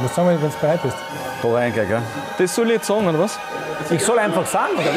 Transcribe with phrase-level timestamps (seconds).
[0.00, 0.96] Musst sagen, wenn du bereit bist.
[1.42, 2.02] Da rein, gell?
[2.38, 3.38] Das soll ich jetzt sagen, oder was?
[3.90, 4.94] Ich soll einfach sagen, oder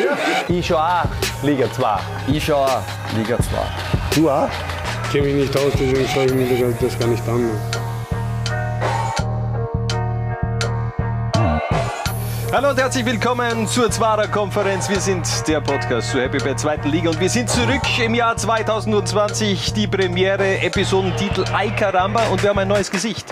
[0.47, 0.59] wie?
[0.59, 1.05] Ich schau auch
[1.43, 1.99] Liga 2.
[2.27, 2.81] Ich schau auch
[3.15, 3.45] Liga 2.
[4.15, 4.49] Du auch?
[5.11, 7.80] kenne mich nicht aus, deswegen schaue ich mir das gar nicht an.
[12.53, 14.89] Hallo und herzlich willkommen zur Zwarer Konferenz.
[14.89, 18.35] Wir sind der Podcast zur Happy bei zweiten Liga und wir sind zurück im Jahr
[18.35, 19.71] 2020.
[19.71, 23.25] Die Premiere, Episodentitel Ay Caramba und wir haben ein neues Gesicht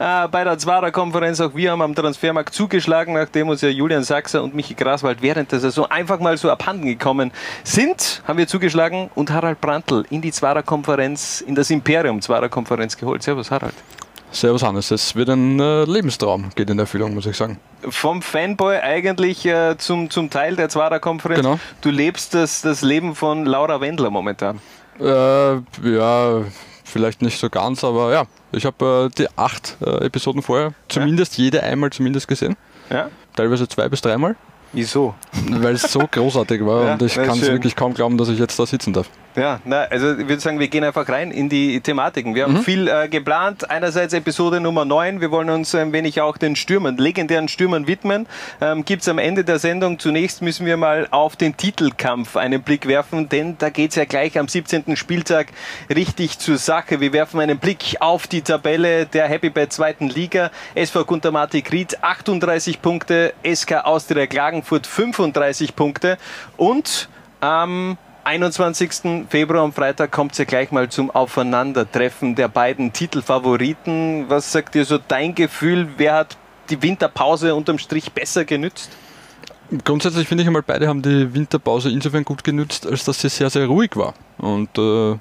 [0.00, 1.40] äh, bei der Zwarer Konferenz.
[1.40, 5.52] Auch wir haben am Transfermarkt zugeschlagen, nachdem uns ja Julian Sachser und Michi Graswald während
[5.52, 7.30] der Saison einfach mal so abhanden gekommen
[7.62, 12.48] sind, haben wir zugeschlagen und Harald Brandl in die Zwarer Konferenz, in das Imperium Zwarer
[12.48, 13.22] Konferenz geholt.
[13.22, 13.74] Servus Harald.
[14.34, 17.60] Servus Hannes, es wird ein äh, Lebenstraum, geht in Erfüllung, muss ich sagen.
[17.88, 21.40] Vom Fanboy eigentlich äh, zum, zum Teil der Zwarer Konferenz.
[21.40, 21.60] Genau.
[21.82, 24.58] Du lebst das, das Leben von Laura Wendler momentan.
[24.98, 26.42] Äh, ja,
[26.82, 31.38] vielleicht nicht so ganz, aber ja, ich habe äh, die acht äh, Episoden vorher zumindest
[31.38, 32.56] jede einmal zumindest gesehen.
[32.90, 33.10] Ja?
[33.36, 34.34] Teilweise zwei bis dreimal,
[34.72, 35.14] Wieso?
[35.48, 38.40] weil es so großartig war Ja, und ich kann es wirklich kaum glauben, dass ich
[38.40, 39.08] jetzt da sitzen darf.
[39.36, 42.36] Ja, na, also ich würde sagen, wir gehen einfach rein in die Thematiken.
[42.36, 43.68] Wir haben viel äh, geplant.
[43.68, 45.20] Einerseits Episode Nummer 9.
[45.20, 48.28] Wir wollen uns ein wenig auch den Stürmern, legendären Stürmern widmen.
[48.60, 49.98] Ähm, Gibt es am Ende der Sendung.
[49.98, 54.04] Zunächst müssen wir mal auf den Titelkampf einen Blick werfen, denn da geht es ja
[54.04, 54.96] gleich am 17.
[54.96, 55.48] Spieltag
[55.92, 57.00] richtig zur Sache.
[57.00, 60.52] Wir werfen einen Blick auf die Tabelle der Happy Bad zweiten Liga.
[60.76, 66.18] SV Guntermatik Ried 38 Punkte, SK Austria Klagenfurt 35 Punkte
[66.56, 67.08] und
[67.40, 69.26] am 21.
[69.28, 74.26] Februar am Freitag kommt es ja gleich mal zum Aufeinandertreffen der beiden Titelfavoriten.
[74.28, 75.88] Was sagt dir so dein Gefühl?
[75.96, 76.36] Wer hat
[76.70, 78.90] die Winterpause unterm Strich besser genützt?
[79.84, 83.50] Grundsätzlich finde ich einmal, beide haben die Winterpause insofern gut genützt, als dass sie sehr,
[83.50, 84.14] sehr ruhig war.
[84.38, 85.16] Und äh,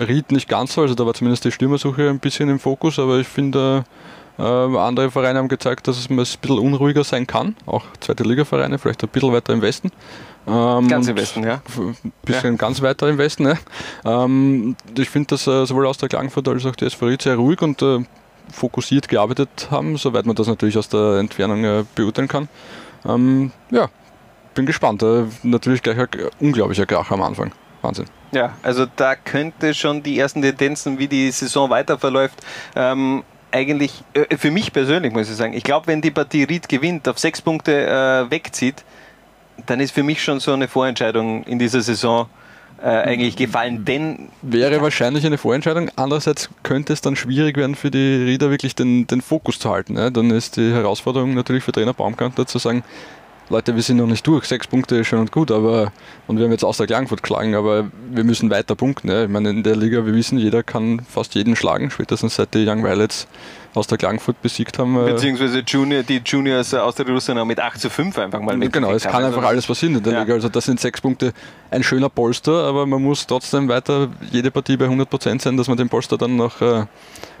[0.00, 3.18] Ried nicht ganz so, also da war zumindest die Stürmersuche ein bisschen im Fokus, aber
[3.18, 3.90] ich finde, äh,
[4.42, 7.54] andere Vereine haben gezeigt, dass es ein bisschen unruhiger sein kann.
[7.66, 9.92] Auch zweite Liga-Vereine, vielleicht ein bisschen weiter im Westen.
[10.46, 11.62] Ähm, Ganz im Westen, ja.
[11.78, 13.44] Ein bisschen ganz weiter im Westen.
[13.44, 13.58] Ne?
[14.04, 17.36] Ähm, ich finde, dass äh, sowohl aus der Klagenfurt als auch die SV Ried sehr
[17.36, 18.00] ruhig und äh,
[18.52, 22.48] fokussiert gearbeitet haben, soweit man das natürlich aus der Entfernung äh, beurteilen kann.
[23.06, 23.88] Ähm, ja,
[24.54, 25.02] bin gespannt.
[25.02, 26.08] Äh, natürlich gleich ein
[26.40, 27.52] unglaublicher Krach am Anfang.
[27.80, 28.06] Wahnsinn.
[28.32, 32.40] Ja, also da könnte schon die ersten Tendenzen, wie die Saison weiter verläuft,
[32.74, 33.22] ähm,
[33.54, 37.08] eigentlich äh, für mich persönlich muss ich sagen, ich glaube, wenn die Partie Ried gewinnt,
[37.08, 38.84] auf sechs Punkte äh, wegzieht,
[39.66, 42.26] dann ist für mich schon so eine Vorentscheidung in dieser Saison
[42.82, 43.84] äh, eigentlich gefallen.
[43.84, 45.90] Denn Wäre wahrscheinlich eine Vorentscheidung.
[45.94, 49.94] Andererseits könnte es dann schwierig werden für die Rieder wirklich den, den Fokus zu halten.
[49.94, 50.10] Ne?
[50.10, 52.82] Dann ist die Herausforderung natürlich für Trainer Baumgartner zu sagen,
[53.50, 55.92] Leute, wir sind noch nicht durch, sechs Punkte ist schön und gut, aber
[56.26, 59.08] und wir haben jetzt aus der Klagenfurt geschlagen, aber wir müssen weiter punkten.
[59.08, 59.24] Ne?
[59.24, 62.66] Ich meine, in der Liga, wir wissen, jeder kann fast jeden schlagen, spätestens seit die
[62.66, 63.26] Young Violets
[63.74, 64.96] aus der Klagenfurt besiegt haben.
[64.96, 68.72] äh, beziehungsweise Junior, die Juniors aus der Russland mit 8 zu 5 einfach mal mit.
[68.72, 70.20] Genau, es kann einfach alles passieren in der Ja.
[70.22, 70.34] Liga.
[70.34, 71.34] Also das sind sechs Punkte
[71.70, 75.76] ein schöner Polster, aber man muss trotzdem weiter jede Partie bei 100% sein, dass man
[75.76, 76.86] den Polster dann noch äh,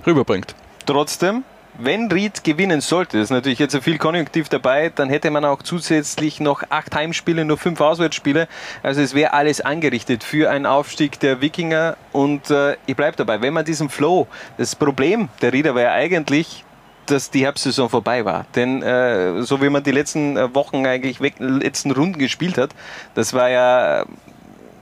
[0.06, 0.54] rüberbringt.
[0.86, 1.44] Trotzdem,
[1.78, 6.40] wenn Ried gewinnen sollte, ist natürlich jetzt viel Konjunktiv dabei, dann hätte man auch zusätzlich
[6.40, 8.48] noch acht Heimspiele, nur fünf Auswärtsspiele.
[8.82, 11.96] Also es wäre alles angerichtet für einen Aufstieg der Wikinger.
[12.12, 15.92] Und äh, ich bleibe dabei, wenn man diesen Flow, das Problem der Rieder war ja
[15.92, 16.64] eigentlich,
[17.06, 18.46] dass die Herbstsaison vorbei war.
[18.54, 22.70] Denn äh, so wie man die letzten äh, Wochen eigentlich weg, letzten Runden gespielt hat,
[23.14, 24.04] das war ja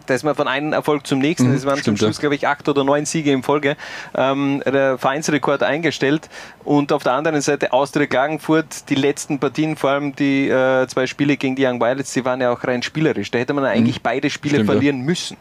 [0.07, 1.49] da ist man von einem Erfolg zum nächsten.
[1.51, 2.21] Mhm, Es waren stimmt, zum Schluss, ja.
[2.21, 3.77] glaube ich, acht oder neun Siege in Folge.
[4.15, 6.29] Ähm, der Vereinsrekord eingestellt.
[6.65, 11.07] Und auf der anderen Seite Austria Klagenfurt, die letzten Partien, vor allem die äh, zwei
[11.07, 13.31] Spiele gegen die Young Violets, die waren ja auch rein spielerisch.
[13.31, 14.57] Da hätte man eigentlich beide Spiele Mhm.
[14.63, 14.73] Stimmt, ja.
[14.75, 15.37] verlieren müssen.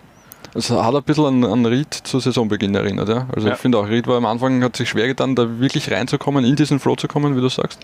[0.53, 3.07] Es hat ein bisschen an, an Ried zu Saisonbeginn erinnert.
[3.07, 3.27] Ja?
[3.33, 3.53] Also Ja.
[3.53, 6.55] ich finde auch, Ried war am Anfang, hat sich schwer getan, da wirklich reinzukommen, in
[6.57, 7.79] diesen Flow zu kommen, wie du sagst.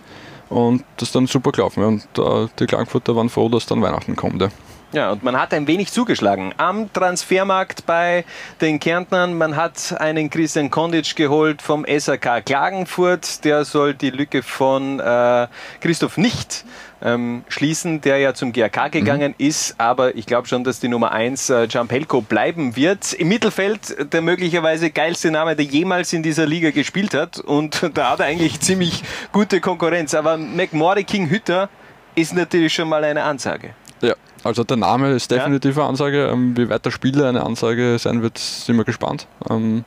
[0.50, 1.82] Und das ist dann super gelaufen.
[1.82, 1.88] Ja?
[1.88, 4.42] Und äh, die Klagenfurter waren froh, dass dann Weihnachten kommt.
[4.42, 4.50] Ja?
[4.94, 8.24] Ja, und man hat ein wenig zugeschlagen am Transfermarkt bei
[8.62, 9.38] den Kärntnern.
[9.38, 13.44] Man hat einen Christian Kondic geholt vom SAK Klagenfurt.
[13.44, 15.48] Der soll die Lücke von äh,
[15.82, 16.64] Christoph nicht
[17.02, 19.76] ähm, schließen, der ja zum GRK gegangen ist.
[19.78, 23.12] Aber ich glaube schon, dass die Nummer 1 äh, Jampelko bleiben wird.
[23.12, 27.40] Im Mittelfeld der möglicherweise geilste Name, der jemals in dieser Liga gespielt hat.
[27.40, 29.04] Und da hat er eigentlich ziemlich
[29.34, 30.14] gute Konkurrenz.
[30.14, 31.68] Aber McMordy King Hütter
[32.16, 33.74] ist natürlich schon mal eine Ansage.
[34.02, 34.14] Ja,
[34.44, 36.28] also der Name ist definitiv eine Ansage.
[36.28, 39.28] Ähm, wie weit der Spieler eine Ansage sein wird, sind wir gespannt.
[39.50, 39.84] Ähm,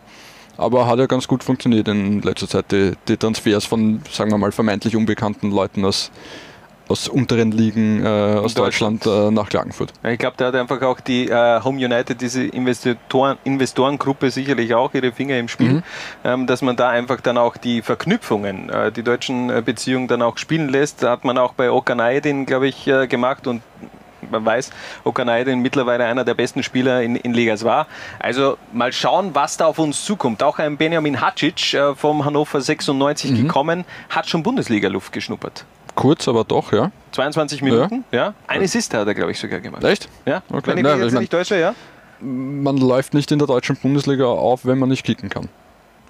[0.56, 4.38] aber hat ja ganz gut funktioniert in letzter Zeit, die, die Transfers von, sagen wir
[4.38, 6.10] mal, vermeintlich unbekannten Leuten aus
[6.90, 9.92] aus unteren Ligen äh, aus Deutschland, Deutschland äh, nach Klagenfurt.
[10.02, 14.92] Ich glaube, da hat einfach auch die äh, Home United, diese Investoren, Investorengruppe sicherlich auch
[14.92, 15.82] ihre Finger im Spiel, mhm.
[16.24, 20.20] ähm, dass man da einfach dann auch die Verknüpfungen, äh, die deutschen äh, Beziehungen dann
[20.20, 21.04] auch spielen lässt.
[21.04, 23.62] Da hat man auch bei Okanaidin, glaube ich, äh, gemacht und
[24.30, 24.70] man weiß,
[25.04, 27.86] Okanaidin mittlerweile einer der besten Spieler in, in Ligas war.
[28.18, 30.42] Also mal schauen, was da auf uns zukommt.
[30.42, 33.36] Auch ein Benjamin Hacic äh, vom Hannover 96 mhm.
[33.42, 35.64] gekommen, hat schon Bundesliga-Luft geschnuppert.
[35.94, 36.90] Kurz, aber doch, ja.
[37.12, 38.18] 22 Minuten, ja.
[38.18, 38.34] ja.
[38.46, 39.84] Eine Assist hat er, glaube ich, sogar gemacht.
[39.84, 40.08] Echt?
[40.24, 40.70] Ja, okay.
[40.70, 41.74] wenn ich mich jetzt ich nicht täusche, ja.
[42.20, 45.48] Man läuft nicht in der deutschen Bundesliga auf, wenn man nicht kicken kann.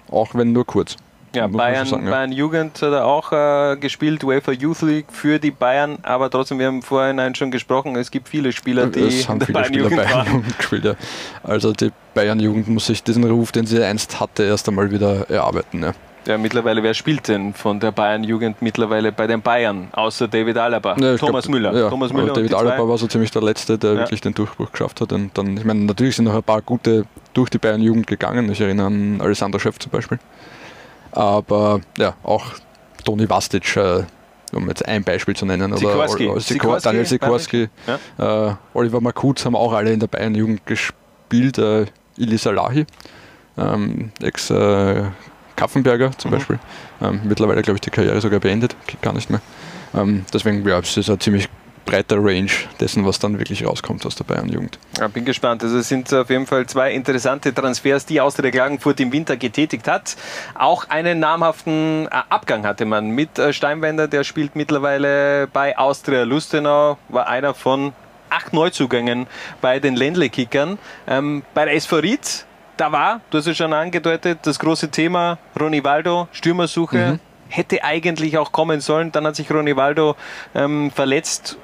[0.09, 0.97] Auch wenn nur kurz.
[1.33, 2.11] Ja, Bayern, sagen, ja.
[2.11, 6.59] Bayern Jugend hat er auch äh, gespielt, UEFA Youth League für die Bayern, aber trotzdem,
[6.59, 9.83] wir haben vorhin schon gesprochen, es gibt viele Spieler, die es haben viele Bayern, Spieler
[9.83, 10.85] Jugend, Bayern Jugend gespielt.
[10.85, 10.95] Ja.
[11.43, 15.29] Also die Bayern Jugend muss sich diesen Ruf, den sie einst hatte, erst einmal wieder
[15.29, 15.83] erarbeiten.
[15.83, 15.93] Ja.
[16.27, 20.95] Ja, mittlerweile, wer spielt denn von der Bayern-Jugend mittlerweile bei den Bayern, außer David Alaba?
[20.99, 21.73] Ja, Thomas glaub, Müller.
[21.73, 23.97] Ja, Thomas Müller David Alaba war so ziemlich der Letzte, der ja.
[23.99, 25.13] wirklich den Durchbruch geschafft hat.
[25.13, 28.51] Und dann, ich meine, natürlich sind noch ein paar gute durch die Bayern-Jugend gegangen.
[28.51, 30.19] Ich erinnere an Alessandro Schöpf zum Beispiel.
[31.11, 32.45] Aber ja, auch
[33.03, 34.03] Toni Vastic, äh,
[34.53, 36.27] um jetzt ein Beispiel zu nennen, Sikorski.
[36.27, 37.69] oder Sikorski, Daniel Sikorski,
[38.17, 38.49] ja.
[38.49, 41.85] äh, Oliver Makutz haben auch alle in der Bayern-Jugend gespielt, äh,
[42.17, 42.85] Ili Salahi,
[43.57, 45.03] ähm, Ex- äh,
[45.55, 46.35] Kaffenberger zum mhm.
[46.35, 46.59] Beispiel.
[47.01, 49.41] Ähm, mittlerweile, glaube ich, die Karriere sogar beendet, geht gar nicht mehr.
[49.93, 51.49] Ähm, deswegen, ja, es ist ein ziemlich
[51.85, 54.79] breiter Range dessen, was dann wirklich rauskommt aus der Bayern-Jugend.
[54.97, 55.63] Ja, bin gespannt.
[55.63, 59.87] Also es sind auf jeden Fall zwei interessante Transfers, die Austria Klagenfurt im Winter getätigt
[59.87, 60.15] hat.
[60.55, 66.23] Auch einen namhaften äh, Abgang hatte man mit äh, Steinwender, der spielt mittlerweile bei Austria
[66.23, 67.93] Lustenau, war einer von
[68.29, 69.27] acht Neuzugängen
[69.59, 70.79] bei den Ländle-Kickern.
[71.07, 72.45] Ähm, bei der SV Ried,
[72.77, 77.13] da war, du hast es schon angedeutet, das große Thema Ronivaldo, Stürmersuche.
[77.13, 77.19] Mhm.
[77.49, 79.11] Hätte eigentlich auch kommen sollen.
[79.11, 80.15] Dann hat sich Ronivaldo
[80.55, 81.57] ähm, verletzt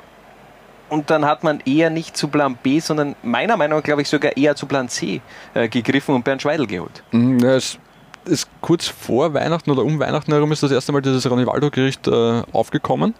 [0.89, 4.09] und dann hat man eher nicht zu Plan B, sondern meiner Meinung nach, glaube ich,
[4.09, 5.21] sogar eher zu Plan C
[5.53, 7.03] äh, gegriffen und Bernd Schweidel geholt.
[7.11, 7.77] Mhm, ja, es
[8.25, 12.43] ist kurz vor Weihnachten oder um Weihnachten herum ist das erste Mal dieses Ronivaldo-Gericht äh,
[12.51, 13.13] aufgekommen.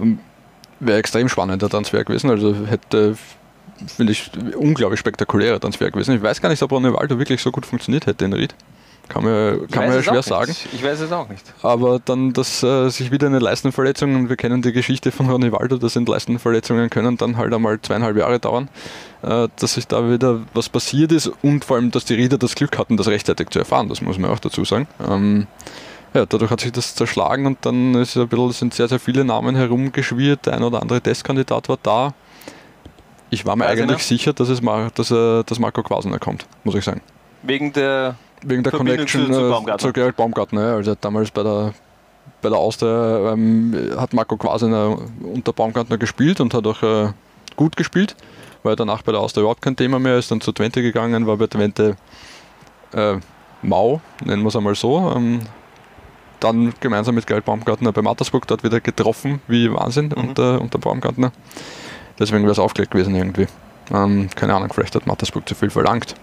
[0.00, 0.18] Ähm,
[0.80, 2.30] Wäre extrem spannender Transfer gewesen.
[2.30, 3.16] Also hätte,
[3.96, 6.14] finde ich, unglaublich spektakulärer Transfer gewesen.
[6.14, 8.54] Ich weiß gar nicht, ob Ronivaldo wirklich so gut funktioniert hätte in Ried.
[9.08, 10.54] Kann man, kann man ja schwer sagen.
[10.72, 11.42] Ich weiß es auch nicht.
[11.62, 15.78] Aber dann, dass äh, sich wieder eine Leistenverletzung, und wir kennen die Geschichte von Ronivaldo,
[15.78, 18.68] das sind Leistenverletzungen, können dann halt einmal zweieinhalb Jahre dauern,
[19.22, 22.54] äh, dass sich da wieder was passiert ist und vor allem, dass die Rieder das
[22.54, 24.86] Glück hatten, das rechtzeitig zu erfahren, das muss man auch dazu sagen.
[25.08, 25.46] Ähm,
[26.14, 29.24] ja, dadurch hat sich das zerschlagen und dann ist ein bisschen, sind sehr, sehr viele
[29.24, 30.46] Namen herumgeschwirrt.
[30.46, 32.14] Der ein oder andere Testkandidat war da.
[33.30, 34.60] Ich war mir Weiß eigentlich sicher, dass, es,
[34.94, 37.02] dass, äh, dass Marco Quasener kommt, muss ich sagen.
[37.42, 39.78] Wegen der Wegen der Connection zu, zu, äh, Baumgartner.
[39.78, 40.74] zu Gerald Baumgartner.
[40.74, 41.74] Also damals bei der,
[42.42, 47.08] bei der Austria ähm, hat Marco quasi unter Baumgartner gespielt und hat auch äh,
[47.56, 48.16] gut gespielt,
[48.62, 51.36] weil danach bei der Austria überhaupt kein Thema mehr ist, dann zu Twente gegangen, war
[51.36, 51.96] bei Twente
[52.94, 53.16] äh,
[53.62, 55.12] Mau, nennen wir es einmal so.
[55.14, 55.40] Ähm,
[56.40, 60.28] dann gemeinsam mit Gerald Baumgartner bei Mattersburg dort wieder getroffen, wie Wahnsinn mhm.
[60.28, 61.32] unter, unter Baumgartner.
[62.18, 63.46] Deswegen wäre es aufgelegt gewesen irgendwie.
[63.92, 66.14] Ähm, keine Ahnung, vielleicht hat Mattersburg zu viel verlangt.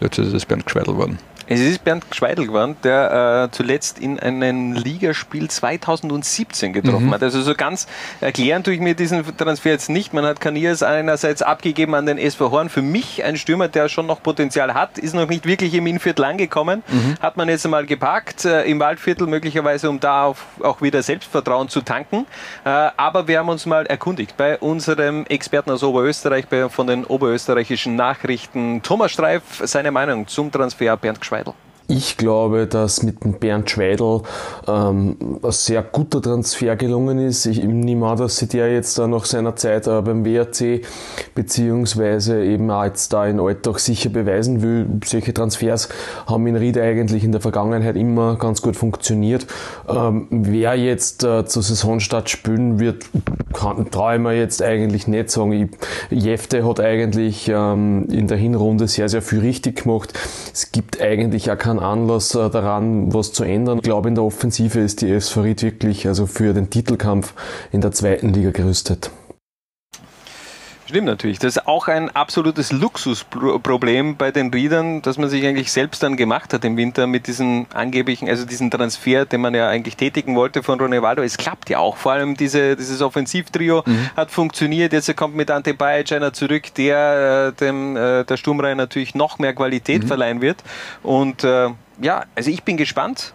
[0.00, 1.18] Jetzt ist es Bernd Geschweidel worden.
[1.46, 7.14] Es ist Bernd Schweidel geworden, der äh, zuletzt in einem Ligaspiel 2017 getroffen mhm.
[7.14, 7.22] hat.
[7.22, 7.86] Also so ganz
[8.20, 10.14] erklären tue ich mir diesen Transfer jetzt nicht.
[10.14, 12.70] Man hat Kaniers einerseits abgegeben an den SV Horn.
[12.70, 16.24] Für mich ein Stürmer, der schon noch Potenzial hat, ist noch nicht wirklich im Innviertel
[16.24, 16.82] angekommen.
[16.88, 17.16] Mhm.
[17.20, 21.68] Hat man jetzt einmal gepackt äh, im Waldviertel, möglicherweise um da auf, auch wieder Selbstvertrauen
[21.68, 22.26] zu tanken.
[22.64, 27.04] Äh, aber wir haben uns mal erkundigt bei unserem Experten aus Oberösterreich, bei, von den
[27.04, 31.33] oberösterreichischen Nachrichten, Thomas Streif, seine Meinung zum Transfer Bernd Schweidel.
[31.34, 31.54] Schweidel?
[31.86, 34.22] Ich glaube, dass mit dem Bernd Schweidel
[34.66, 37.44] ähm, ein sehr guter Transfer gelungen ist.
[37.44, 40.80] Ich nehme an, dass sich der jetzt da nach seiner Zeit äh, beim WRC
[41.34, 44.86] beziehungsweise eben auch jetzt da in Alltag sicher beweisen will.
[45.04, 45.90] Solche Transfers
[46.26, 49.46] haben in Ried eigentlich in der Vergangenheit immer ganz gut funktioniert.
[49.86, 53.04] Ähm, wer jetzt äh, zur Saisonstart spielen wird,
[53.90, 55.52] traue ich mir jetzt eigentlich nicht sagen.
[55.52, 55.68] Ich,
[56.10, 60.14] Jefte hat eigentlich ähm, in der Hinrunde sehr, sehr viel richtig gemacht.
[60.52, 63.78] Es gibt eigentlich auch keinen keinen Anlass äh, daran, was zu ändern.
[63.78, 67.34] Ich glaube, in der Offensive ist die SV Ried wirklich also für den Titelkampf
[67.72, 69.10] in der zweiten Liga gerüstet.
[70.94, 71.40] Stimmt natürlich.
[71.40, 76.16] Das ist auch ein absolutes Luxusproblem bei den Riedern, dass man sich eigentlich selbst dann
[76.16, 80.36] gemacht hat im Winter mit diesen angeblichen, also diesen Transfer, den man ja eigentlich tätigen
[80.36, 81.22] wollte von Ronaldo.
[81.22, 81.96] Es klappt ja auch.
[81.96, 84.10] Vor allem diese, dieses Offensivtrio mhm.
[84.16, 84.92] hat funktioniert.
[84.92, 89.40] Jetzt kommt mit Ante Bajic einer zurück, der äh, dem äh, der Sturmreihe natürlich noch
[89.40, 90.06] mehr Qualität mhm.
[90.06, 90.62] verleihen wird.
[91.02, 91.70] Und äh,
[92.00, 93.34] ja, also ich bin gespannt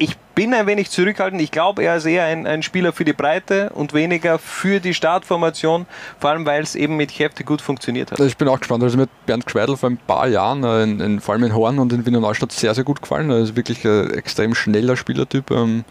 [0.00, 1.42] ich bin ein wenig zurückhaltend.
[1.42, 4.94] Ich glaube, er ist eher ein, ein, Spieler für die Breite und weniger für die
[4.94, 5.84] Startformation,
[6.18, 8.18] vor allem weil es eben mit Hefte gut funktioniert hat.
[8.20, 8.82] Ich bin auch gespannt.
[8.82, 11.78] Also mit Bernd Gschweidl vor ein paar Jahren, äh, in, in, vor allem in Horn
[11.78, 13.30] und in Wiener Neustadt, sehr, sehr gut gefallen.
[13.30, 15.84] Er ist wirklich ein extrem schneller Spielertyp, ähm,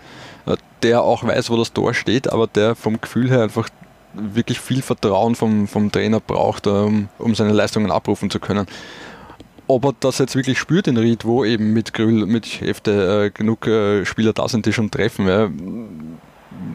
[0.48, 3.70] äh, der auch weiß, wo das Tor steht, aber der vom Gefühl her einfach
[4.16, 8.66] wirklich viel Vertrauen vom, vom Trainer braucht, um, um seine Leistungen abrufen zu können
[9.70, 13.30] ob er das jetzt wirklich spürt in Ried, wo eben mit Grüll, mit Hefte äh,
[13.30, 15.28] genug äh, Spieler da sind, die schon treffen.
[15.28, 15.48] Ja.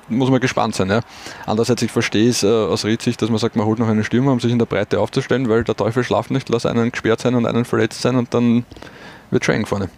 [0.08, 0.88] Muss man gespannt sein.
[0.90, 1.00] Ja.
[1.44, 4.30] Andererseits, ich verstehe es äh, aus Ried-Sicht, dass man sagt, man holt noch einen Stürmer,
[4.30, 7.34] um sich in der Breite aufzustellen, weil der Teufel schlaft nicht, lass einen gesperrt sein
[7.34, 8.64] und einen verletzt sein und dann
[9.32, 9.90] wird schon eng vorne.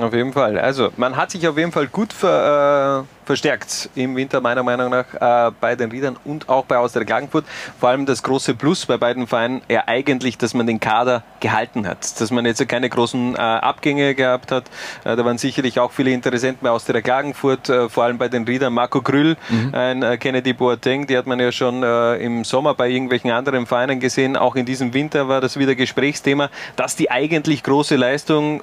[0.00, 0.58] Auf jeden Fall.
[0.58, 4.90] Also man hat sich auf jeden Fall gut ver, äh, verstärkt im Winter meiner Meinung
[4.90, 7.44] nach äh, bei den Riedern und auch bei Austria Klagenfurt.
[7.78, 11.86] Vor allem das große Plus bei beiden Vereinen ja eigentlich, dass man den Kader gehalten
[11.86, 14.64] hat, dass man jetzt keine großen äh, Abgänge gehabt hat.
[15.04, 18.44] Äh, da waren sicherlich auch viele Interessenten bei Austria Klagenfurt, äh, vor allem bei den
[18.44, 18.72] Riedern.
[18.72, 19.74] Marco Grüll, mhm.
[19.74, 24.00] ein äh, Kennedy Boateng, die hat man ja schon im Sommer bei irgendwelchen anderen Vereinen
[24.00, 24.36] gesehen.
[24.36, 28.62] Auch in diesem Winter war das wieder Gesprächsthema, dass die eigentlich große Leistung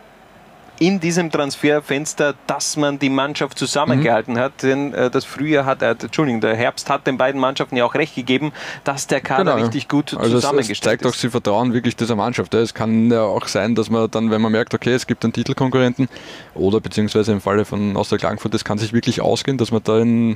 [0.80, 4.40] in diesem Transferfenster, dass man die Mannschaft zusammengehalten mhm.
[4.40, 4.64] hat.
[4.64, 7.96] Denn äh, das Frühjahr hat, äh, Entschuldigung, der Herbst hat den beiden Mannschaften ja auch
[7.96, 8.52] recht gegeben,
[8.84, 9.66] dass der Kader genau.
[9.66, 11.08] richtig gut also zusammengestellt es, es zeigt ist.
[11.08, 12.54] auch, sie vertrauen wirklich dieser Mannschaft.
[12.54, 15.34] Es kann ja auch sein, dass man dann, wenn man merkt, okay, es gibt einen
[15.34, 16.10] Titelkonkurrenten
[16.54, 20.00] oder beziehungsweise im Falle von Austria Klagenfurt, das kann sich wirklich ausgehen, dass man da
[20.00, 20.36] in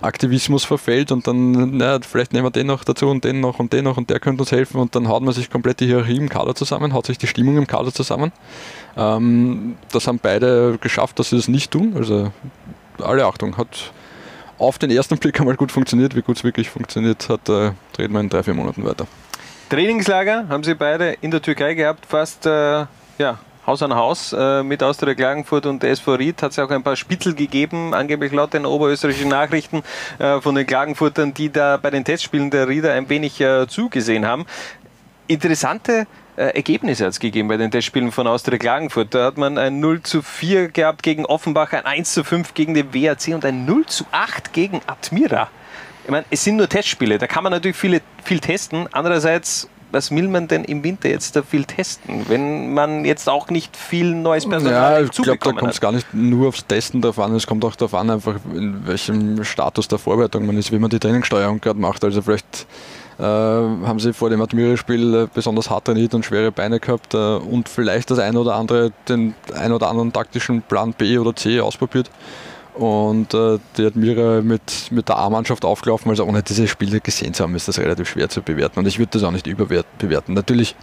[0.00, 3.72] Aktivismus verfällt und dann, naja, vielleicht nehmen wir den noch dazu und den noch und
[3.72, 6.16] den noch und der könnte uns helfen und dann haut man sich komplett die Hierarchie
[6.16, 8.32] im Kader zusammen, haut sich die Stimmung im Kader zusammen.
[8.96, 11.94] Ähm, das haben beide geschafft, dass sie das nicht tun.
[11.96, 12.32] Also
[13.00, 13.92] alle Achtung, hat
[14.58, 16.14] auf den ersten Blick einmal gut funktioniert.
[16.14, 19.06] Wie gut es wirklich funktioniert hat, äh, dreht man in drei, vier Monaten weiter.
[19.70, 22.84] Trainingslager haben sie beide in der Türkei gehabt, fast äh,
[23.18, 26.82] ja, Haus an Haus äh, mit Austria Klagenfurt und SV Ried hat es auch ein
[26.82, 29.82] paar Spitzel gegeben, angeblich laut den oberösterreichischen Nachrichten
[30.18, 34.26] äh, von den Klagenfurtern, die da bei den Testspielen der Rieder ein wenig äh, zugesehen
[34.26, 34.46] haben.
[35.28, 39.14] Interessante Ergebnisse hat es gegeben bei den Testspielen von Austria Klagenfurt.
[39.14, 42.74] Da hat man ein 0 zu 4 gehabt gegen Offenbach, ein 1 zu 5 gegen
[42.74, 45.48] den WAC und ein 0 zu 8 gegen Admira.
[46.04, 48.88] Ich meine, es sind nur Testspiele, da kann man natürlich viele, viel testen.
[48.92, 53.50] Andererseits was will man denn im Winter jetzt da viel testen, wenn man jetzt auch
[53.50, 57.00] nicht viel neues Personal ja, ich glaube, da kommt es gar nicht nur aufs Testen
[57.02, 60.72] darauf an, es kommt auch darauf an, einfach in welchem Status der Vorbereitung man ist,
[60.72, 62.04] wie man die Trainingssteuerung gerade macht.
[62.04, 62.64] Also vielleicht äh,
[63.18, 67.68] haben sie vor dem Admira-Spiel äh, besonders hart trainiert und schwere Beine gehabt äh, und
[67.68, 72.10] vielleicht das eine oder andere, den ein oder anderen taktischen Plan B oder C ausprobiert.
[72.74, 77.42] Und äh, die Admira mit, mit der A-Mannschaft aufgelaufen, also ohne diese Spiele gesehen zu
[77.42, 78.78] haben, ist das relativ schwer zu bewerten.
[78.78, 80.34] Und ich würde das auch nicht überbewerten.
[80.34, 80.74] Natürlich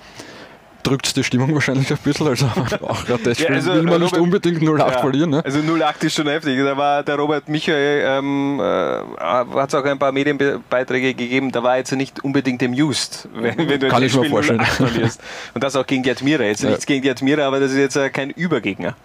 [0.83, 2.27] drückt es die Stimmung wahrscheinlich ein bisschen.
[2.27, 2.45] Also
[2.81, 5.29] auch gerade das ja, also will man Robert, nicht unbedingt 0-8 ja, verlieren.
[5.31, 5.45] Ne?
[5.45, 6.57] Also 0-8 ist schon heftig.
[6.57, 11.63] Da war der Robert Michael, ähm, äh, hat es auch ein paar Medienbeiträge gegeben, da
[11.63, 14.61] war jetzt nicht unbedingt amused, wenn, wenn du Kann ich mir vorstellen.
[14.65, 15.21] verlierst.
[15.53, 16.43] Und das auch gegen die Admira.
[16.43, 16.69] Jetzt ja.
[16.69, 18.95] nichts gegen die Admira, aber das ist jetzt äh, kein Übergegner.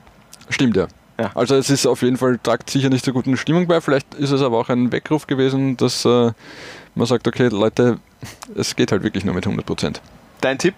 [0.48, 0.86] Stimmt, ja.
[1.18, 1.30] Ja.
[1.34, 3.80] Also es ist auf jeden Fall, tragt sicher nicht zur guten Stimmung bei.
[3.80, 6.32] Vielleicht ist es aber auch ein Weckruf gewesen, dass äh,
[6.94, 7.98] man sagt, okay, Leute,
[8.56, 10.00] es geht halt wirklich nur mit 100 Prozent.
[10.40, 10.74] Dein Tipp?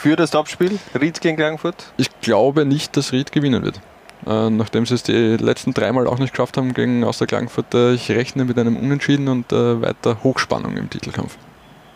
[0.00, 1.92] Für das Topspiel, Ried gegen Klagenfurt?
[1.98, 3.80] Ich glaube nicht, dass Ried gewinnen wird.
[4.26, 7.92] Äh, nachdem sie es die letzten dreimal auch nicht geschafft haben gegen Austria Klagenfurt, äh,
[7.92, 11.36] ich rechne mit einem Unentschieden und äh, weiter Hochspannung im Titelkampf.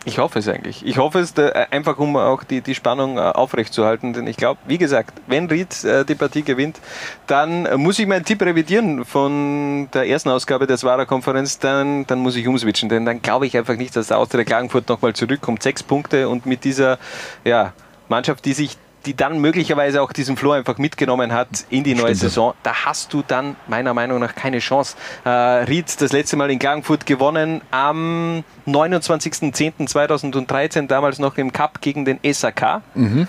[0.07, 0.85] Ich hoffe es eigentlich.
[0.85, 4.13] Ich hoffe es äh, einfach, um auch die, die Spannung äh, aufrechtzuerhalten.
[4.13, 6.79] Denn ich glaube, wie gesagt, wenn Ried äh, die Partie gewinnt,
[7.25, 11.57] dann muss ich meinen Tipp revidieren von der ersten Ausgabe der Swara-Konferenz.
[11.57, 12.87] Dann, dann muss ich umswitchen.
[12.87, 15.63] Denn dann glaube ich einfach nicht, dass der Austria Klagenfurt nochmal zurückkommt.
[15.63, 16.99] Sechs Punkte und mit dieser
[17.43, 17.73] ja,
[18.07, 22.15] Mannschaft, die sich die dann möglicherweise auch diesen Flow einfach mitgenommen hat in die neue
[22.15, 22.31] Stimmt.
[22.31, 24.95] Saison, da hast du dann meiner Meinung nach keine Chance.
[25.23, 32.05] Äh, Ried das letzte Mal in Klagenfurt gewonnen am 29.10.2013, damals noch im Cup gegen
[32.05, 32.81] den SAK.
[32.95, 33.27] Mhm.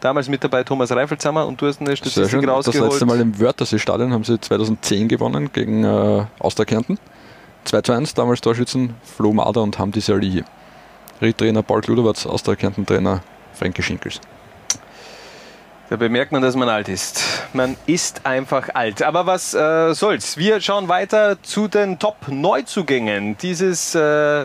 [0.00, 2.66] Damals mit dabei Thomas Reifelshammer und du hast eine Statistik rausgeholt.
[2.66, 6.98] Das letzte Mal im Wörthersee-Stadion haben sie 2010 gewonnen gegen äh, Austerkärnten.
[7.64, 10.42] 2 zu 1, damals Torschützen Flo Mader und Hamdi Salih.
[11.20, 13.22] Ried-Trainer Paul Kluderwatz, Austerkärnten-Trainer
[13.62, 14.20] Frankie Schinkels.
[15.88, 17.22] Da bemerkt man, dass man alt ist.
[17.52, 19.02] Man ist einfach alt.
[19.02, 20.36] Aber was äh, soll's?
[20.36, 24.00] Wir schauen weiter zu den Top-Neuzugängen dieses äh,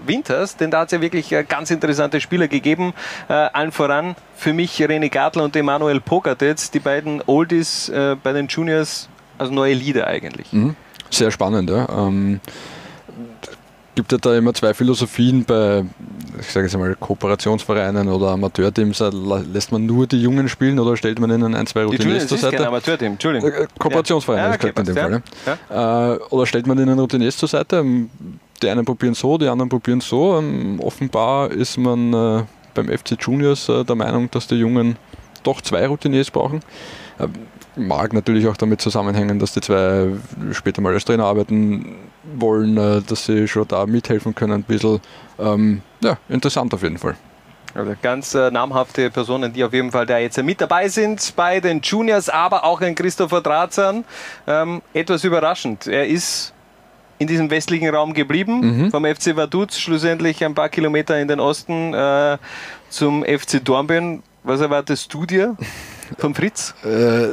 [0.06, 2.94] Winters, denn da hat es ja wirklich äh, ganz interessante Spieler gegeben.
[3.28, 8.34] Äh, allen voran für mich René Gartler und Emanuel Pogatetz, die beiden Oldies äh, bei
[8.34, 9.10] den Juniors,
[9.40, 10.54] also neue Lieder eigentlich.
[10.54, 10.76] Mhm.
[11.10, 11.88] Sehr spannend, ja.
[11.90, 12.40] Ähm,
[13.98, 15.84] gibt ja da immer zwei Philosophien bei
[16.40, 19.10] ich sage jetzt mal, Kooperationsvereinen oder Amateurteams, äh,
[19.52, 22.44] lässt man nur die Jungen spielen oder stellt man ihnen ein, zwei Routiniers zur ist
[22.44, 22.68] kein Seite?
[22.68, 23.52] Amateurteam, Entschuldigung.
[23.52, 25.58] Äh, Kooperationsvereine, Ja, das okay, gehört in dem Fall.
[25.72, 26.14] Ja.
[26.14, 27.78] Äh, oder stellt man ihnen Routiniers zur Seite?
[27.78, 28.10] Ähm,
[28.62, 30.38] Die einen probieren so, die anderen probieren so.
[30.38, 32.44] Ähm, offenbar ist man äh,
[32.76, 34.96] beim FC Juniors äh, der Meinung, dass die Jungen
[35.44, 36.62] doch zwei Routiniers brauchen.
[37.20, 37.34] Ähm,
[37.76, 40.08] mag natürlich auch damit zusammenhängen, dass die zwei
[40.52, 41.96] später mal als Trainer arbeiten
[42.36, 45.00] wollen, äh, dass sie schon da mithelfen können ein bisschen.
[45.40, 47.16] Ähm, ja, interessant auf jeden Fall.
[47.74, 51.60] Also ganz äh, namhafte Personen, die auf jeden Fall da jetzt mit dabei sind bei
[51.60, 54.04] den Juniors, aber auch ein Christopher Drazan.
[54.48, 55.86] Ähm, etwas überraschend.
[55.86, 56.54] Er ist
[57.20, 61.94] in diesem westlichen Raum geblieben, vom FC Vaduz, schlussendlich ein paar Kilometer in den Osten
[61.94, 62.38] äh,
[62.90, 64.22] zum FC Dornbirn.
[64.48, 65.58] Was erwartest du dir
[66.18, 66.74] vom Fritz?
[66.86, 67.32] Äh,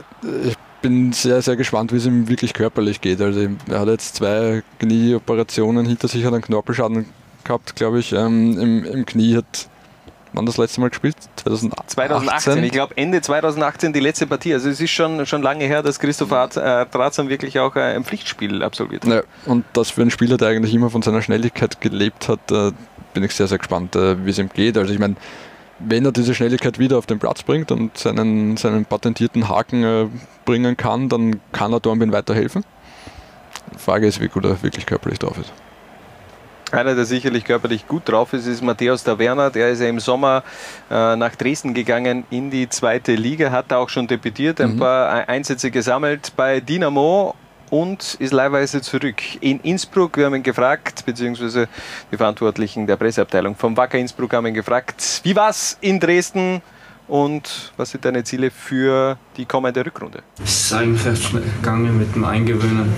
[0.48, 3.20] ich bin sehr, sehr gespannt, wie es ihm wirklich körperlich geht.
[3.20, 7.06] Also er hat jetzt zwei Knieoperationen hinter sich, hat einen Knorpelschaden
[7.44, 8.12] gehabt, glaube ich.
[8.12, 9.68] Ähm, im, Im Knie hat
[10.32, 11.14] wann das letzte Mal gespielt?
[11.36, 11.88] 2018.
[11.88, 14.52] 2018, ich glaube Ende 2018 die letzte Partie.
[14.52, 18.02] Also es ist schon, schon lange her, dass Christopher äh, Drazan wirklich auch äh, ein
[18.02, 19.12] Pflichtspiel absolviert hat.
[19.12, 22.72] Ja, und das für einen Spieler, der eigentlich immer von seiner Schnelligkeit gelebt hat, äh,
[23.12, 24.76] bin ich sehr, sehr gespannt, äh, wie es ihm geht.
[24.76, 25.14] Also ich meine,
[25.78, 30.06] wenn er diese Schnelligkeit wieder auf den Platz bringt und seinen, seinen patentierten Haken äh,
[30.44, 32.64] bringen kann, dann kann er Dornbirn weiterhelfen.
[33.74, 35.52] Die Frage ist, wie gut er wirklich körperlich drauf ist.
[36.70, 39.50] Einer, der sicherlich körperlich gut drauf ist, ist Matthäus Taverna.
[39.50, 40.42] Der ist ja im Sommer
[40.90, 45.20] äh, nach Dresden gegangen in die zweite Liga, hat da auch schon debütiert, ein paar
[45.20, 47.34] E- Einsätze gesammelt bei Dynamo
[47.74, 50.16] und ist leihweise zurück in Innsbruck.
[50.16, 51.66] Wir haben ihn gefragt, beziehungsweise
[52.12, 56.62] die Verantwortlichen der Presseabteilung vom Wacker Innsbruck haben ihn gefragt, wie war's in Dresden
[57.08, 60.22] und was sind deine Ziele für die kommende Rückrunde?
[60.40, 62.92] Es ist eigentlich schnell gegangen mit dem Eingewöhnen.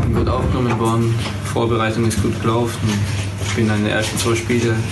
[0.00, 1.14] Bin gut aufgenommen worden,
[1.52, 2.98] Vorbereitung ist gut gelaufen.
[3.46, 4.82] Ich bin in den ersten zwei Spielen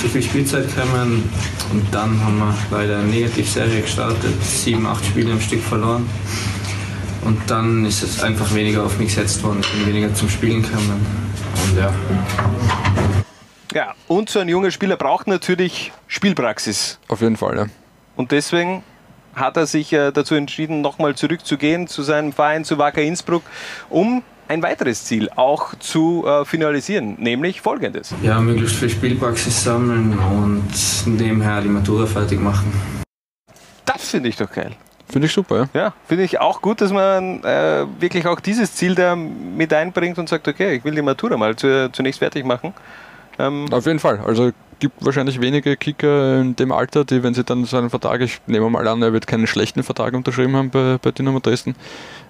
[0.00, 1.28] zu viel Spielzeit gekommen
[1.72, 6.08] und dann haben wir leider eine Negativserie gestartet, sieben, acht Spiele am Stück verloren.
[7.26, 10.62] Und dann ist es einfach weniger auf mich gesetzt worden, ich bin weniger zum Spielen
[10.62, 11.04] gekommen.
[11.64, 11.92] Und ja,
[13.74, 17.00] Ja, und so ein junger Spieler braucht natürlich Spielpraxis.
[17.08, 17.66] Auf jeden Fall, ja.
[18.14, 18.84] Und deswegen
[19.34, 23.42] hat er sich äh, dazu entschieden, nochmal zurückzugehen zu seinem Verein, zu Wacker Innsbruck,
[23.90, 28.14] um ein weiteres Ziel auch zu äh, finalisieren, nämlich folgendes.
[28.22, 30.62] ja, möglichst viel Spielpraxis sammeln und
[31.06, 32.72] nebenher die Matura fertig machen.
[33.84, 34.76] Das finde ich doch geil.
[35.08, 35.80] Finde ich super, ja.
[35.80, 40.18] Ja, finde ich auch gut, dass man äh, wirklich auch dieses Ziel da mit einbringt
[40.18, 42.74] und sagt, okay, ich will die Matura mal zu, zunächst fertig machen.
[43.38, 44.20] Ähm, Auf jeden Fall.
[44.26, 48.20] Also gibt wahrscheinlich wenige Kicker in dem Alter, die, wenn sie dann so einen Vertrag,
[48.20, 51.74] ich nehme mal an, er wird keinen schlechten Vertrag unterschrieben haben bei, bei Dynamo Dresden,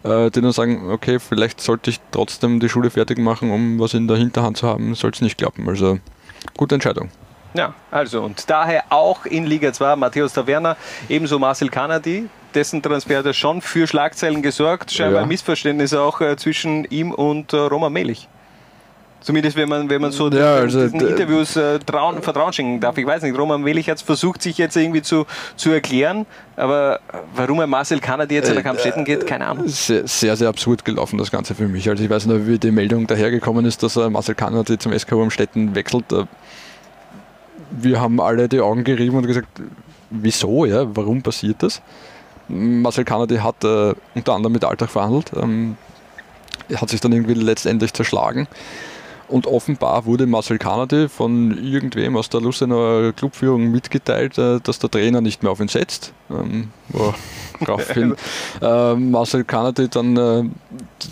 [0.05, 3.95] äh, die dann sagen, okay, vielleicht sollte ich trotzdem die Schule fertig machen, um was
[3.95, 5.69] in der Hinterhand zu haben, soll es nicht klappen.
[5.69, 5.99] Also
[6.57, 7.11] gute Entscheidung.
[7.55, 10.77] Ja, also und daher auch in Liga 2 Matthäus Taverna,
[11.09, 14.91] ebenso Marcel Kanadi, dessen Transfer hat ja schon für Schlagzeilen gesorgt.
[14.91, 15.27] Scheinbar Ja.
[15.27, 18.29] Missverständnis auch äh, zwischen ihm und äh, Roman Melich.
[19.21, 22.79] Zumindest wenn man, wenn man so Ja, den- also, diesen Interviews äh, trauen, Vertrauen schenken
[22.81, 22.97] darf.
[22.97, 27.01] Ich weiß nicht, Roman Melich hat es versucht, sich jetzt irgendwie zu, zu erklären, aber
[27.35, 29.67] warum er Marcel Kanadi jetzt nach Amstetten geht, keine Ahnung.
[29.69, 31.89] Sehr, sehr, sehr absurd gelaufen, das Ganze für mich.
[31.89, 35.13] Also ich weiß noch, wie die Meldung dahergekommen ist, dass äh, Marcel Kanadi zum SK
[35.15, 36.13] Amstetten wechselt.
[36.13, 36.25] Äh,
[37.73, 39.49] Wir haben alle die Augen gerieben und gesagt,
[40.11, 41.83] wieso, ja, warum passiert das?
[42.49, 45.77] Marcel Kanadi hat äh, unter anderem mit Alltag verhandelt, ähm,
[46.69, 48.49] er hat sich dann irgendwie letztendlich zerschlagen.
[49.29, 54.91] Und offenbar wurde Marcel Kanadi von irgendwem aus der Lustener Clubführung mitgeteilt, äh, dass der
[54.91, 56.13] Trainer nicht mehr auf ihn setzt.
[56.31, 56.69] Ähm,
[57.59, 58.15] woraufhin
[58.63, 60.45] äh, Marcel Kanadi dann äh,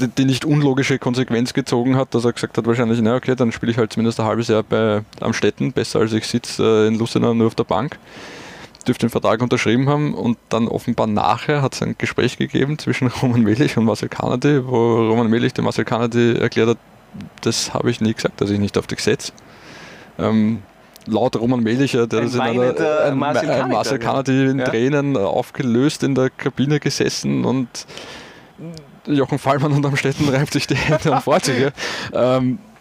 [0.00, 3.50] die, die nicht unlogische Konsequenz gezogen hat, dass er gesagt hat, wahrscheinlich, na okay, dann
[3.50, 6.98] spiele ich halt zumindest ein halbes Jahr bei Amstetten, besser als ich sitze äh, in
[6.98, 7.98] Lustenau nur auf der Bank.
[8.86, 13.08] Dürfte den Vertrag unterschrieben haben und dann offenbar nachher hat es ein Gespräch gegeben zwischen
[13.22, 16.78] Roman Melich und Marcel Kanadi, wo Roman Melich dem Marcel Kanadi erklärt hat,
[17.42, 19.32] das habe ich nie gesagt, dass ich nicht auf dich setze.
[20.18, 20.62] Ähm,
[21.06, 23.98] laut Roman Melicher, der Ein das in einer, ein Marcel ein Marcel ja.
[23.98, 24.64] Kanadi in Ja.
[24.64, 27.68] Tränen aufgelöst in der Kabine gesessen und
[29.06, 31.58] Jochen Fallmann und Amstetten reibt sich die Hände sich.
[31.60, 31.70] Ja.
[32.38, 32.73] Ähm, äh,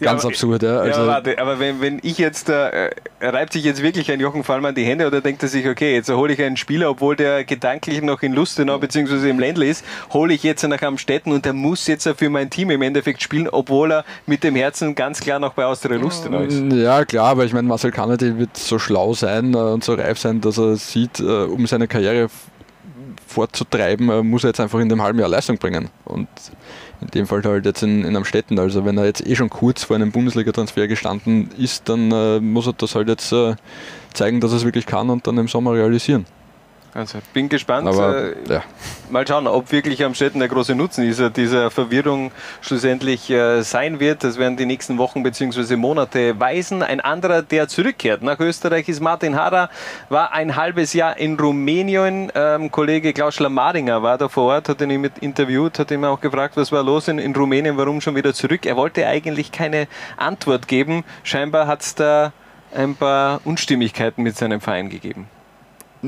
[0.00, 0.78] ganz aber- absurd, ja.
[0.78, 4.44] Also, ja, warte, aber wenn, wenn ich jetzt, äh, reibt sich jetzt wirklich ein Jochen
[4.44, 7.44] Fallmann die Hände oder denkt er sich, okay, jetzt hole ich einen Spieler, obwohl der
[7.44, 9.30] gedanklich noch in Lustenau bzw.
[9.30, 12.70] im Ländle ist, hole ich jetzt nach Amstetten und der muss jetzt für mein Team
[12.70, 16.62] im Endeffekt spielen, obwohl er mit dem Herzen ganz klar noch bei Austria Lustenau ist.
[16.72, 20.18] Ja, klar, aber ich meine, Marcel Kanadi wird so schlau sein äh, und so reif
[20.18, 22.28] sein, dass er sieht, äh, um seine Karriere
[23.26, 25.90] fortzutreiben, äh, muss er jetzt einfach in dem halben Jahr Leistung bringen.
[26.04, 26.28] Und
[27.00, 28.58] in dem Fall halt jetzt in, in Amstetten.
[28.58, 32.66] Also wenn er jetzt eh schon kurz vor einem Bundesliga-Transfer gestanden ist, dann äh, muss
[32.66, 33.54] er das halt jetzt äh,
[34.12, 36.26] zeigen, dass er es wirklich kann und dann im Sommer realisieren.
[36.96, 37.86] Also bin gespannt.
[37.86, 38.62] Aber, äh, ja.
[39.10, 42.32] Mal schauen, ob wirklich am Städten der große Nutzen dieser, dieser Verwirrung
[42.62, 44.24] schlussendlich äh, sein wird.
[44.24, 45.76] Das werden die nächsten Wochen bzw.
[45.76, 46.82] Monate weisen.
[46.82, 49.68] Ein anderer, der zurückkehrt nach Österreich, ist Martin Harrer.
[50.08, 52.32] War ein halbes Jahr in Rumänien.
[52.34, 56.22] Ähm, Kollege Klaus Schlamaringer war da vor Ort, hat ihn mit interviewt, hat ihn auch
[56.22, 58.64] gefragt, was war los in, in Rumänien, warum schon wieder zurück.
[58.64, 61.04] Er wollte eigentlich keine Antwort geben.
[61.24, 62.32] Scheinbar hat es da
[62.74, 65.28] ein paar Unstimmigkeiten mit seinem Verein gegeben.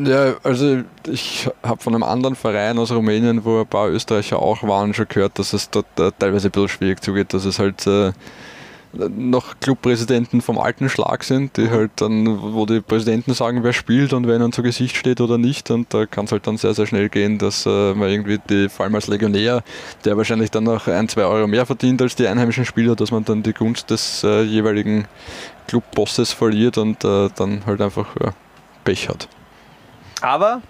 [0.04, 4.62] Ja, also ich habe von einem anderen Verein aus Rumänien, wo ein paar Österreicher auch
[4.62, 7.86] waren, schon gehört, dass es dort äh, teilweise ein bisschen schwierig zugeht, dass es halt
[7.86, 8.12] äh,
[8.92, 14.12] noch Clubpräsidenten vom alten Schlag sind, die halt dann, wo die Präsidenten sagen, wer spielt
[14.12, 15.70] und wer ihnen zu Gesicht steht oder nicht.
[15.70, 18.68] Und da kann es halt dann sehr, sehr schnell gehen, dass äh, man irgendwie, die,
[18.68, 19.62] vor allem als Legionär,
[20.04, 23.24] der wahrscheinlich dann noch ein, zwei Euro mehr verdient als die einheimischen Spieler, dass man
[23.24, 25.06] dann die Gunst des äh, jeweiligen
[25.66, 28.32] Clubbosses verliert und äh, dann halt einfach ja,
[28.84, 29.28] Pech hat.
[30.20, 30.62] Aber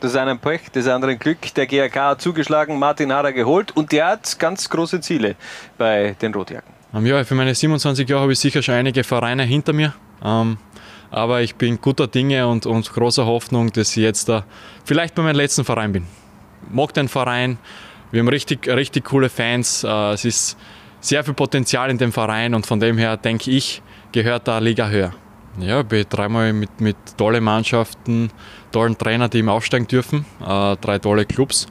[0.00, 1.38] das eine Pech, das andere Glück.
[1.54, 5.36] Der GRK hat zugeschlagen, Martin Harrer geholt und der hat ganz große Ziele
[5.78, 6.72] bei den Rotjacken.
[6.94, 9.94] Ähm, ja, für meine 27 Jahre habe ich sicher schon einige Vereine hinter mir.
[10.22, 10.58] Ähm,
[11.10, 14.44] aber ich bin guter Dinge und, und großer Hoffnung, dass ich jetzt da
[14.84, 16.06] vielleicht bei meinem letzten Verein bin.
[16.66, 17.58] Ich mag den Verein,
[18.10, 19.84] wir haben richtig, richtig coole Fans.
[19.84, 20.58] Äh, es ist
[21.00, 24.88] sehr viel Potenzial in dem Verein und von dem her denke ich, gehört da Liga
[24.88, 25.12] höher.
[25.60, 28.30] Ja, ich bin dreimal mit, mit tollen Mannschaften,
[28.72, 31.66] tollen Trainern, die ihm aufsteigen dürfen, äh, drei tolle Clubs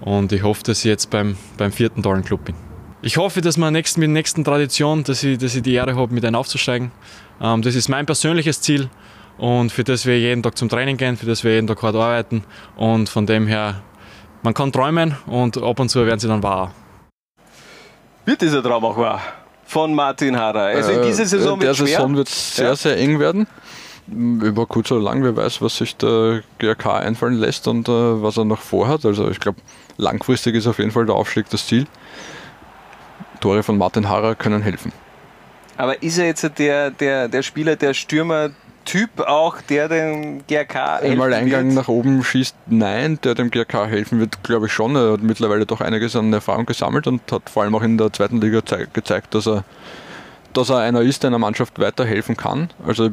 [0.00, 2.54] und ich hoffe, dass ich jetzt beim, beim vierten tollen Club bin.
[3.02, 5.96] Ich hoffe, dass wir nächsten, mit der nächsten Tradition, dass ich, dass ich die Ehre
[5.96, 6.90] habe, mit einem aufzusteigen.
[7.40, 8.88] Ähm, das ist mein persönliches Ziel
[9.36, 11.94] und für das wir jeden Tag zum Training gehen, für das wir jeden Tag hart
[11.94, 12.42] arbeiten
[12.76, 13.82] und von dem her,
[14.42, 16.72] man kann träumen und ab und zu werden sie dann wahr.
[18.24, 19.20] Wird dieser Traum auch wahr?
[19.66, 20.60] Von Martin Harrer.
[20.66, 21.86] Also in Äh, dieser Saison in der wird schwer.
[21.88, 22.76] Saison wird es sehr, Ja.
[22.76, 23.46] sehr eng werden.
[24.08, 28.36] Über kurz oder lang, wer weiß, was sich der GRK einfallen lässt und äh, was
[28.36, 29.04] er noch vorhat.
[29.04, 29.58] Also ich glaube,
[29.96, 31.86] langfristig ist auf jeden Fall der Aufstieg das Ziel.
[33.40, 34.92] Tore von Martin Harrer können helfen.
[35.76, 37.92] Aber ist er jetzt der, der, der Spieler, der
[38.86, 41.74] Stürmer-Typ auch, der dem GRK Im helfen Alleingang wird?
[41.74, 44.94] nach oben schießt, nein, der dem GRK helfen wird, glaube ich schon.
[44.96, 48.12] Er hat mittlerweile doch einiges an Erfahrung gesammelt und hat vor allem auch in der
[48.12, 49.64] zweiten Liga zei- gezeigt, dass er,
[50.52, 52.70] dass er einer ist, der einer Mannschaft weiterhelfen kann.
[52.86, 53.10] Also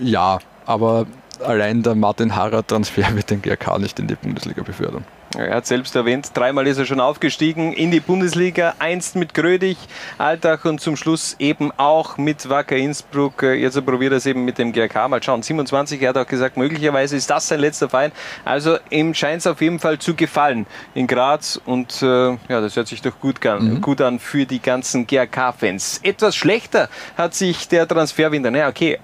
[0.00, 1.06] ja, aber
[1.44, 5.04] allein der Martin Harrer Transfer wird den GRK nicht in die Bundesliga befördern.
[5.36, 9.76] Er hat selbst erwähnt, dreimal ist er schon aufgestiegen in die Bundesliga, einst mit Grödig,
[10.18, 13.42] Altach und zum Schluss eben auch mit Wacker Innsbruck.
[13.42, 15.08] Äh, Jetzt probiert er es eben mit dem GRK.
[15.08, 18.12] Mal schauen, 27, er hat auch gesagt, möglicherweise ist das sein letzter Verein.
[18.44, 22.76] Also ihm scheint es auf jeden Fall zu gefallen in Graz und äh, ja, das
[22.76, 26.00] hört sich doch gut an, gut an für die ganzen GRK-Fans.
[26.02, 28.98] Etwas schlechter hat sich der Transferwinter, naja, okay,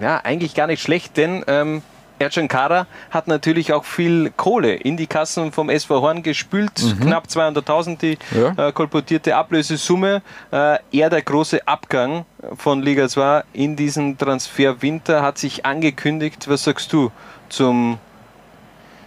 [0.00, 1.82] ja, eigentlich gar nicht schlecht, denn ähm,
[2.18, 6.72] Ercan Kara hat natürlich auch viel Kohle in die Kassen vom SV Horn gespült.
[7.00, 8.68] Knapp 200.000 die Ja.
[8.68, 10.22] äh, kolportierte Ablösesumme.
[10.50, 12.24] Äh, eher der große Abgang
[12.56, 16.48] von Liga 2 in diesen Transferwinter hat sich angekündigt.
[16.48, 17.10] Was sagst du
[17.48, 17.98] zum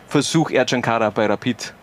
[0.07, 1.73] Versuch Ercan Kara bei Rapid?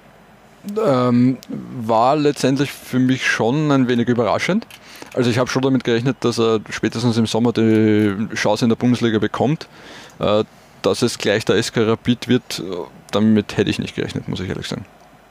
[0.85, 1.39] Ähm,
[1.87, 4.67] war letztendlich für mich schon ein wenig überraschend.
[5.15, 8.77] Also ich habe schon damit gerechnet, dass er spätestens im Sommer die Chance in der
[8.77, 9.69] Bundesliga bekommt.
[10.19, 10.45] Äh,
[10.87, 12.77] dass es gleich der SK Rapid wird, äh,
[13.11, 14.87] damit hätte ich nicht gerechnet, muss ich ehrlich sagen.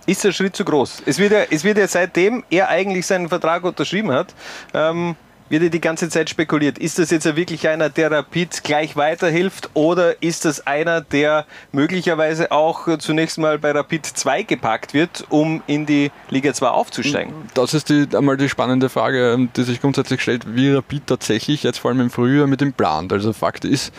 [0.05, 1.03] Ist der Schritt zu groß?
[1.05, 4.35] Es wird ja, es wird ja seitdem er eigentlich seinen Vertrag unterschrieben hat,
[4.73, 5.15] ähm,
[5.49, 6.77] wird ja die ganze Zeit spekuliert.
[6.77, 11.45] Ist das jetzt ja wirklich einer, der Rapid gleich weiterhilft oder ist das einer, der
[11.71, 17.33] möglicherweise auch zunächst mal bei Rapid 2 gepackt wird, um in die Liga 2 aufzusteigen?
[17.53, 21.63] Das ist die, einmal die spannende Frage, ähm, die sich grundsätzlich stellt, wie Rapid tatsächlich
[21.63, 23.13] jetzt vor allem im Frühjahr mit dem plant.
[23.13, 23.93] Also Fakt ist,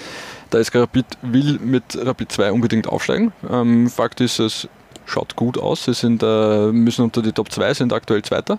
[0.56, 3.32] der SK Rapid will mit Rapid 2 unbedingt aufsteigen.
[3.48, 4.68] Ähm, Fakt ist, es
[5.04, 5.84] schaut gut aus.
[5.84, 8.58] Sie sind, äh, müssen unter die Top 2, sind aktuell Zweiter.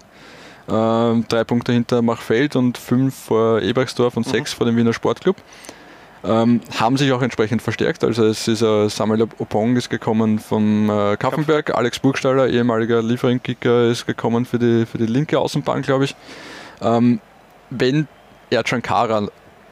[0.69, 5.37] Ähm, drei Punkte hinter Machfeld und fünf vor Ebersdorf und sechs vor dem Wiener Sportclub.
[6.23, 8.03] Ähm, haben sich auch entsprechend verstärkt.
[8.03, 13.89] Also es ist äh, Samuel Opong ist gekommen vom äh, Kaffenberg, Alex Burgstaller, ehemaliger Liefering-Kicker,
[13.89, 16.15] ist gekommen für die, für die linke Außenbahn, glaube ich.
[16.81, 17.21] Ähm,
[17.69, 18.07] wenn
[18.49, 18.81] Ercan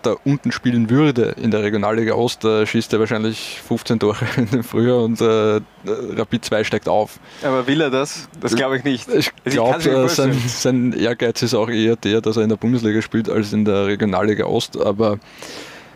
[0.05, 4.49] da unten spielen würde in der Regionalliga Ost, äh, schießt er wahrscheinlich 15 Tore in
[4.49, 7.19] dem Frühjahr und äh, Rapid 2 steigt auf.
[7.43, 8.27] Aber will er das?
[8.39, 9.07] Das glaube ich nicht.
[9.09, 10.41] Ich glaube, sein, vorstellen.
[10.47, 13.87] sein Ehrgeiz ist auch eher der, dass er in der Bundesliga spielt als in der
[13.87, 14.79] Regionalliga Ost.
[14.79, 15.19] Aber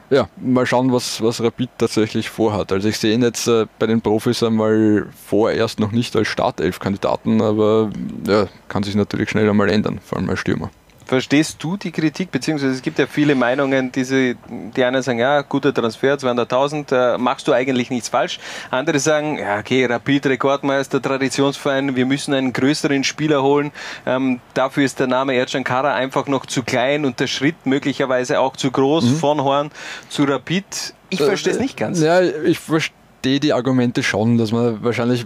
[0.09, 2.71] ja, mal schauen, was, was Rapid tatsächlich vorhat.
[2.71, 7.41] Also ich sehe ihn jetzt äh, bei den Profis einmal vorerst noch nicht als Startelf-Kandidaten,
[7.41, 7.91] aber
[8.27, 10.71] ja, kann sich natürlich schnell einmal ändern, vor allem als Stürmer.
[11.09, 15.41] Verstehst du die Kritik, beziehungsweise es gibt ja viele Meinungen, diese, die einen sagen, ja,
[15.41, 18.39] guter Transfer, 200.000, äh, machst du eigentlich nichts falsch.
[18.69, 23.71] Andere sagen, ja, okay, Rapid Rekordmeister, Traditionsverein, wir müssen einen größeren Spieler holen.
[24.05, 28.39] Ähm, dafür ist der Name Ercan Kara einfach noch zu klein und der Schritt möglicherweise
[28.39, 29.15] auch zu groß mhm.
[29.15, 29.71] von Horn
[30.09, 30.93] zu Rapid.
[31.09, 32.03] Ich verstehe es äh, nicht ganz.
[32.03, 35.25] Ja, ich verstehe die Argumente schon, dass man wahrscheinlich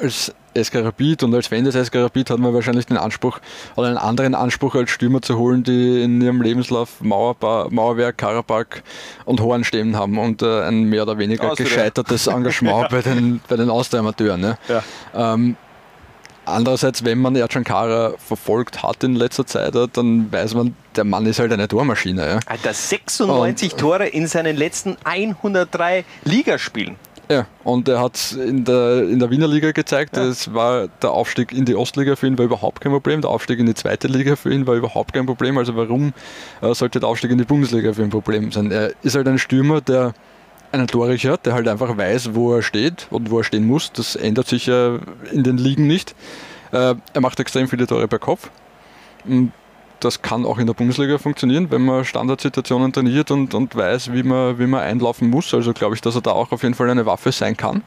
[0.00, 3.38] als SK Rapid und als Fan des SK Rapid hat man wahrscheinlich den Anspruch
[3.76, 8.82] oder einen anderen Anspruch als Stürmer zu holen, die in ihrem Lebenslauf Mauerba Mauerwerk, Karabakh
[9.24, 11.68] und Horn stehen haben und äh, ein mehr oder weniger Austria.
[11.68, 12.88] gescheitertes Engagement ja.
[12.90, 14.40] bei den, bei den Austria-Amateuren.
[14.40, 14.58] Ne?
[14.68, 14.82] Ja.
[15.14, 15.56] Ähm,
[16.48, 21.26] Andererseits, wenn man Ercan Kara verfolgt hat in letzter Zeit, dann weiß man, der Mann
[21.26, 22.26] ist halt eine Tormaschine.
[22.26, 22.40] Ja.
[22.46, 26.96] Alter, 96 und, Tore in seinen letzten 103 Ligaspielen.
[27.30, 30.24] Ja, und er hat in der, in der Wiener Liga gezeigt, ja.
[30.24, 33.58] es war der Aufstieg in die Ostliga für ihn war überhaupt kein Problem, der Aufstieg
[33.58, 35.58] in die zweite Liga für ihn war überhaupt kein Problem.
[35.58, 36.14] Also warum
[36.62, 38.70] äh, sollte der Aufstieg in die Bundesliga für ihn ein Problem sein?
[38.70, 40.14] Er ist halt ein Stürmer, der
[40.72, 43.92] einen Torrichter hat, der halt einfach weiß, wo er steht und wo er stehen muss.
[43.92, 44.98] Das ändert sich ja
[45.30, 46.14] in den Ligen nicht.
[46.72, 48.50] Äh, er macht extrem viele Tore per Kopf.
[49.26, 49.52] Und
[50.00, 54.22] das kann auch in der Bundesliga funktionieren, wenn man Standardsituationen trainiert und, und weiß, wie
[54.22, 55.52] man, wie man einlaufen muss.
[55.54, 57.82] Also glaube ich, dass er da auch auf jeden Fall eine Waffe sein kann.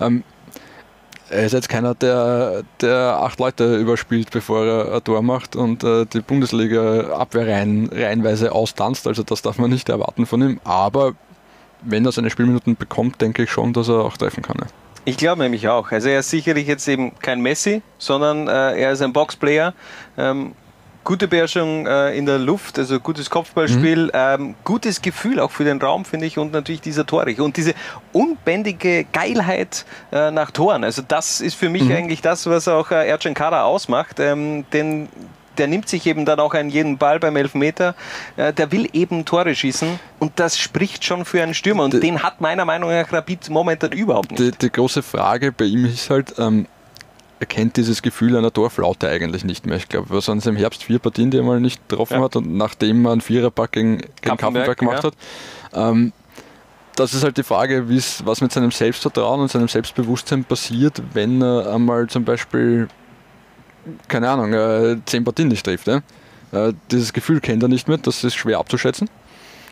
[0.00, 0.24] Ähm,
[1.30, 5.82] er ist jetzt keiner, der, der acht Leute überspielt, bevor er ein Tor macht und
[5.82, 9.06] äh, die Bundesliga-Abwehr rein, reihenweise austanzt.
[9.06, 10.60] Also das darf man nicht erwarten von ihm.
[10.64, 11.14] Aber
[11.82, 14.56] wenn er seine Spielminuten bekommt, denke ich schon, dass er auch treffen kann.
[14.60, 14.66] Ja.
[15.06, 15.90] Ich glaube nämlich auch.
[15.92, 19.74] Also er ist sicherlich jetzt eben kein Messi, sondern äh, er ist ein Boxplayer.
[20.16, 20.52] Ähm,
[21.04, 24.10] gute Beherrschung äh, in der Luft, also gutes Kopfballspiel, mhm.
[24.14, 27.40] ähm, gutes Gefühl auch für den Raum, finde ich, und natürlich dieser Torich.
[27.40, 27.74] Und diese
[28.12, 30.82] unbändige Geilheit äh, nach Toren.
[30.82, 31.92] Also das ist für mich mhm.
[31.92, 34.18] eigentlich das, was auch äh, Ercan Kara ausmacht.
[34.18, 35.08] Ähm, denn
[35.58, 37.94] der nimmt sich eben dann auch einen jeden Ball beim Elfmeter.
[38.36, 41.84] Äh, der will eben Tore schießen und das spricht schon für einen Stürmer.
[41.84, 44.40] Und die, den hat meiner Meinung nach Rapid momentan überhaupt nicht.
[44.40, 46.66] Die, die große Frage bei ihm ist halt, ähm,
[47.40, 49.76] er kennt dieses Gefühl einer Torflaute eigentlich nicht mehr.
[49.76, 52.22] Ich glaube, was waren es im Herbst vier Partien, die er mal nicht getroffen ja.
[52.22, 55.10] hat und nachdem man einen Viererpack gegen, gegen Kampfenberg gemacht ja.
[55.10, 55.14] hat.
[55.72, 56.12] Ähm,
[56.96, 61.74] das ist halt die Frage, was mit seinem Selbstvertrauen und seinem Selbstbewusstsein passiert, wenn er
[61.74, 62.88] einmal zum Beispiel,
[64.06, 65.88] keine Ahnung, äh, zehn Partien nicht trifft.
[65.88, 66.02] Ja?
[66.52, 69.10] Äh, dieses Gefühl kennt er nicht mehr, das ist schwer abzuschätzen.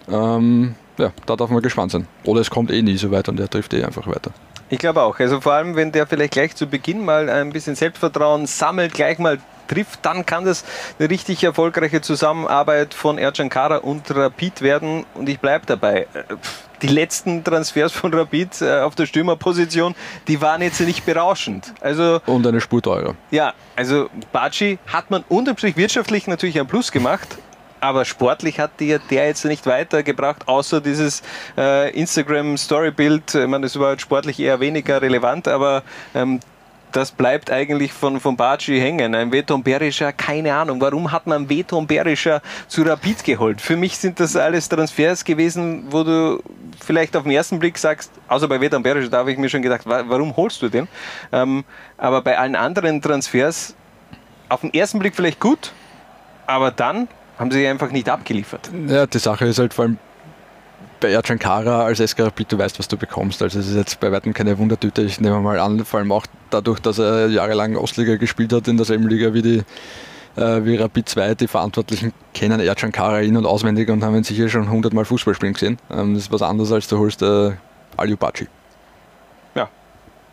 [0.09, 2.09] Ähm, ja, da darf man gespannt sein.
[2.25, 4.33] Oder es kommt eh nie so weit und er trifft eh einfach weiter.
[4.73, 5.19] Ich glaube auch.
[5.19, 9.19] Also vor allem, wenn der vielleicht gleich zu Beginn mal ein bisschen Selbstvertrauen sammelt, gleich
[9.19, 9.37] mal
[9.69, 10.65] trifft, dann kann das
[10.99, 15.05] eine richtig erfolgreiche Zusammenarbeit von Ercan Kara und Rapid werden.
[15.13, 16.07] Und ich bleibe dabei.
[16.81, 19.95] Die letzten Transfers von Rapid äh, auf der Stürmerposition,
[20.27, 21.75] die waren jetzt nicht berauschend.
[21.83, 23.15] Also, und eine Spur teurer.
[23.31, 27.29] Ja, also Baci hat man unterm Strich wirtschaftlich natürlich ein Plus gemacht,
[27.83, 31.23] aber sportlich hat die, der jetzt nicht weitergebracht, außer dieses
[31.59, 33.35] äh, Instagram-Story-Bild.
[33.35, 35.83] Ich meine, das war sportlich eher weniger relevant, aber
[36.15, 36.39] ähm,
[36.93, 39.17] das bleibt eigentlich von, von Baci hängen.
[39.17, 40.81] Ein Veton Berischer, keine Ahnung.
[40.81, 43.61] Warum hat man Veton Berischer zu Rapid geholt?
[43.61, 46.41] Für mich sind das alles Transfers gewesen, wo du
[46.81, 49.63] vielleicht auf den ersten Blick sagst, außer bei Veton Berischer, da habe ich mir schon
[49.63, 50.87] gedacht, warum holst du den?
[51.33, 51.65] Ähm,
[51.99, 53.75] aber bei allen anderen Transfers
[54.49, 55.73] auf den ersten Blick vielleicht gut,
[56.47, 57.09] aber dann
[57.43, 58.71] haben sie einfach nicht abgeliefert.
[58.89, 59.99] Ja, die Sache ist halt vor allem
[61.01, 63.43] bei Ercan Kara als SK Rapid, du weißt, was du bekommst.
[63.43, 65.03] Also es ist jetzt bei weitem keine Wundertüte.
[65.03, 68.77] Ich nehme mal an, vor allem auch dadurch, dass er jahrelang Ostliga gespielt hat, in
[68.77, 69.63] derselben Liga wie die
[70.37, 74.25] äh, wie Rapid 2, die Verantwortlichen kennen Ercan Kara in- und auswendig und haben ihn
[74.25, 75.79] sicher schon hundertmal Fußball spielen gesehen.
[75.91, 77.51] Ähm, das ist was anderes als du holst äh,
[77.97, 78.47] Aliubachi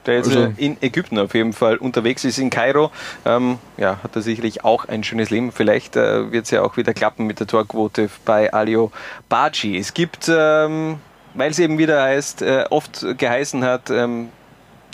[0.09, 2.91] der jetzt also, in Ägypten auf jeden Fall unterwegs ist, in Kairo.
[3.25, 5.51] Ähm, ja, hat er sicherlich auch ein schönes Leben.
[5.51, 8.91] Vielleicht äh, wird es ja auch wieder klappen mit der Torquote bei Alio
[9.29, 9.77] Baci.
[9.77, 10.97] Es gibt, ähm,
[11.33, 14.29] weil es eben wieder heißt, äh, oft geheißen hat, ähm,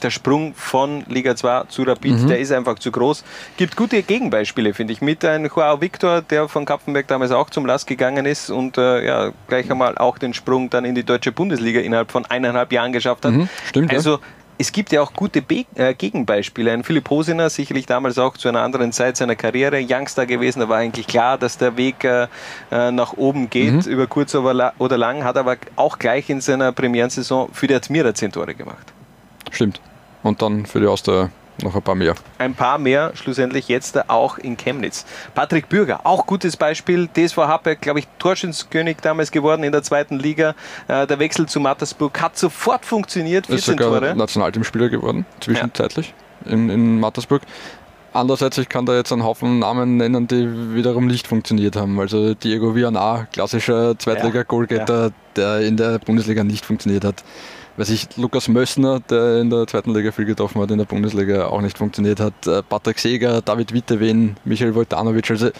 [0.03, 2.27] der Sprung von Liga 2 zu Rapid, mhm.
[2.27, 3.23] der ist einfach zu groß.
[3.55, 5.01] Gibt gute Gegenbeispiele, finde ich.
[5.01, 9.05] Mit einem Joao Victor, der von Kapfenberg damals auch zum Lass gegangen ist und äh,
[9.05, 12.91] ja, gleich einmal auch den Sprung dann in die deutsche Bundesliga innerhalb von eineinhalb Jahren
[12.91, 13.31] geschafft hat.
[13.31, 14.19] Mhm, stimmt, also ja
[14.57, 16.71] es gibt ja auch gute Be äh, Gegenbeispiele.
[16.71, 20.69] Ein Philipp Hosiner, sicherlich damals auch zu einer anderen Zeit seiner Karriere, Youngster gewesen, da
[20.69, 22.27] war eigentlich klar, dass der Weg äh,
[22.71, 23.91] äh nach oben geht, mhm.
[23.91, 28.31] über kurz oder lang, hat aber auch gleich in seiner Premierensaison für die Admira zehn
[28.31, 28.93] Tore gemacht.
[29.51, 29.81] Stimmt.
[30.23, 31.29] Und dann für die Austria
[31.63, 32.15] noch ein paar mehr.
[32.37, 35.05] Ein paar mehr schlussendlich jetzt auch in Chemnitz.
[35.33, 37.07] Patrick Bürger, auch gutes Beispiel.
[37.07, 40.55] DSV Happe, glaube ich, Torschützenkönig damals geworden in der zweiten Liga.
[40.87, 43.47] Äh, der Wechsel zu Mattersburg hat sofort funktioniert.
[43.47, 44.15] 14 ist sogar Tore.
[44.15, 46.13] Nationalteamspieler geworden, zwischenzeitlich
[46.45, 47.41] in, in Mattersburg.
[48.13, 51.99] Andererseits, ich kann da jetzt einen Haufen Namen nennen, die wiederum nicht funktioniert haben.
[51.99, 57.25] Also Diego Villanar, klassischer Zweitliga-Goalgetter, Ja, der in der Bundesliga nicht funktioniert hat.
[57.77, 61.47] Weiß ich, Lukas Mössner, der in der zweiten Liga viel getroffen hat, in der Bundesliga
[61.47, 62.47] auch nicht funktioniert hat.
[62.47, 65.29] Äh, Patrick Seeger, David Wittewin, Michael Wojtanovic.
[65.29, 65.51] Also äh,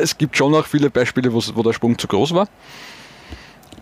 [0.00, 2.48] es gibt schon noch viele Beispiele, wo der Sprung zu groß war.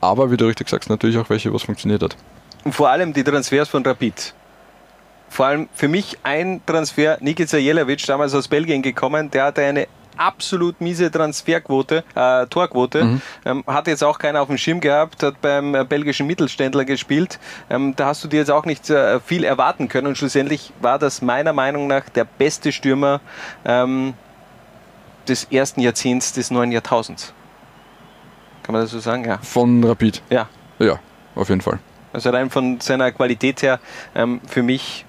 [0.00, 2.16] Aber wie du richtig sagst, natürlich auch welche, wo es funktioniert hat.
[2.64, 4.34] Und vor allem die Transfers von Rapid.
[5.28, 9.86] Vor allem für mich ein Transfer, Nikica Jelavic, damals aus Belgien gekommen, der hatte eine
[10.18, 13.20] absolut miese Transferquote, äh, Torquote.
[13.44, 17.38] Ähm, hat jetzt auch keiner auf dem Schirm gehabt, hat beim äh, belgischen Mittelständler gespielt.
[17.70, 20.98] Ähm, da hast du dir jetzt auch nicht äh, viel erwarten können und schlussendlich war
[20.98, 23.20] das meiner Meinung nach der beste Stürmer
[23.64, 24.14] ähm,
[25.28, 27.32] des ersten Jahrzehnts des neuen Jahrtausends.
[28.62, 29.24] Kann man das so sagen?
[29.24, 29.38] Ja.
[29.38, 30.22] Von Rapid.
[30.30, 30.48] Ja.
[30.78, 30.98] Ja,
[31.34, 31.78] auf jeden Fall.
[32.12, 33.80] Also rein von seiner Qualität her
[34.14, 35.04] ähm, für mich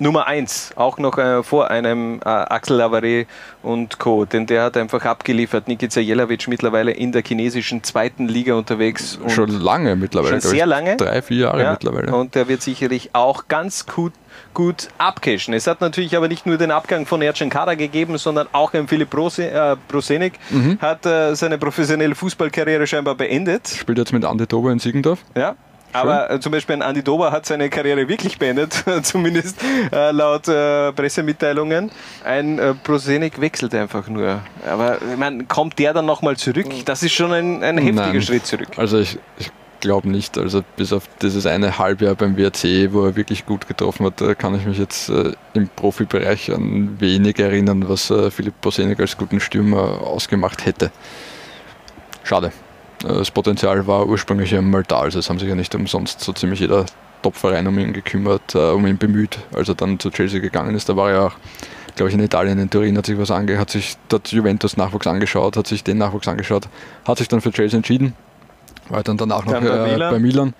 [0.00, 3.26] Nummer eins, auch noch äh, vor einem äh, Axel Lavare
[3.62, 4.24] und Co.
[4.24, 5.66] Denn der hat einfach abgeliefert.
[5.68, 9.18] Nikica Jelavic mittlerweile in der chinesischen zweiten Liga unterwegs.
[9.28, 10.40] Schon lange mittlerweile.
[10.40, 10.96] Schon sehr lange.
[10.96, 12.14] Drei, vier Jahre ja, mittlerweile.
[12.14, 14.12] Und der wird sicherlich auch ganz gut,
[14.54, 15.52] gut abcashen.
[15.54, 18.86] Es hat natürlich aber nicht nur den Abgang von Ercan Kara gegeben, sondern auch ein
[18.88, 20.78] Philipp Brose, äh, Brosenik Mhm.
[20.80, 23.68] hat äh, seine professionelle Fußballkarriere scheinbar beendet.
[23.68, 25.20] Spielt jetzt mit Andi Dober in Siegendorf.
[25.36, 25.56] Ja.
[25.92, 29.58] Aber äh, zum Beispiel ein Andi Dober hat seine Karriere wirklich beendet, zumindest
[29.92, 31.90] äh, laut äh, Pressemitteilungen.
[32.24, 34.40] Ein äh, Prosenik wechselt einfach nur.
[34.68, 36.66] Aber ich mein, kommt der dann nochmal zurück?
[36.84, 38.22] Das ist schon ein, ein heftiger Nein.
[38.22, 38.68] Schritt zurück.
[38.76, 40.36] Also ich, ich glaube nicht.
[40.38, 44.34] Also bis auf dieses eine Halbjahr beim WRC, wo er wirklich gut getroffen hat, da
[44.34, 49.16] kann ich mich jetzt äh, im Profibereich an wenig erinnern, was äh, Philipp Bosenik als
[49.16, 50.90] guten Stürmer ausgemacht hätte.
[52.24, 52.52] Schade.
[53.00, 56.60] Das Potenzial war ursprünglich einmal da, also es haben sich ja nicht umsonst so ziemlich
[56.60, 56.86] jeder
[57.22, 60.88] Topverein um ihn gekümmert, äh, um ihn bemüht, als er dann zu Chelsea gegangen ist.
[60.88, 61.32] Da war er auch,
[61.96, 65.06] glaube ich, in Italien, in Turin, hat sich was ange, hat sich dort Juventus Nachwuchs
[65.06, 66.68] angeschaut, hat sich den Nachwuchs angeschaut,
[67.06, 68.14] hat sich dann für Chelsea entschieden,
[68.88, 70.12] war dann danach noch Dann bei äh, Milan.
[70.12, 70.54] bei Milan.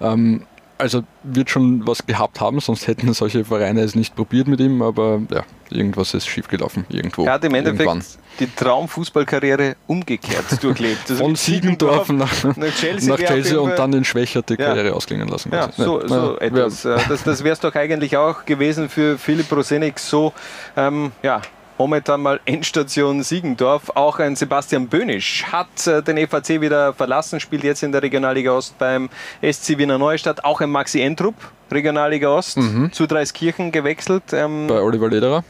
[0.00, 0.42] Ähm,
[0.78, 4.82] also wird schon was gehabt haben, sonst hätten solche Vereine es nicht probiert mit ihm,
[4.82, 7.24] aber ja, irgendwas ist schiefgelaufen, irgendwo.
[7.24, 8.04] Er hat im Endeffekt irgendwann.
[8.40, 11.10] die Traumfußballkarriere umgekehrt durchlebt.
[11.10, 14.66] Also Von Siegendorf nach, nach Chelsea, nach Chelsea und dann in Schwächer die Ja.
[14.66, 15.50] Karriere ausklingen lassen.
[15.52, 15.82] Ja, quasi.
[15.82, 16.84] so, Ja, so ja, etwas.
[16.84, 19.98] Äh, Das, das wäre es doch eigentlich auch gewesen für Philipp Rosenik.
[19.98, 20.32] So,
[20.76, 21.40] ähm, ja,
[21.78, 23.90] momentan mal Endstation Siegendorf.
[23.94, 28.52] Auch ein Sebastian Bönisch hat äh, den EVC wieder verlassen, spielt jetzt in der Regionalliga
[28.52, 29.08] Ost beim
[29.42, 30.44] SC Wiener Neustadt.
[30.44, 31.34] Auch ein Maxi Entrup,
[31.70, 32.58] Regionalliga Ost,
[32.92, 34.24] zu Dreiskirchen gewechselt.
[34.32, 34.66] Ähm, Mhm.
[34.68, 35.42] Bei Oliver Lederer.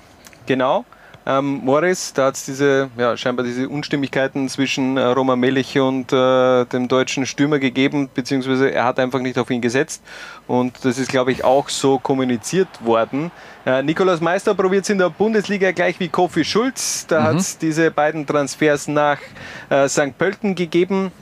[0.47, 0.85] Genau.
[1.25, 6.13] Ähm, Morris, da hat es diese, ja, scheinbar diese Unstimmigkeiten zwischen äh, Roman Melich und
[6.13, 10.03] äh, dem deutschen Stürmer gegeben, beziehungsweise er hat einfach nicht auf ihn gesetzt.
[10.49, 13.31] Und das ist, glaube ich, auch so kommuniziert worden.
[13.65, 17.07] Äh, Nikolaus Meister probiert es in der Bundesliga gleich wie Kofi Schulz.
[17.07, 19.19] Da hat es diese beiden Transfers nach
[19.71, 20.19] äh, St.
[20.19, 21.13] Pölten gegeben.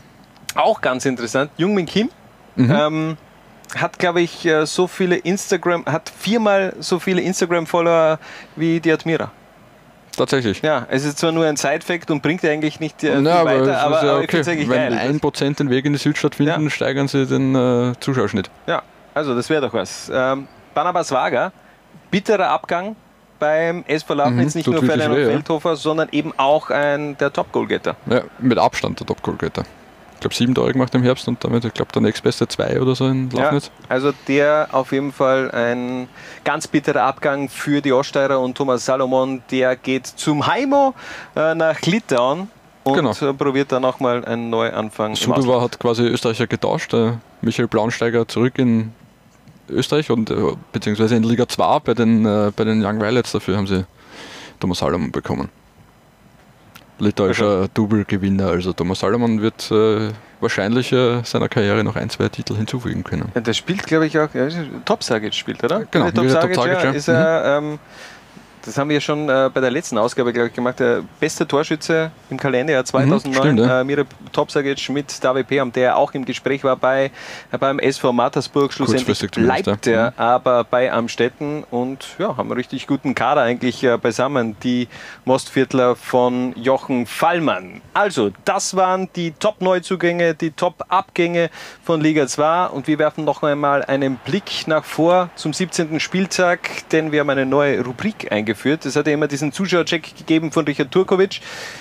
[0.54, 1.50] Auch ganz interessant.
[1.58, 2.08] Jungmin Kim.
[2.56, 3.16] Ähm,
[3.76, 8.18] hat, glaube ich, äh, so viele Instagram, hat viermal so viele Instagram-Follower
[8.56, 9.30] wie die Admira.
[10.16, 10.60] Tatsächlich.
[10.62, 13.80] Ja, es ist zwar nur ein Side-Fact und bringt eigentlich nicht äh, Na, aber, weiter,
[13.80, 14.38] aber, ja aber okay.
[14.38, 14.98] eigentlich Wenn geil.
[14.98, 16.70] ein Prozent den Weg in die Südstadt finden, Ja.
[16.70, 18.50] steigern sie den äh, Zuschauerschnitt.
[18.66, 18.82] Ja,
[19.14, 20.10] also das wäre doch was.
[20.12, 21.52] Ähm, Barnabas Wager,
[22.10, 22.96] bitterer Abgang
[23.38, 25.30] beim SV Lafnitz, Mhm, nicht nur wirklich Ferdinand weh, ja.
[25.30, 27.96] Feldhofer, sondern eben auch ein, der Top-Goalgetter.
[28.06, 29.62] Ja, mit Abstand der Top-Goalgetter.
[30.20, 32.94] Ich glaube, sieben Tore gemacht im Herbst und damit, ich glaube, der nächstbeste zwei oder
[32.94, 33.70] so in Ja, Lafnitz.
[33.88, 36.08] also der auf jeden Fall ein
[36.44, 40.92] ganz bitterer Abgang für die Oststeirer und Thomas Salomon, der geht zum Heimo
[41.36, 42.50] äh, nach Litauen
[42.84, 43.14] und Genau.
[43.32, 45.16] probiert dann nochmal einen Neuanfang.
[45.16, 46.92] Sudowa hat quasi Österreicher getauscht.
[46.92, 48.92] Äh, Michael Blaunsteiger zurück in
[49.70, 50.34] Österreich und äh,
[50.72, 53.32] beziehungsweise in Liga 2 bei den, äh, bei den Young Violets.
[53.32, 53.86] Dafür haben sie
[54.60, 55.48] Thomas Salomon bekommen.
[57.00, 58.48] Litauischer Double-Gewinner.
[58.48, 60.10] Also Thomas Salomon wird äh,
[60.40, 63.30] wahrscheinlich äh, seiner Karriere noch ein, zwei Titel hinzufügen können.
[63.34, 64.32] Ja, der spielt, glaube ich, auch.
[64.34, 64.48] Ja,
[64.84, 65.84] Top Sagic spielt, oder?
[65.90, 66.90] Genau, Top wieder Top Sagic, ja, ja.
[66.90, 66.96] Mhm.
[66.96, 67.78] ist er ähm,
[68.64, 70.78] das haben wir schon äh, bei der letzten Ausgabe, glaube ich, gemacht.
[70.80, 73.80] Der beste Torschütze im Kalenderjahr 2009, mhm, stimmt, ja.
[73.80, 77.10] äh, Mira Topsagic mit David Peam, der auch im Gespräch war bei,
[77.58, 78.72] beim SV Mattersburg.
[78.72, 80.18] Schlussendlich bleibt er mhm.
[80.18, 84.88] aber bei Amstetten und ja, haben einen richtig guten Kader eigentlich äh, beisammen, die
[85.24, 87.80] Mostviertler von Jochen Fallmann.
[87.94, 91.50] Also, das waren die Top-Neuzugänge, die Top-Abgänge
[91.82, 95.98] von Liga 2 und wir werfen noch einmal einen Blick nach vor zum 17.
[96.00, 98.84] Spieltag, denn wir haben eine neue Rubrik eingeführt eingeführt.
[98.84, 101.40] Es hat ja immer diesen Zuschauercheck gegeben von Richard Turkovic.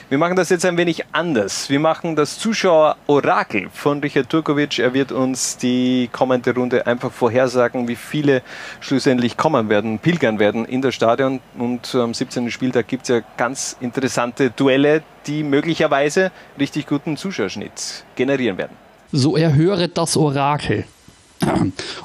[0.09, 1.69] Wir machen das jetzt ein wenig anders.
[1.69, 4.79] Wir machen das Zuschauer-Orakel von Richard Turkovic.
[4.79, 8.41] Er wird uns die kommende Runde einfach vorhersagen, wie viele
[8.79, 11.39] schlussendlich kommen werden, pilgern werden in das Stadion.
[11.57, 12.51] Und am 17.
[12.51, 18.75] Spieltag gibt es ja ganz interessante Duelle, die möglicherweise richtig guten Zuschauerschnitt generieren werden.
[19.11, 20.85] So erhöre das Orakel.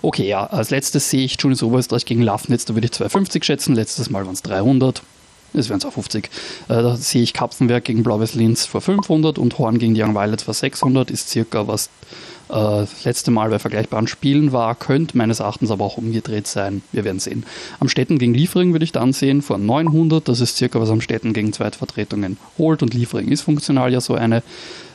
[0.03, 3.75] Okay, ja, als letztes sehe ich Tunis Oberösterreich gegen Lafnitz, da würde ich 250 schätzen,
[3.75, 5.03] letztes Mal waren es 300.
[5.55, 6.25] Es wären 250.
[6.25, 6.29] Äh,
[6.69, 10.43] da sehe ich Kapfenberg gegen Blaues Linz vor 500 und Horn gegen die Young Violets
[10.43, 11.11] vor 600.
[11.11, 11.91] Ist circa was
[12.51, 14.75] äh, letzte Mal bei vergleichbaren Spielen war.
[14.75, 16.83] Könnte meines Erachtens aber auch umgedreht sein.
[16.91, 17.45] Wir werden sehen.
[17.79, 20.29] Am Städten gegen Liefering würde ich dann sehen vor 900.
[20.29, 22.83] Das ist circa was am Städten gegen Zweitvertretungen holt.
[22.83, 24.43] Und Liefering ist funktional ja so eine.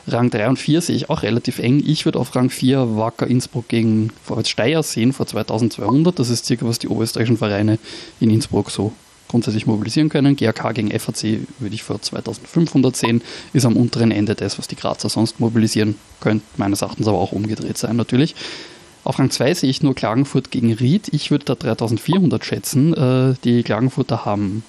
[0.06, 1.82] Rang 3 und 4 sehe ich auch relativ eng.
[1.86, 6.18] Ich würde auf Rang 4 Wacker Innsbruck gegen Vorwärts Steyr sehen vor 2200.
[6.18, 7.78] Das ist circa, was die oberösterreichischen Vereine
[8.18, 8.92] in Innsbruck so
[9.30, 10.36] grundsätzlich mobilisieren können.
[10.36, 13.22] GRK gegen FAC würde ich vor 2500 sehen,
[13.52, 17.32] ist am unteren Ende des, was die Grazer sonst mobilisieren könnte, meines Erachtens aber auch
[17.32, 18.34] umgedreht sein natürlich.
[19.02, 21.08] Auf Rang 2 sehe ich nur Klagenfurt gegen Ried.
[21.12, 22.92] Ich würde da 3400 schätzen.
[22.92, 24.62] Äh, die Klagenfurter haben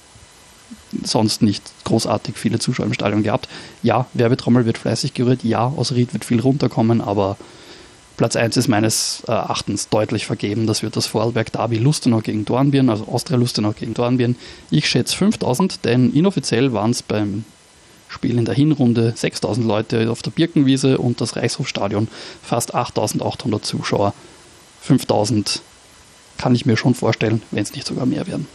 [1.04, 3.50] sonst nicht großartig viele Zuschauer im Stadion gehabt.
[3.84, 7.38] Ja, Werbetrommel wird fleißig gerührt, ja, aus Ried wird viel runterkommen, aber
[8.22, 10.68] Platz 1 ist meines Erachtens deutlich vergeben.
[10.68, 14.36] Das wird das Vorarlberg Derby Lustenau gegen Dornbirn, also Austria Lustenau gegen Dornbirn.
[14.70, 17.46] Ich schätze 5000, denn inoffiziell waren es beim
[18.10, 22.10] Spiel in der Hinrunde 6000 Leute auf der Birkenwiese und das Reichshofstadion
[22.44, 24.14] fast 8800 Zuschauer.
[24.82, 25.64] 5000
[26.38, 28.46] kann ich mir schon vorstellen, wenn es nicht sogar mehr werden.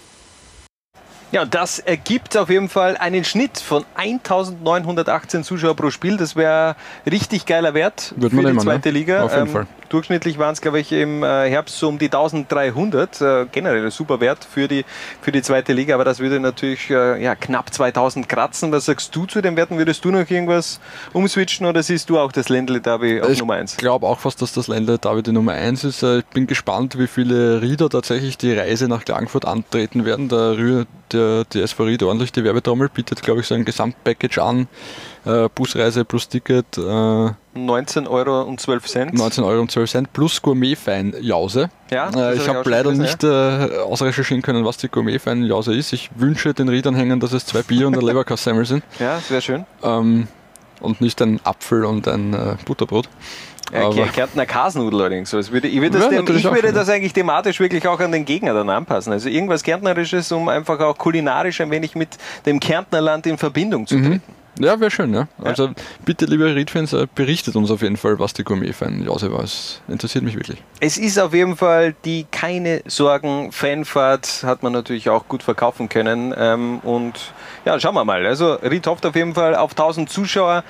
[1.32, 6.16] Ja, das ergibt auf jeden Fall einen Schnitt von 1918 Zuschauer pro Spiel.
[6.16, 6.76] Das wäre
[7.10, 8.98] richtig geiler Wert Wird für die nehmen, zweite ne?
[8.98, 9.24] Liga.
[9.24, 9.66] Auf jeden ähm, Fall.
[9.88, 13.20] Durchschnittlich waren es, glaube ich, im äh, Herbst so um die 1300.
[13.20, 14.84] Äh, generell ein super Wert für die,
[15.20, 18.72] für die zweite Liga, aber das würde natürlich äh, ja, knapp 2000 kratzen.
[18.72, 19.78] Was sagst du zu den Werten?
[19.78, 20.80] Würdest du noch irgendwas
[21.12, 23.72] umswitchen oder siehst du auch das Ländle Derby auf ich Nummer 1?
[23.72, 26.02] Ich glaube auch fast, dass das Ländle Derby die Nummer 1 ist.
[26.02, 30.28] Ich bin gespannt, wie viele Rieder tatsächlich die Reise nach Klagenfurt antreten werden.
[30.28, 30.86] Der,
[31.16, 34.68] der, die SV Ried ordentlich die Werbetrommel bietet, glaube ich, so ein Gesamtpackage an.
[35.24, 36.78] Äh, Busreise plus Ticket.
[36.78, 39.14] Äh, 19 Euro und 12 Cent.
[39.14, 41.70] 19 Euro und 12 Cent plus Gourmetfein-Jause.
[41.90, 45.92] Ja, äh, ich habe leider nicht äh, ausrecherchieren können, was die Gourmetfein-Jause ist.
[45.92, 48.84] Ich wünsche den Riedanhängern, dass es zwei Bier und ein Leberkassemmel sind.
[49.00, 49.66] Ja, das wäre schön.
[49.82, 50.28] Ähm,
[50.80, 53.08] und nicht ein Apfel und ein äh, Butterbrot.
[53.72, 55.34] Ja, Kärntner Kasnudel allerdings.
[55.34, 58.12] Also würde, ich würde, das, ja, dem, ich würde das eigentlich thematisch wirklich auch an
[58.12, 59.12] den Gegner dann anpassen.
[59.12, 62.10] Also irgendwas Kärntnerisches, um einfach auch kulinarisch ein wenig mit
[62.46, 64.02] dem Kärntnerland in Verbindung zu mhm.
[64.02, 64.22] treten.
[64.26, 64.46] Mhm.
[64.58, 65.28] Ja, wäre schön, ja.
[65.42, 65.70] Also
[66.04, 69.44] bitte, liebe Riedfans, berichtet uns auf jeden Fall, was die Gourmet-Fan-Jause war.
[69.44, 70.62] Es interessiert mich wirklich.
[70.80, 75.90] Es ist auf jeden Fall die keine Sorgen Fanfahrt, hat man natürlich auch gut verkaufen
[75.90, 76.34] können.
[76.36, 77.14] Ähm, und
[77.66, 78.24] ja, schauen wir mal.
[78.24, 80.64] Also Ried hofft auf jeden Fall auf 1000 Zuschauer.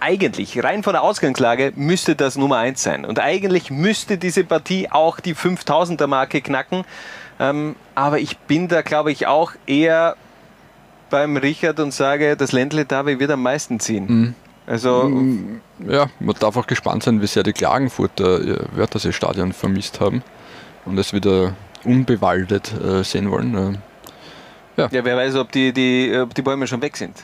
[0.00, 3.04] Ähm, eigentlich, rein von der Ausgangslage, müsste das Nummer 1 sein.
[3.04, 6.84] Und eigentlich müsste diese Partie auch die 5000er Marke knacken.
[7.40, 10.16] Ähm, aber ich bin da, glaube ich, auch eher
[11.10, 14.06] beim Richard und sage, das Ländle Derby wird am meisten ziehen.
[14.06, 14.34] Mhm.
[14.66, 20.00] Also mm, ja, man darf auch gespannt sein, wie sehr die Klagenfurter ihr Wörthersee-Stadion vermisst
[20.00, 20.22] haben
[20.84, 23.54] und es wieder unbewaldet äh, sehen wollen.
[23.54, 23.78] Äh,
[24.80, 24.88] ja.
[24.90, 27.16] ja, wer weiß, ob die, die, ob die Bäume schon weg sind.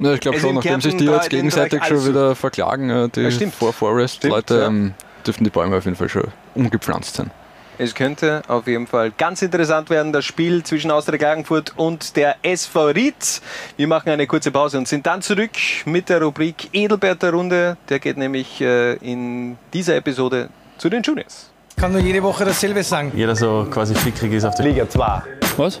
[0.00, 3.50] Ja, ich glaube schon, nachdem sich die jetzt gegenseitig schon wieder verklagen, äh, die ja,
[3.50, 4.66] Forest-Leute, ja.
[4.66, 4.94] ähm,
[5.26, 7.30] dürften die Bäume auf jeden Fall schon umgepflanzt sein.
[7.76, 12.36] Es könnte auf jeden Fall ganz interessant werden, das Spiel zwischen Austria Klagenfurt und der
[12.42, 13.40] SV Ried.
[13.78, 15.52] Wir machen eine kurze Pause und sind dann zurück
[15.86, 17.78] mit der Rubrik Edelbert der Runde.
[17.88, 21.50] Der geht nämlich äh, in dieser Episode zu den Juniors.
[21.76, 23.12] Kann nur jede Woche dasselbe sagen.
[23.14, 25.22] Jeder so quasi fickrig ist auf der Liga 2.
[25.56, 25.80] Was?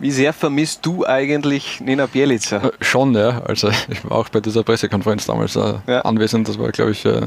[0.00, 2.56] Wie sehr vermisst du eigentlich Nina Bielica?
[2.56, 3.42] Äh, schon, ja.
[3.42, 6.00] Also ich war auch bei dieser Pressekonferenz damals äh, ja.
[6.00, 6.48] anwesend.
[6.48, 7.20] Das war, glaube ich, äh,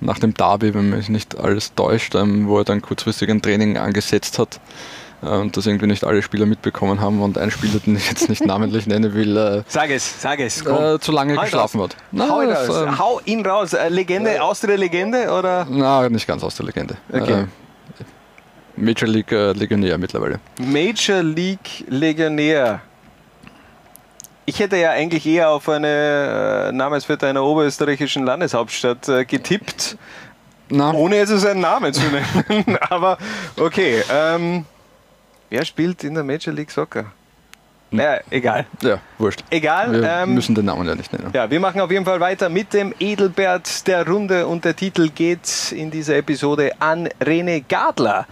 [0.00, 3.76] nach dem Derby, wenn mich nicht alles täuscht, ähm, wo er dann kurzfristig ein Training
[3.76, 4.60] angesetzt hat
[5.22, 8.30] äh, und das irgendwie nicht alle Spieler mitbekommen haben und ein Spieler, den ich jetzt
[8.30, 11.96] nicht namentlich nennen will, äh, sag es, sag es, äh, zu lange hau geschlafen hat.
[12.12, 13.76] Na, hau, das, ähm, hau, ihn raus.
[13.90, 15.66] Legende aus der Legende oder?
[15.68, 16.96] Na, nicht ganz aus der Legende.
[17.12, 17.44] Okay.
[18.80, 20.40] Major League äh, Legionär mittlerweile.
[20.58, 22.80] Major League Legionär.
[24.46, 29.96] Ich hätte ja eigentlich eher auf eine äh, Namensvetter einer oberösterreichischen Landeshauptstadt äh, getippt.
[30.70, 30.92] Na.
[30.92, 32.76] Ohne jetzt seinen Namen zu nennen.
[32.90, 33.18] Aber
[33.56, 34.02] okay.
[34.10, 34.64] Ähm,
[35.50, 37.06] wer spielt in der Major League Soccer?
[37.92, 38.66] Naja, egal.
[38.82, 39.42] Ja, wurscht.
[39.50, 39.92] Egal.
[39.92, 41.30] Wir ähm, müssen den Namen ja nicht nennen.
[41.32, 45.08] Ja, wir machen auf jeden Fall weiter mit dem Edelbert der Runde und der Titel
[45.08, 48.26] geht in dieser Episode an René Gadler.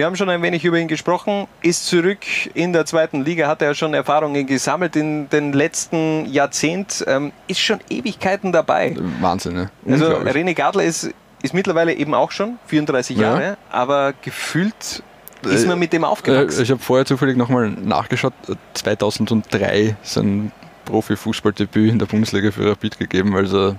[0.00, 2.20] Wir haben schon ein wenig über ihn gesprochen, ist zurück
[2.54, 7.60] in der zweiten Liga, hat er schon Erfahrungen gesammelt in den letzten Jahrzehnt, ähm, ist
[7.60, 8.96] schon Ewigkeiten dabei.
[9.20, 9.70] Wahnsinn, ne?
[9.86, 11.10] Also René Gadler ist,
[11.42, 13.24] ist mittlerweile eben auch schon 34 ja.
[13.24, 15.02] Jahre, aber gefühlt
[15.42, 16.60] ist man mit dem aufgewachsen.
[16.60, 18.32] Äh, ich habe vorher zufällig nochmal nachgeschaut,
[18.72, 20.50] 2003 sein
[20.86, 23.76] Profifußballdebüt in der Bundesliga für Rapid gegeben, also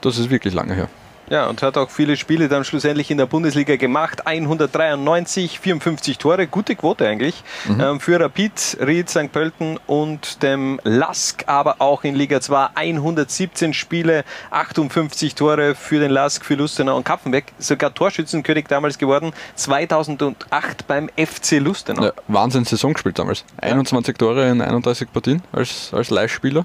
[0.00, 0.88] das ist wirklich lange her.
[1.30, 4.26] Ja, und hat auch viele Spiele dann schlussendlich in der Bundesliga gemacht.
[4.26, 7.44] 193, 54 Tore, gute Quote eigentlich.
[7.68, 7.80] Mhm.
[7.80, 9.30] Ähm, für Rapid, Ried, St.
[9.30, 16.10] Pölten und dem Lask, aber auch in Liga 2 117 Spiele, 58 Tore für den
[16.10, 17.44] Lask, für Lustenau und Kapfenberg.
[17.60, 22.06] Sogar Torschützenkönig damals geworden, 2008 beim FC Lustenau.
[22.06, 23.44] Ja, Wahnsinn Saison gespielt damals.
[23.58, 26.64] 21 Tore in 31 Partien als, als Leihspieler.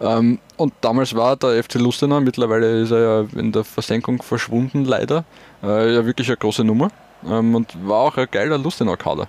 [0.00, 4.84] Ähm, und damals war der FC Lustenau, mittlerweile ist er ja in der Versenkung verschwunden,
[4.84, 5.24] leider.
[5.62, 6.90] Äh, ja, wirklich eine große Nummer.
[7.28, 9.28] Ähm, und war auch ein geiler Lustenau-Kader.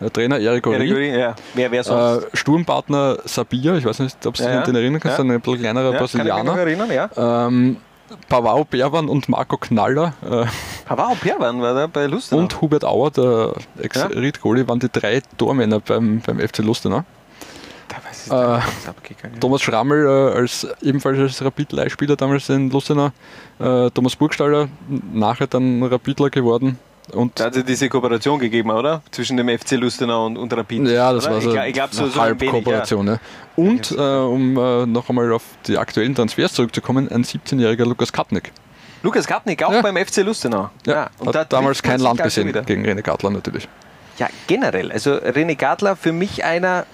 [0.00, 1.16] Der Trainer Erik Ori.
[1.16, 1.34] Ja.
[1.54, 2.24] Wer, wer sonst?
[2.24, 5.24] Äh, Sturmpartner Sabia, ich weiß nicht, ob du dich ja, den erinnern kannst, ja.
[5.24, 6.54] ein bisschen kleinerer ja, Brasilianer.
[6.54, 7.46] Kann ich mich erinnern, ja.
[7.46, 7.76] Ähm,
[8.28, 10.14] Pavao Perwan und Marco Knaller.
[10.28, 10.44] Äh,
[10.86, 12.42] Pavao Perwan war da bei Lustenau.
[12.42, 17.04] Und Hubert Auer, der Ex-Ried-Goalie, waren die drei Tormänner beim, beim FC Lustenau.
[18.30, 18.60] Äh,
[19.40, 23.10] Thomas Schrammel äh, als ebenfalls als Rapid-Leihspieler damals in Lustenau,
[23.58, 24.68] äh, Thomas Burgstaller,
[25.12, 26.78] nachher dann Rapidler geworden.
[27.10, 29.02] Und da hat es diese Kooperation gegeben, oder?
[29.10, 30.86] Zwischen dem FC Lustenau und, und Rapid.
[30.88, 31.34] Ja, das oder?
[31.34, 33.06] war so, ich, ich glaub, so, so eine Halbkooperation.
[33.06, 33.18] Ja.
[33.56, 38.52] Und äh, um äh, noch einmal auf die aktuellen Transfers zurückzukommen, ein 17-jähriger Lukas Katnick.
[39.02, 39.82] Lukas Katnick, auch ja.
[39.82, 40.70] beim FC Lustenau.
[40.86, 41.10] Ja, ja.
[41.18, 43.68] Und hat damals kein Land gesehen gegen René Gadler natürlich.
[44.18, 44.92] Ja, generell.
[44.92, 46.86] Also René Gadler für mich einer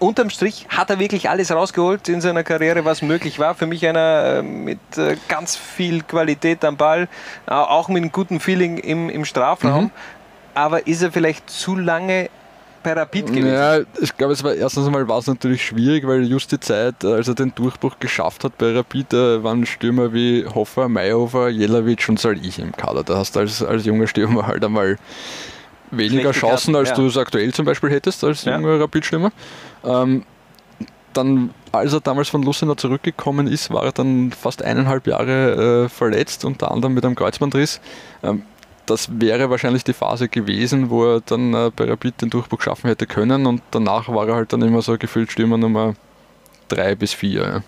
[0.00, 3.54] unterm Strich hat er wirklich alles rausgeholt in seiner Karriere, was möglich war.
[3.54, 7.08] Für mich einer äh, mit äh, ganz viel Qualität am Ball,
[7.46, 9.84] auch mit einem guten Feeling im, im Strafraum.
[9.84, 9.90] Mhm.
[10.54, 12.28] Aber ist er vielleicht zu lange
[12.82, 13.52] bei Rapid gewesen?
[13.52, 17.04] Ja, ich glaube, es war erstens einmal war es natürlich schwierig, weil just die Zeit,
[17.04, 22.18] als er den Durchbruch geschafft hat bei Rapid, waren Stürmer wie Hoffer, Mayhofer, Jelavic und
[22.18, 23.04] Salih im Kader.
[23.04, 24.96] Da hast du als, als junger Stürmer halt einmal
[25.90, 26.94] weniger Chancen, als ja.
[26.94, 28.56] du es aktuell zum Beispiel hättest als ja.
[28.56, 29.32] junger Rapid-Stürmer.
[29.84, 30.24] Ähm,
[31.12, 35.88] dann, als er damals von Lucenau zurückgekommen ist, war er dann fast eineinhalb Jahre äh,
[35.88, 37.80] verletzt, unter anderem mit einem Kreuzbandriss.
[38.22, 38.42] Ähm,
[38.86, 42.88] das wäre wahrscheinlich die Phase gewesen, wo er dann äh, bei Rapid den Durchbruch schaffen
[42.88, 45.94] hätte können und danach war er halt dann immer so gefühlt Stürmer Nummer
[46.68, 47.62] drei bis vier.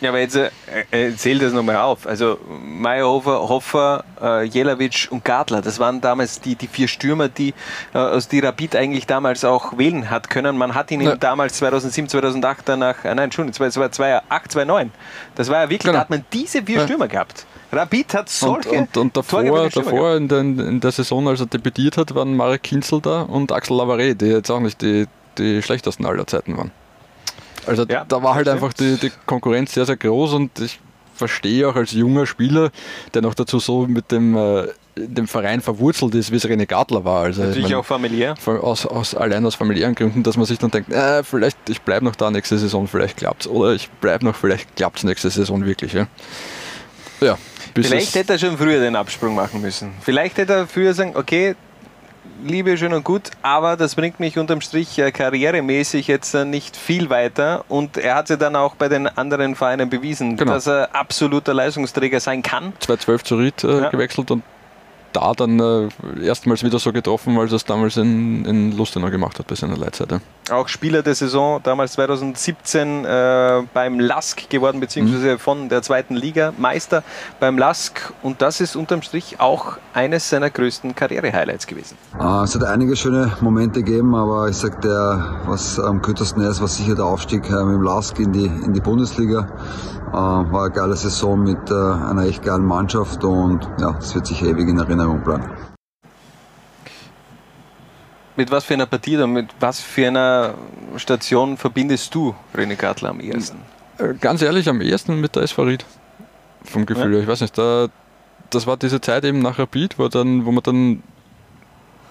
[0.00, 0.10] Ja.
[0.10, 0.50] Aber jetzt äh,
[0.90, 2.06] äh, zähl das nochmal auf.
[2.06, 7.52] Also Meyerhofer, Hoffer, äh, Jelavic und Gartler, das waren damals die, die vier Stürmer, die
[7.94, 10.56] äh, aus die Rapid eigentlich damals auch wählen hat können.
[10.56, 11.16] Man hat ihn ja.
[11.16, 14.92] damals 2007, 2008 danach, äh, nein, Entschuldigung, das war 2008, 2009.
[15.34, 15.94] Das war ja wirklich, genau.
[15.94, 16.84] da hat man diese vier ja.
[16.84, 17.46] Stürmer gehabt.
[17.72, 21.46] Rapid hat solche Und, und, und davor, davor in, den, in, der Saison, als er
[21.46, 25.60] debütiert hat, waren Marek Kinzel da und Axel Lavare, die jetzt auch nicht die, die
[25.60, 26.70] schlechtesten aller Zeiten waren.
[27.68, 30.80] Also ja, da war halt einfach die, die Konkurrenz sehr, sehr groß und ich
[31.14, 32.70] verstehe auch als junger Spieler,
[33.12, 37.04] der noch dazu so mit dem, äh, dem Verein verwurzelt ist, wie es René Gartler
[37.04, 37.24] war.
[37.24, 38.34] Also, Natürlich meine, auch familiär.
[38.46, 42.04] Aus, aus, allein aus familiären Gründen, dass man sich dann denkt, äh, vielleicht ich bleibe
[42.04, 43.48] noch da nächste Saison, vielleicht klappt es.
[43.48, 45.92] Oder ich bleibe noch, vielleicht klappt es nächste Saison wirklich.
[45.92, 46.06] Ja.
[47.20, 47.36] ja
[47.74, 49.92] Vielleicht hätte er schon früher den Absprung machen müssen.
[50.00, 51.54] Vielleicht hätte er früher sagen, okay,
[52.44, 56.76] Liebe schön und gut, aber das bringt mich unterm Strich äh, karrieremäßig jetzt äh, nicht
[56.76, 57.64] viel weiter.
[57.68, 60.52] Und er hat ja dann auch bei den anderen Vereinen bewiesen, genau.
[60.52, 62.72] dass er absoluter Leistungsträger sein kann.
[62.80, 63.88] 2012 zu Ried äh, ja.
[63.90, 64.42] gewechselt und
[65.18, 65.88] da dann äh,
[66.24, 69.76] erstmals wieder so getroffen, als er es damals in, in Lustenau gemacht hat bei seiner
[69.76, 70.20] Leitseite.
[70.50, 75.38] auch Spieler der Saison, damals 2017 äh, beim LASK geworden, beziehungsweise mhm.
[75.38, 77.02] von der zweiten Liga Meister
[77.40, 78.12] beim LASK.
[78.22, 81.96] Und das ist unterm Strich auch eines seiner größten Karriere-Highlights gewesen.
[82.18, 86.60] Uh, es hat einige schöne Momente gegeben, aber ich sag, der, was am kürzesten ist,
[86.60, 89.46] war sicher der Aufstieg äh, mit dem LASK in die, in die Bundesliga.
[90.08, 94.26] Uh, war eine geile Saison mit uh, einer echt geilen Mannschaft und ja, das wird
[94.26, 95.44] sich ewig in Erinnerung bleiben
[98.38, 100.54] mit was für einer Partie oder mit was für einer
[100.96, 103.58] Station verbindest du René Gartler am ersten?
[103.98, 105.84] Äh, ganz ehrlich, am ersten mit der SV Ried.
[106.62, 107.20] Vom Gefühl ja.
[107.20, 107.88] Ich weiß nicht, da,
[108.50, 111.02] das war diese Zeit eben nach Rapid, wo, dann, wo man dann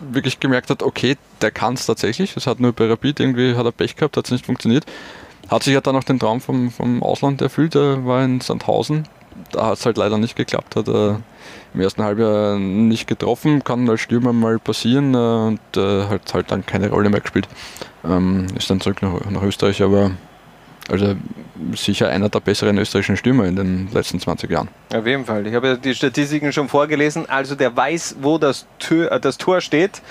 [0.02, 2.36] wirklich gemerkt hat, okay, der kann es tatsächlich.
[2.36, 4.86] Es hat nur bei Rapid irgendwie hat er Pech gehabt, hat es nicht funktioniert.
[5.50, 9.08] Hat sich ja dann auch den Traum vom, vom Ausland erfüllt, er war in Sandhausen.
[9.52, 11.22] Da hat es halt leider nicht geklappt, hat er
[11.74, 16.52] im ersten Halbjahr nicht getroffen, kann als Stürmer mal passieren äh, und äh, hat halt
[16.52, 17.48] dann keine Rolle mehr gespielt.
[18.04, 20.12] Ähm, ist dann zurück nach, nach Österreich, aber
[20.90, 21.16] also
[21.74, 24.70] sicher einer der besseren österreichischen Stürmer in den letzten 20 Jahren.
[24.94, 25.46] Auf jeden Fall.
[25.46, 27.30] Ich habe ja die Statistiken schon vorgelesen.
[27.30, 30.02] Also der weiß, wo das, Tür, äh, das Tor steht.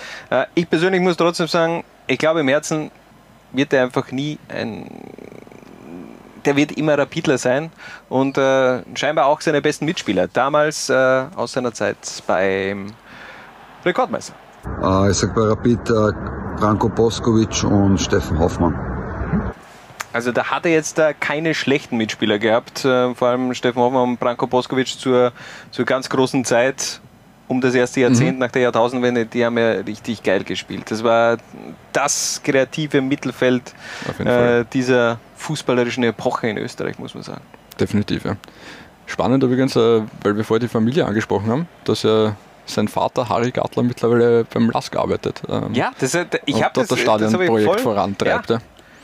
[0.54, 2.90] Ich persönlich muss trotzdem sagen, ich glaube im Herzen
[3.56, 4.86] wird er einfach nie ein
[6.46, 7.70] der wird immer Rapidler sein
[8.08, 10.28] und äh, scheinbar auch seine besten Mitspieler.
[10.28, 11.96] Damals äh, aus seiner Zeit
[12.26, 12.92] beim
[13.84, 14.34] Rekordmeister.
[14.82, 16.12] Äh, ich sag bei Rapid äh,
[16.58, 18.74] Branko Boskovic und Steffen Hoffmann.
[20.12, 24.10] Also da hat er jetzt da keine schlechten Mitspieler gehabt, äh, vor allem Steffen Hoffmann
[24.10, 25.32] und Branko Boskovic zur,
[25.70, 27.00] zur ganz großen Zeit
[27.48, 28.38] um das erste Jahrzehnt mhm.
[28.38, 30.90] nach der Jahrtausendwende, die haben ja richtig geil gespielt.
[30.90, 31.36] Das war
[31.92, 33.74] das kreative Mittelfeld
[34.18, 37.42] äh, dieser fußballerischen Epoche in Österreich, muss man sagen.
[37.78, 38.36] Definitiv, ja.
[39.06, 42.34] Spannend übrigens, äh, weil wir vorher die Familie angesprochen haben, dass ja
[42.66, 45.42] sein Vater Harry Gartler mittlerweile beim LASK arbeitet.
[45.48, 48.50] Ähm, ja, das, ich habe das, das Stadionprojekt vorantreibt.
[48.50, 48.58] Ja.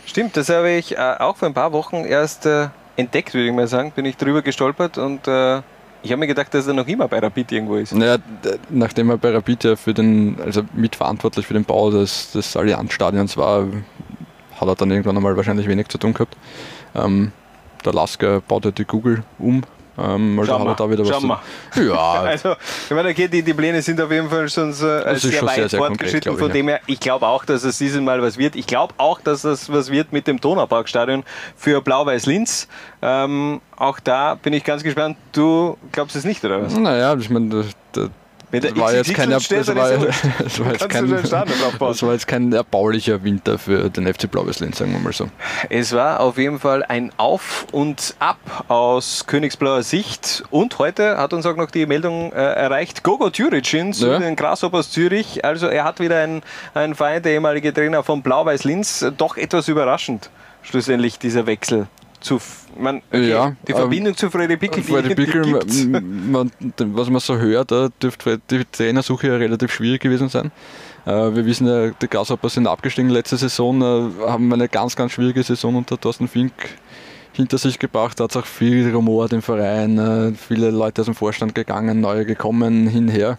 [0.05, 3.55] Stimmt, das habe ich äh, auch vor ein paar Wochen erst äh, entdeckt, würde ich
[3.55, 3.93] mal sagen.
[3.93, 5.63] Bin ich drüber gestolpert und äh,
[6.03, 7.95] ich habe mir gedacht, dass er noch immer bei Rapid irgendwo ist.
[7.95, 8.19] Naja,
[8.71, 13.37] nachdem er bei Rapid ja für den, also mitverantwortlich für den Bau des, des Allianz-Stadions
[13.37, 13.67] war,
[14.61, 16.37] hat er dann irgendwann einmal wahrscheinlich wenig zu tun gehabt.
[16.95, 17.33] Ähm,
[17.85, 19.63] der Lasker baut ja die Google um
[19.99, 22.13] ähm, also hat er da wieder was zu, Ja.
[22.23, 22.55] also,
[22.89, 25.69] ich meine, okay, die, die Pläne sind auf jeden Fall schon äh, sehr weit sehr,
[25.69, 26.37] sehr fortgeschritten.
[26.37, 28.57] Von dem her, ich glaube auch, dass es dieses Mal was wird.
[28.57, 31.25] Ich glaube auch, dass das was wird mit dem Donauparkstadion
[31.57, 32.69] für Blau-Weiß-Linz.
[33.03, 35.17] Ähm, auch da bin ich ganz gespannt.
[35.33, 36.77] Du glaubst es nicht, oder was?
[36.77, 37.65] Naja, ich meine,
[38.61, 39.57] das war jetzt kein, das war,
[40.39, 41.33] das war jetzt kein, das
[42.03, 45.29] war jetzt kein erbaulicher Winter für den FC Blau-Weiß-Linz, sagen wir mal so.
[45.71, 50.45] Es war auf jeden Fall ein Auf und Ab aus Königsblauer Sicht.
[50.51, 54.19] Und heute hat uns auch noch die Meldung äh, erreicht, Gogo Thüricin zu ja.
[54.19, 55.45] den Grasshoppers Zürich.
[55.45, 56.43] Also er hat wieder einen,
[56.75, 59.07] einen Feind, der ehemalige Trainer von Blau-Weiß-Linz.
[59.17, 60.31] Doch etwas überraschend,
[60.63, 61.87] schlussendlich dieser Wechsel
[62.23, 62.41] zu
[62.79, 67.37] man, okay, ja, die Verbindung ähm, zu Freddy Pickel, Freddy Pickel man, was man so
[67.37, 70.51] hört, da dürfte die Trainersuche ja relativ schwierig gewesen sein.
[71.05, 75.13] Äh, wir wissen ja, die Grasshoppers sind abgestiegen letzte Saison, äh, haben eine ganz, ganz
[75.13, 76.53] schwierige Saison unter Thorsten Fink
[77.33, 78.21] hinter sich gebracht.
[78.21, 82.01] Da hat es auch viel Rumor im Verein, äh, viele Leute aus dem Vorstand gegangen,
[82.01, 83.39] neue gekommen, hinher.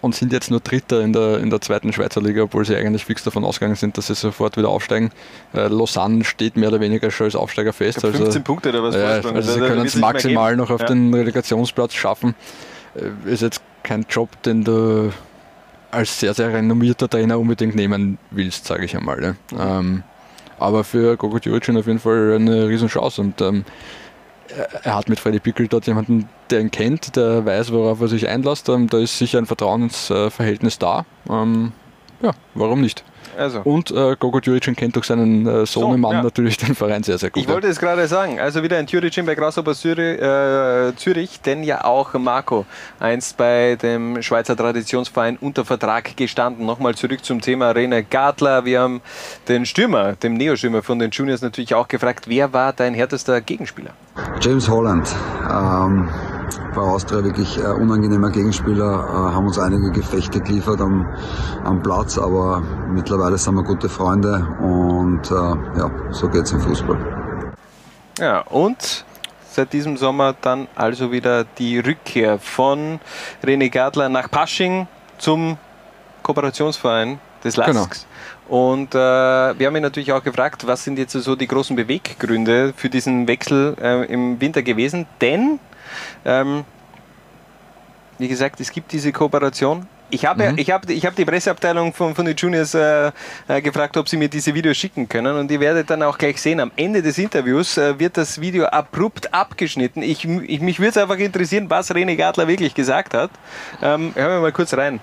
[0.00, 3.04] Und sind jetzt nur Dritter in der, in der zweiten Schweizer Liga, obwohl sie eigentlich
[3.04, 5.10] fix davon ausgegangen sind, dass sie sofort wieder aufsteigen.
[5.52, 8.04] Äh, Lausanne steht mehr oder weniger schon als Aufsteiger fest.
[8.04, 8.94] Also, 15 Punkte oder was?
[8.94, 10.86] Ja, also, also sie können es maximal noch auf ja.
[10.86, 12.36] den Relegationsplatz schaffen.
[12.94, 15.12] Äh, ist jetzt kein Job, den du
[15.90, 19.20] als sehr, sehr renommierter Trainer unbedingt nehmen willst, sage ich einmal.
[19.20, 19.36] Ne?
[19.50, 19.58] Mhm.
[19.60, 20.02] Ähm,
[20.58, 23.64] aber für Gogo Djuricin auf jeden Fall eine Riesenchance und ähm,
[24.82, 28.28] er hat mit Freddy Pickel dort jemanden, der ihn kennt, der weiß, worauf er sich
[28.28, 28.68] einlässt.
[28.68, 31.04] Ähm, da ist sicher ein Vertrauensverhältnis da.
[31.28, 31.72] Ähm,
[32.22, 33.04] ja, warum nicht?
[33.36, 33.60] Also.
[33.60, 36.22] Und äh, Gogo Djuricin kennt durch seinen äh, Sohnemann so, ja.
[36.24, 37.42] natürlich den Verein sehr, sehr gut.
[37.42, 38.40] Ich wollte es gerade sagen.
[38.40, 42.66] Also wieder ein Djuricin bei Grasshopper Zürich, äh, Zürich, denn ja auch Marco
[42.98, 46.66] einst bei dem Schweizer Traditionsverein unter Vertrag gestanden.
[46.66, 48.64] Nochmal zurück zum Thema Rene Gartler.
[48.64, 49.00] Wir haben
[49.46, 53.92] den Stürmer, dem Neostürmer von den Juniors natürlich auch gefragt, wer war dein härtester Gegenspieler?
[54.40, 55.14] James Holland.
[55.50, 56.08] Ähm
[56.74, 61.06] bei Austria wirklich äh, unangenehmer Gegenspieler, äh, haben uns einige Gefechte geliefert am,
[61.64, 66.60] am Platz, aber mittlerweile sind wir gute Freunde und äh, ja, so geht es im
[66.60, 67.52] Fußball.
[68.18, 69.04] Ja, und
[69.50, 73.00] seit diesem Sommer dann also wieder die Rückkehr von
[73.42, 74.86] René Gadler nach Pasching
[75.18, 75.56] zum
[76.22, 77.74] Kooperationsverein des LASKs.
[77.74, 77.86] Genau.
[78.48, 82.72] Und äh, wir haben ihn natürlich auch gefragt, was sind jetzt so die großen Beweggründe
[82.74, 85.06] für diesen Wechsel äh, im Winter gewesen?
[85.20, 85.60] Denn
[86.24, 86.64] ähm,
[88.18, 90.58] wie gesagt, es gibt diese Kooperation, Ich habe mhm.
[90.58, 93.12] ich hab, ich hab die Presseabteilung von, von den Juniors äh,
[93.48, 95.36] äh, gefragt, ob sie mir diese Videos schicken können.
[95.36, 98.64] Und ihr werdet dann auch gleich sehen, am Ende des Interviews äh, wird das Video
[98.66, 100.02] abrupt abgeschnitten.
[100.02, 103.30] Ich, ich mich würde es einfach interessieren, was René Gadler wirklich gesagt hat.
[103.82, 105.00] Ähm, hören wir mal kurz rein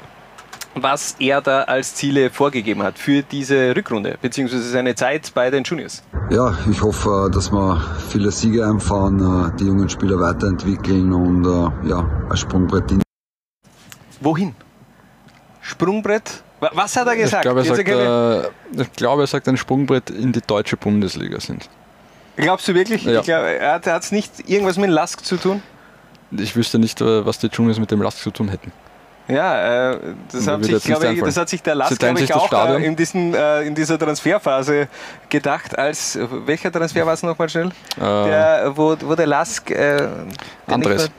[0.75, 5.63] was er da als Ziele vorgegeben hat für diese Rückrunde, beziehungsweise seine Zeit bei den
[5.63, 6.03] Juniors.
[6.29, 11.89] Ja, ich hoffe, dass wir viele Siege einfahren, äh, die jungen Spieler weiterentwickeln und äh,
[11.89, 13.01] ja, ein Sprungbrett in.
[14.19, 14.53] Wohin?
[15.61, 16.43] Sprungbrett?
[16.59, 17.45] Was hat er gesagt?
[17.45, 17.87] Ich glaube, er sagt,
[18.77, 21.69] äh, ich glaube, er sagt ein Sprungbrett in die deutsche Bundesliga sind.
[22.37, 23.03] Glaubst du wirklich?
[23.03, 23.19] Ja.
[23.19, 25.61] Ich glaube, er hat es nicht irgendwas mit dem Lask zu tun?
[26.31, 28.71] Ich wüsste nicht, äh, was die Juniors mit dem Lask zu tun hätten.
[29.27, 29.99] Ja, äh,
[30.31, 32.95] das, hat sich, glaube ich, das hat sich der Lask, glaube ich, auch äh, in,
[32.95, 34.87] diesen, äh, in dieser Transferphase
[35.29, 37.69] gedacht, als, welcher Transfer war es nochmal schnell?
[37.97, 38.01] Äh.
[38.01, 39.71] Der, wo, wo der Lask...
[39.71, 40.07] Äh,
[40.67, 41.09] Andres.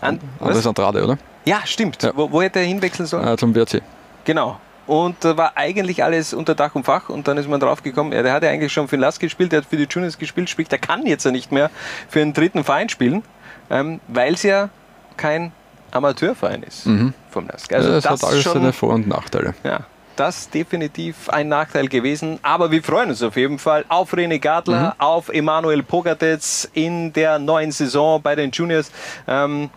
[0.00, 1.18] An, Andres Andrade, oder?
[1.44, 2.02] Ja, stimmt.
[2.02, 2.12] Ja.
[2.14, 3.26] Wo, wo, hätte er hinwechseln sollen?
[3.26, 3.82] Äh, zum WRC.
[4.24, 4.60] Genau.
[4.86, 8.12] Und da war eigentlich alles unter Dach und Fach und dann ist man drauf gekommen,
[8.12, 10.16] ja, der hat ja eigentlich schon für den Lask gespielt, der hat für die Juniors
[10.16, 11.70] gespielt, spielt, der kann jetzt ja nicht mehr
[12.08, 13.24] für einen dritten Verein spielen,
[13.68, 14.68] ähm, weil es ja
[15.16, 15.50] kein
[15.96, 17.14] Amateurverein ist mhm.
[17.30, 17.72] vom Lask.
[17.72, 19.54] Also ja, das, das hat alles schon, seine Vor- und Nachteile.
[19.64, 19.80] Ja,
[20.16, 22.38] das ist definitiv ein Nachteil gewesen.
[22.42, 25.00] Aber wir freuen uns auf jeden Fall auf René Gadler, mhm.
[25.00, 28.90] auf Emanuel Pogatetz in der neuen Saison bei den Juniors.
[29.26, 29.70] Ähm,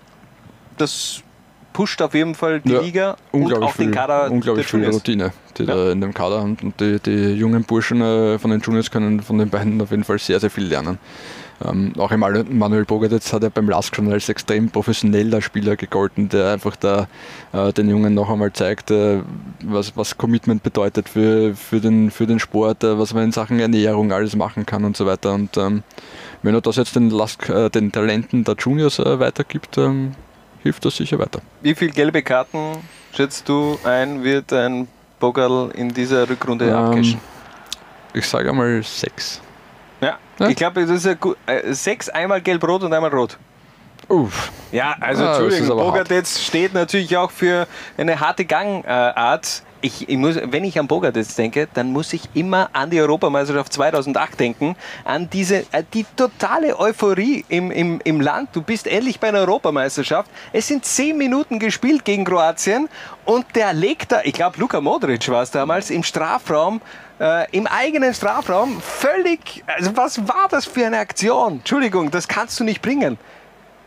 [0.78, 1.22] das
[1.74, 4.32] pusht auf jeden Fall die ja, Liga und auch viel, den Kader.
[4.32, 5.76] Unglaublich viel Routine, die ja.
[5.76, 6.58] da in dem Kader haben.
[6.62, 10.04] Und die, die jungen Burschen äh, von den Juniors können von den beiden auf jeden
[10.04, 10.98] Fall sehr, sehr viel lernen.
[11.66, 16.54] Ähm, auch Manuel Bogadetz hat ja beim Lask schon als extrem professioneller Spieler gegolten, der
[16.54, 17.08] einfach da
[17.52, 19.22] äh, den Jungen noch einmal zeigt, äh,
[19.64, 23.60] was, was Commitment bedeutet für, für, den, für den Sport, äh, was man in Sachen
[23.60, 25.34] Ernährung alles machen kann und so weiter.
[25.34, 25.84] Und ähm,
[26.44, 30.14] wenn er das jetzt den, Lask, äh, den Talenten der Juniors äh, weitergibt, ähm,
[30.64, 31.42] hilft das sicher weiter.
[31.62, 32.78] Wie viele gelbe Karten
[33.14, 34.88] schätzt du ein, wird ein
[35.20, 37.20] Bogal in dieser Rückrunde ähm, abkischen?
[38.14, 39.42] Ich sage einmal sechs.
[40.02, 40.48] Ja, ja?
[40.48, 41.38] ich glaube, das ist ja gut.
[41.46, 43.38] Äh, sechs, einmal gelb-rot und einmal rot.
[44.08, 44.52] Uff.
[44.72, 49.64] Ja, also ah, Entschuldigung, Bogartetz steht natürlich auch für eine harte Gangart.
[49.82, 53.72] Ich, ich muss, wenn ich an Bogartetz denke, dann muss ich immer an die Europameisterschaft
[53.74, 54.76] 2008 denken,
[55.06, 58.50] an diese äh, die totale Euphorie im, im, im Land.
[58.54, 60.30] Du bist endlich bei einer Europameisterschaft.
[60.52, 62.90] Es sind zehn Minuten gespielt gegen Kroatien
[63.26, 66.82] und der legt da, ich glaube Luka Modric war es damals, im Strafraum
[67.20, 69.64] äh, im eigenen Strafraum völlig.
[69.68, 71.58] Also, was war das für eine Aktion?
[71.58, 73.18] Entschuldigung, das kannst du nicht bringen.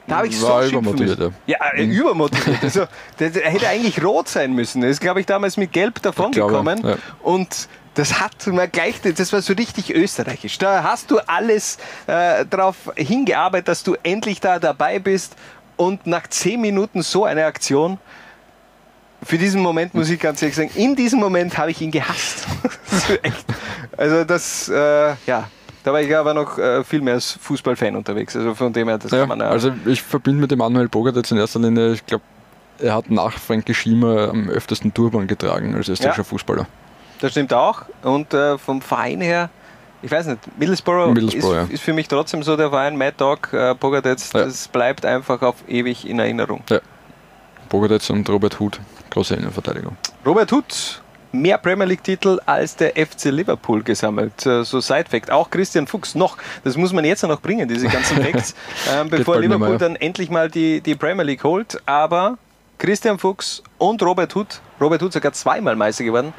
[0.06, 1.32] Da habe ich war so übermotiviert.
[1.46, 1.92] Ja, äh, mhm.
[1.92, 2.62] übermotiviert.
[2.62, 2.86] Also,
[3.18, 4.82] der, der, hätte eigentlich rot sein müssen.
[4.82, 6.84] Er ist, glaube ich, damals mit Gelb davongekommen.
[6.84, 6.96] Ja.
[7.22, 10.58] Und das hat man gleich, das war so richtig österreichisch.
[10.58, 15.36] Da hast du alles äh, darauf hingearbeitet, dass du endlich da dabei bist.
[15.76, 17.98] Und nach zehn Minuten so eine Aktion,
[19.22, 22.46] für diesen Moment muss ich ganz ehrlich sagen, in diesem Moment habe ich ihn gehasst.
[23.96, 25.48] also das, äh, ja,
[25.84, 28.36] da war ich aber noch äh, viel mehr als Fußballfan unterwegs.
[28.36, 30.88] Also von dem her, das ja, kann man ja Also ich verbinde mit dem Manuel
[30.88, 32.24] Bogart jetzt in erster Linie, ich glaube,
[32.78, 36.66] er hat nach Frankie Schiemer am öftesten Turban getragen als österreichischer ja, Fußballer.
[37.20, 37.82] Das stimmt auch.
[38.02, 39.50] Und äh, vom Verein her,
[40.02, 41.74] ich weiß nicht, Middlesbrough, Middlesbrough ist, ja.
[41.74, 44.44] ist, für mich trotzdem so der Verein, Mad Dog, äh, Pogatetz, ja.
[44.44, 46.62] das bleibt einfach auf ewig in Erinnerung.
[46.70, 46.80] Ja.
[47.68, 48.80] Pogatetz und Robert Huth,
[49.10, 49.96] große Innenverteidigung.
[50.26, 51.01] Robert Huth,
[51.32, 54.46] mehr Premier League-Titel als der FC Liverpool gesammelt.
[54.46, 55.30] Äh, so Side-Fact.
[55.30, 56.36] Auch Christian Fuchs noch.
[56.64, 58.54] Das muss man jetzt noch bringen, diese ganzen Facts,
[58.94, 59.78] ähm, bevor Liverpool ja.
[59.78, 61.80] dann endlich mal die, die Premier League holt.
[61.86, 62.38] Aber
[62.78, 66.32] Christian Fuchs und Robert Huth, Robert Huth sogar zweimal Meister geworden,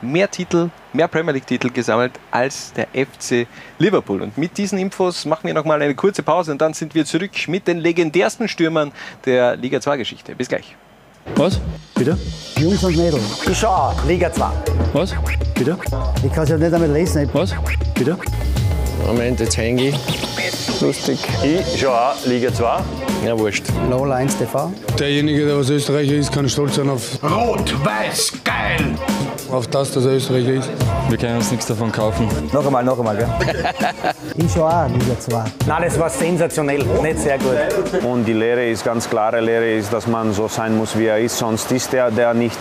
[0.00, 3.46] mehr Titel, mehr Premier League-Titel gesammelt als der FC
[3.78, 4.22] Liverpool.
[4.22, 7.32] Und mit diesen Infos machen wir nochmal eine kurze Pause und dann sind wir zurück
[7.48, 8.92] mit den legendärsten Stürmern
[9.24, 10.34] der Liga 2-Geschichte.
[10.34, 10.76] Bis gleich.
[11.36, 11.60] Was?
[11.94, 12.16] Bitte?
[12.58, 13.22] Jungs und Mädels.
[13.48, 14.46] Ich schaue Liga 2.
[14.92, 15.14] Was?
[15.54, 15.76] Bitte?
[16.24, 17.28] Ich kann es ja nicht einmal lesen.
[17.32, 17.54] Was?
[17.94, 18.16] Bitte?
[19.06, 20.80] Moment, jetzt hänge ich.
[20.80, 21.18] Lustig.
[21.42, 22.78] Ich schaue auch Liga 2.
[23.26, 23.64] Ja, wurscht.
[23.90, 24.72] Low 1 TV.
[24.98, 27.18] Derjenige, der aus Österreicher ist, kann stolz sein auf.
[27.22, 28.94] Rot-Weiß, geil!
[29.50, 30.70] Auf das, dass er Österreicher ist.
[31.08, 32.28] Wir können uns nichts davon kaufen.
[32.52, 33.28] Noch einmal, noch einmal, gell?
[34.36, 35.44] ich schaue auch Liga 2.
[35.66, 36.84] Nein, das war sensationell.
[37.02, 38.02] Nicht sehr gut.
[38.04, 41.18] Und die Lehre ist ganz klare Lehre, ist, dass man so sein muss, wie er
[41.18, 41.38] ist.
[41.38, 42.58] Sonst ist er der nicht.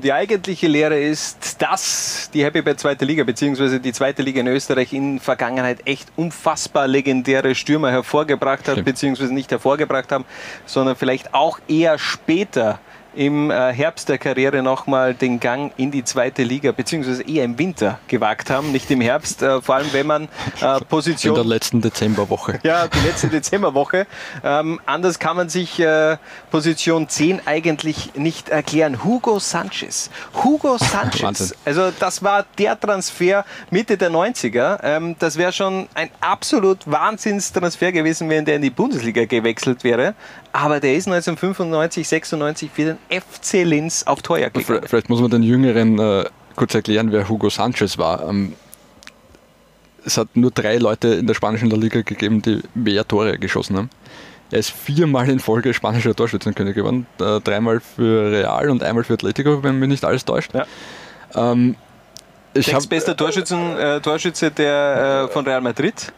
[0.00, 3.78] Und die eigentliche Lehre ist, dass die Happy Bad zweite Liga bzw.
[3.78, 9.24] die zweite Liga in Österreich in Vergangenheit echt unfassbar legendäre Stürmer hervorgebracht hat, bzw.
[9.24, 10.24] nicht hervorgebracht haben,
[10.64, 12.80] sondern vielleicht auch eher später
[13.14, 17.58] im äh, Herbst der Karriere nochmal den Gang in die zweite Liga, beziehungsweise eher im
[17.58, 20.28] Winter gewagt haben, nicht im Herbst, äh, vor allem wenn man
[20.60, 21.34] äh, Position...
[21.36, 22.60] In der letzten Dezemberwoche.
[22.62, 24.06] Ja, die letzte Dezemberwoche.
[24.44, 26.16] Ähm, anders kann man sich äh,
[26.50, 29.04] Position 10 eigentlich nicht erklären.
[29.04, 30.10] Hugo Sanchez.
[30.34, 31.22] Hugo Sanchez.
[31.22, 31.56] Wahnsinn.
[31.64, 34.80] Also das war der Transfer Mitte der 90er.
[34.82, 40.14] Ähm, das wäre schon ein absolut Wahnsinnstransfer gewesen, wenn der in die Bundesliga gewechselt wäre.
[40.52, 44.82] Aber der ist 1995, 96 für den FC Linz auf Torjagd gegangen.
[44.86, 46.24] Vielleicht muss man den Jüngeren äh,
[46.56, 48.28] kurz erklären, wer Hugo Sanchez war.
[48.28, 48.54] Ähm,
[50.04, 53.76] es hat nur drei Leute in der spanischen La Liga gegeben, die mehr Tore geschossen
[53.76, 53.90] haben.
[54.50, 57.06] Er ist viermal in Folge spanischer Torschützenkönig geworden.
[57.20, 60.50] Äh, dreimal für Real und einmal für Atletico, wenn mich nicht alles täuscht.
[61.34, 61.76] Ähm,
[62.52, 66.12] ich habe Sechstbester Torschützen, äh, Torschütze der, äh, von Real Madrid.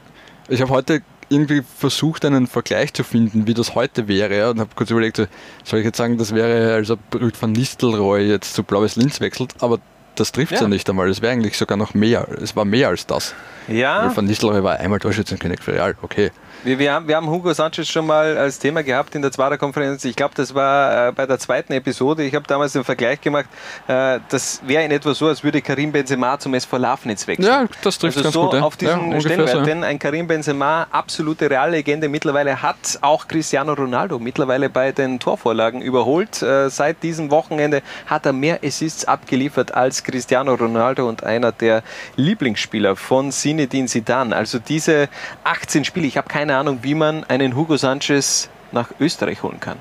[0.49, 1.03] ich hab heute
[1.33, 4.51] irgendwie versucht, einen Vergleich zu finden, wie das heute wäre.
[4.51, 5.27] Und habe kurz überlegt, so,
[5.65, 9.21] soll ich jetzt sagen, das wäre, als ob Ruud van Nistelrooy jetzt zu Blaues Linz
[9.21, 9.79] wechselt, aber
[10.15, 10.61] das trifft ja.
[10.61, 10.69] Ja.
[10.69, 11.09] nicht einmal.
[11.09, 12.29] Es wäre eigentlich sogar noch mehr.
[12.41, 13.35] Es war mehr als das.
[13.69, 14.07] Ja.
[14.07, 16.31] Weil Van Nistelrooy war einmal Torschützenkönig für Real, okay.
[16.65, 20.05] Wir, wir, haben, wir haben Hugo Sanchez schon mal als Thema gehabt in der Zwarer-Konferenz.
[20.05, 22.23] Ich glaube, das war äh, bei der zweiten Episode.
[22.23, 23.47] Ich habe damals den Vergleich gemacht.
[23.89, 27.49] Äh, das wäre in etwa so, als würde Karim Benzema zum SV Lafnitz wechseln.
[27.49, 28.55] Ja, das trifft also ganz so gut.
[28.55, 28.61] Ja.
[28.61, 29.51] auf diesen ja, Stellenwert.
[29.51, 29.63] so.
[29.63, 35.83] Denn ein Karim Benzema, absolute Reallegende, mittlerweile hat auch Cristiano Ronaldo mittlerweile bei den Torvorlagen
[35.83, 36.43] überholt.
[36.43, 41.83] Äh, seit diesem Wochenende hat er mehr Assists abgeliefert als Cristiano Ronaldo und einer der
[42.15, 44.37] Lieblingsspieler von Zinedine Zidane.
[44.37, 45.09] Also diese
[45.43, 49.77] 18 Spiele, ich habe keine Ahnung, wie man einen Hugo Sanchez nach Österreich holen kann.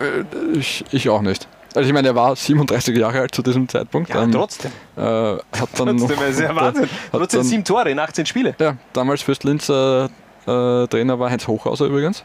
[0.00, 0.24] Äh,
[0.58, 1.48] Ich, ich auch nicht.
[1.74, 4.10] Also ich meine, er war 37 Jahre alt zu diesem Zeitpunkt.
[4.10, 4.70] Ja, trotzdem.
[4.96, 5.40] Äh, hat
[5.76, 6.88] dann Trotzdem ist ja Wahnsinn.
[7.10, 8.54] Trotzdem sieben Tore in 18 Spiele.
[8.58, 10.08] Ja, damals fürs Linz äh, äh,
[10.46, 12.24] Trainer war Heinz Hochhauser übrigens.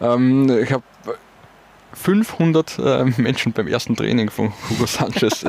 [0.00, 0.82] Ähm, ich habe
[1.94, 5.44] 500 äh, Menschen beim ersten Training von Hugo Sanchez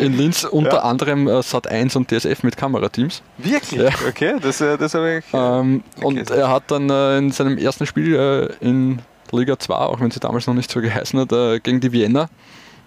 [0.00, 0.82] in Linz, unter Ja.
[0.82, 3.22] anderem äh, Sat1 und DSF mit Kamerateams.
[3.38, 3.80] Wirklich?
[3.80, 3.88] Ja.
[4.08, 5.24] Okay, das, äh, das habe ich.
[5.32, 9.00] Ähm, und er hat dann äh, in seinem ersten Spiel äh, in
[9.32, 12.28] Liga 2, auch wenn sie damals noch nicht so geheißen hat, äh, gegen die Vienna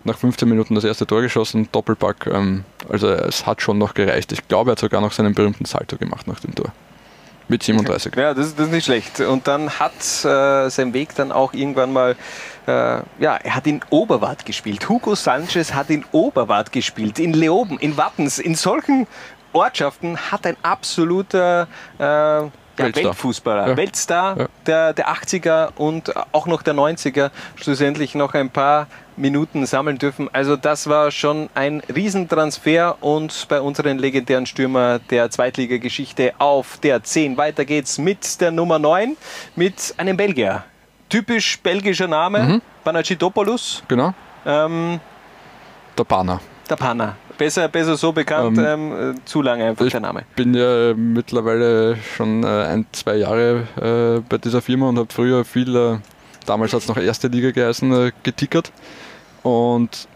[0.05, 2.27] nach 15 Minuten das erste Tor geschossen, Doppelpack.
[2.27, 4.31] Ähm, also es hat schon noch gereicht.
[4.33, 6.71] Ich glaube, er hat sogar noch seinen berühmten Salto gemacht nach dem Tor.
[7.49, 8.15] Mit 37.
[8.15, 9.19] Ja, das, ist- das ist nicht schlecht.
[9.19, 9.91] Und dann hat
[10.23, 12.15] äh, sein Weg dann auch irgendwann mal, äh,
[12.71, 14.87] ja, er hat in Oberwart gespielt.
[14.87, 19.07] Hugo Sanchez hat in Oberwart gespielt, in Leoben, in Wattens, in solchen
[19.51, 21.67] Ortschaften hat ein absoluter
[21.99, 23.03] äh, ja, Weltstar.
[23.03, 23.77] Weltfußballer, Ja.
[23.77, 24.47] Weltstar Ja.
[24.65, 30.27] der, der 80er und auch noch der 90er schlussendlich noch ein paar Minuten sammeln dürfen.
[30.33, 37.03] Also das war schon ein Riesentransfer und bei unseren legendären Stürmer der Zweitligageschichte auf der
[37.03, 37.37] 10.
[37.37, 39.17] Weiter geht's mit der Nummer 9,
[39.55, 40.63] mit einem Belgier.
[41.09, 42.61] Typisch belgischer Name, Mhm.
[42.83, 43.83] Panagitopoulos.
[43.87, 44.13] Genau,
[44.45, 44.99] Ähm,
[45.97, 46.39] der Pana.
[46.69, 47.15] der Pana.
[47.37, 50.23] Besser, besser so bekannt, Ähm, ähm, äh, zu lange einfach der Name.
[50.35, 55.43] bin ja mittlerweile schon äh, ein, zwei Jahre äh, bei dieser Firma und habe früher
[55.45, 55.97] viel, äh,
[56.45, 58.71] damals hat es noch erste Liga geheißen, äh, getickert
[59.41, 60.07] und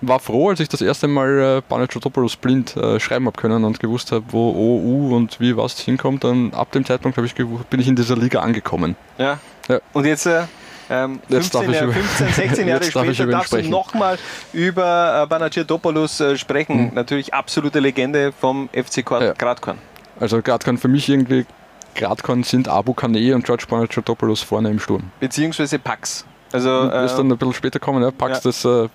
[0.00, 3.78] war froh, als ich das erste Mal äh, Panagiotopoulou blind äh, schreiben habe können und
[3.78, 6.24] gewusst habe, wo O, U und wie was hinkommt.
[6.24, 8.96] Dann ab dem Zeitpunkt ich bin ich in dieser Liga angekommen.
[9.18, 9.38] Ja.
[9.68, 9.80] Ja.
[9.92, 10.42] Und jetzt, äh,
[10.90, 13.62] ähm, Jetzt 15, darf ich Jahre, über- 15, 16 Jahre darf später ihn darfst du
[13.70, 14.18] nochmal
[14.52, 16.88] über äh, Banacetopoulos äh, sprechen.
[16.88, 16.94] Mhm.
[16.94, 19.32] Natürlich absolute Legende vom FC Ja.
[19.32, 19.78] Gradkorn.
[20.20, 21.46] Also Gradkorn für mich irgendwie,
[21.94, 25.04] Gradkorn sind Abu Kane und George Panagiotopoulou vorne im Sturm.
[25.20, 26.24] Beziehungsweise Pax.
[26.52, 28.50] Also, ist äh, dann ein bisschen später kommen, ja, Pax, ja.
[28.50, 28.88] das äh,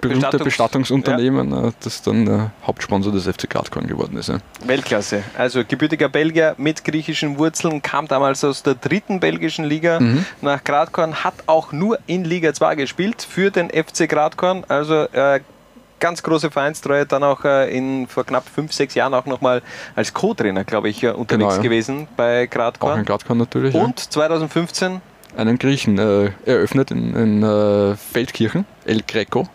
[0.00, 4.28] berühmte Bestattungs- Bestattungsunternehmen, äh, das dann Hauptsponsor des FC Gradkorn geworden ist.
[4.28, 4.38] Ja.
[4.64, 5.22] Weltklasse.
[5.36, 10.24] Also gebürtiger Belgier mit griechischen Wurzeln, kam damals aus der dritten belgischen Liga Mhm.
[10.40, 14.64] nach Gradkorn, hat auch nur in Liga 2 gespielt für den FC Gradkorn.
[14.68, 15.40] Also äh,
[16.00, 19.62] ganz große Vereinstreue, dann auch äh, in, vor knapp fünf, sechs Jahren auch nochmal
[19.96, 21.58] als Co-Trainer, glaube ich, äh, unterwegs Genau, ja.
[21.62, 23.04] gewesen bei Auch in Gradkorn.
[23.04, 23.74] Gradkorn natürlich.
[23.74, 23.82] ja.
[23.82, 25.00] Und 2015
[25.36, 29.48] Einen Griechen äh, eröffnet in, in äh, Feldkirchen, El Greco.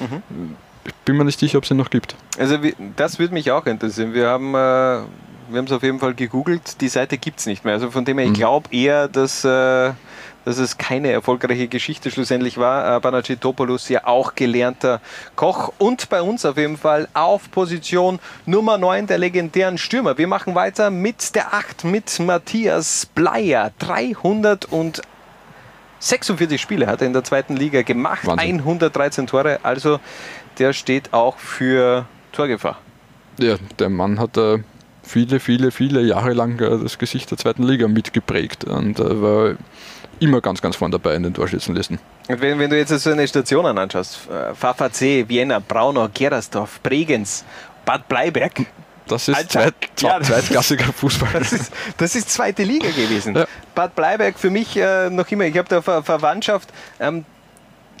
[0.00, 0.56] Mhm.
[0.86, 2.16] Ich bin mir nicht sicher, ob es ihn noch gibt.
[2.38, 2.56] Also
[2.96, 4.14] das würde mich auch interessieren.
[4.14, 5.02] Wir haben äh,
[5.52, 6.80] wir haben es auf jeden Fall gegoogelt.
[6.80, 7.74] Die Seite gibt es nicht mehr.
[7.74, 8.36] Also von dem her, ich Mhm.
[8.36, 9.90] glaube eher, dass, äh,
[10.44, 12.96] dass es keine erfolgreiche Geschichte schlussendlich war.
[12.96, 15.00] Äh, Banacitopoulos ja auch gelernter
[15.36, 20.16] Koch und bei uns auf jeden Fall auf Position Nummer 9 der legendären Stürmer.
[20.18, 23.72] Wir machen weiter mit der 8 mit Matthias Bleier.
[23.80, 25.02] 300 und
[26.00, 28.58] 46 Spiele hat er in der zweiten Liga gemacht, Wahnsinn.
[28.58, 29.60] 113 Tore.
[29.62, 30.00] Also
[30.58, 32.78] der steht auch für Torgefahr.
[33.38, 34.58] Ja, der Mann hat äh,
[35.02, 39.54] viele, viele, viele Jahre lang äh, das Gesicht der zweiten Liga mitgeprägt und äh, war
[40.20, 41.98] immer ganz, ganz vorne dabei in den Torschützenlisten.
[42.28, 47.44] Wenn, wenn du jetzt so eine Stationen anschaust, äh, VVC, Vienna, Braunau, Gerersdorf, Bregenz,
[47.84, 48.66] Bad Bleiberg.
[49.10, 51.30] Das ist zweit, ja, zweitklassiger Fußball.
[51.34, 53.36] Das ist, das ist, zweite Liga gewesen.
[53.36, 53.46] Ja.
[53.74, 57.24] Bad Bleiberg für mich äh, noch immer, ich habe da Ver Verwandtschaft, ähm,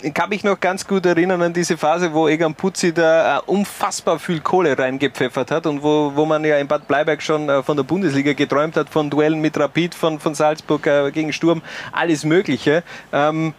[0.02, 3.40] ich kann mich noch ganz gut erinnern an diese Phase, wo Egan Putzi da äh,
[3.46, 7.62] unfassbar viel Kohle reingepfeffert hat und wo, wo man ja in Bad Bleiberg schon äh,
[7.62, 11.62] von der Bundesliga geträumt hat, von Duellen mit Rapid, von, von Salzburg äh, gegen Sturm,
[11.92, 12.82] alles Mögliche.
[13.12, 13.54] Ähm,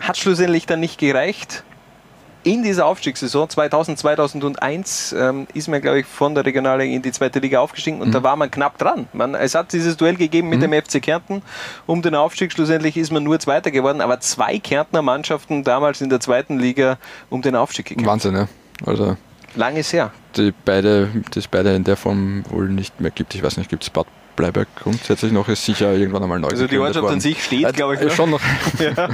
[0.00, 1.64] hat schlussendlich dann nicht gereicht
[2.46, 7.10] in dieser Aufstiegssaison 2000, 2001 ähm, ist man, glaube ich, von der Regionalliga in die
[7.10, 8.12] zweite Liga aufgestiegen und mhm.
[8.12, 9.08] da war man knapp dran.
[9.12, 10.70] Man, es hat dieses Duell gegeben mit mhm.
[10.70, 11.42] dem FC Kärnten
[11.86, 12.52] um den Aufstieg.
[12.52, 16.98] Schlussendlich ist man nur Zweiter geworden, aber zwei Kärntner Mannschaften damals in der zweiten Liga
[17.30, 18.08] um den Aufstieg gekämpft.
[18.08, 18.48] Wahnsinn, ja.
[18.84, 19.16] Also
[19.56, 20.12] Lange ist her.
[20.36, 23.34] Die beide, das beide in der Form wohl nicht mehr gibt.
[23.34, 24.06] Ich weiß nicht, gibt es Bad
[24.36, 26.48] Bleiberg grundsätzlich noch, ist sicher irgendwann einmal neu.
[26.48, 28.00] Also die Ortschaft an sich steht, glaube ich.
[28.02, 28.10] Noch.
[28.10, 28.40] Schon noch.
[28.78, 29.08] ja.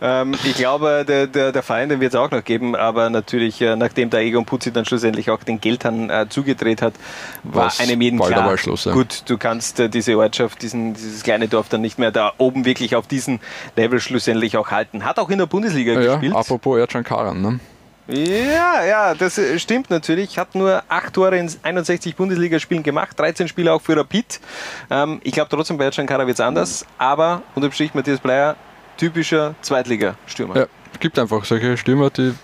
[0.00, 3.60] ähm, ich glaube, der, der, der Verein, den wird es auch noch geben, aber natürlich,
[3.60, 6.94] äh, nachdem der Egon Putzi dann schlussendlich auch den Geldhahn äh, zugedreht hat,
[7.42, 8.92] war Was einem jeden klar, Schluss, ja.
[8.92, 12.64] gut, du kannst äh, diese Ortschaft, diesen, dieses kleine Dorf dann nicht mehr da oben
[12.64, 13.40] wirklich auf diesem
[13.76, 15.04] Level schlussendlich auch halten.
[15.04, 16.34] Hat auch in der Bundesliga ja, gespielt.
[16.34, 17.60] Apropos Ercan Karan, ne?
[18.08, 20.38] Ja, ja, das äh, stimmt natürlich.
[20.38, 24.40] Hat nur acht Tore in 61 Bundesligaspielen gemacht, 13 Spiele auch für Rapid.
[24.90, 28.56] Ähm, ich glaube trotzdem bei Ercan wird es anders, aber unterm Strich Matthias Bleier,
[28.96, 30.56] typischer Zweitligastürmer.
[30.56, 32.34] Ja, es gibt einfach solche Stürmer, die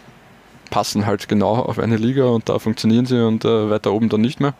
[0.68, 4.20] passen halt genau auf eine Liga und da funktionieren sie und äh, weiter oben dann
[4.20, 4.52] nicht mehr.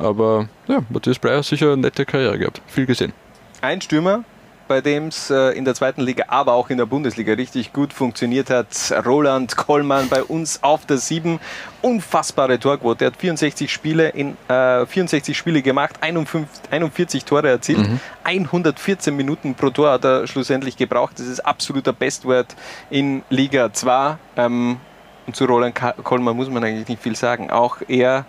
[0.00, 3.12] Aber ja, Matthias Bleier sicher eine nette Karriere gehabt, viel gesehen.
[3.60, 4.24] Ein Stürmer,
[4.68, 7.92] bei dem es äh, in der zweiten Liga, aber auch in der Bundesliga richtig gut
[7.92, 8.66] funktioniert hat.
[9.04, 11.40] Roland Kollmann bei uns auf der 7.
[11.82, 13.04] Unfassbare Torquote.
[13.04, 17.88] Er hat 64 Spiele, in, äh, 64 Spiele gemacht, 51, 41 Tore erzielt.
[17.88, 18.00] Mhm.
[18.24, 21.18] 114 Minuten pro Tor hat er schlussendlich gebraucht.
[21.18, 22.54] Das ist absoluter Bestwert
[22.90, 24.16] in Liga 2.
[24.36, 24.78] Ähm,
[25.26, 27.50] und zu Roland Kollmann muss man eigentlich nicht viel sagen.
[27.50, 28.24] Auch er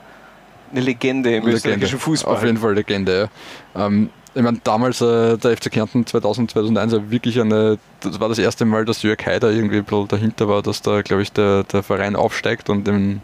[0.72, 1.56] eine Legende im Legende.
[1.56, 2.36] österreichischen Fußball.
[2.36, 3.30] Auf jeden Fall Legende,
[3.76, 3.86] ja.
[3.86, 8.30] Ähm, ich meine, damals äh, der FC Kärnten 2000, 2001 war wirklich eine, das war
[8.30, 11.32] das erste Mal, dass Jörg Haider irgendwie ein bisschen dahinter war, dass da, glaube ich,
[11.32, 13.22] der, der Verein aufsteigt und im,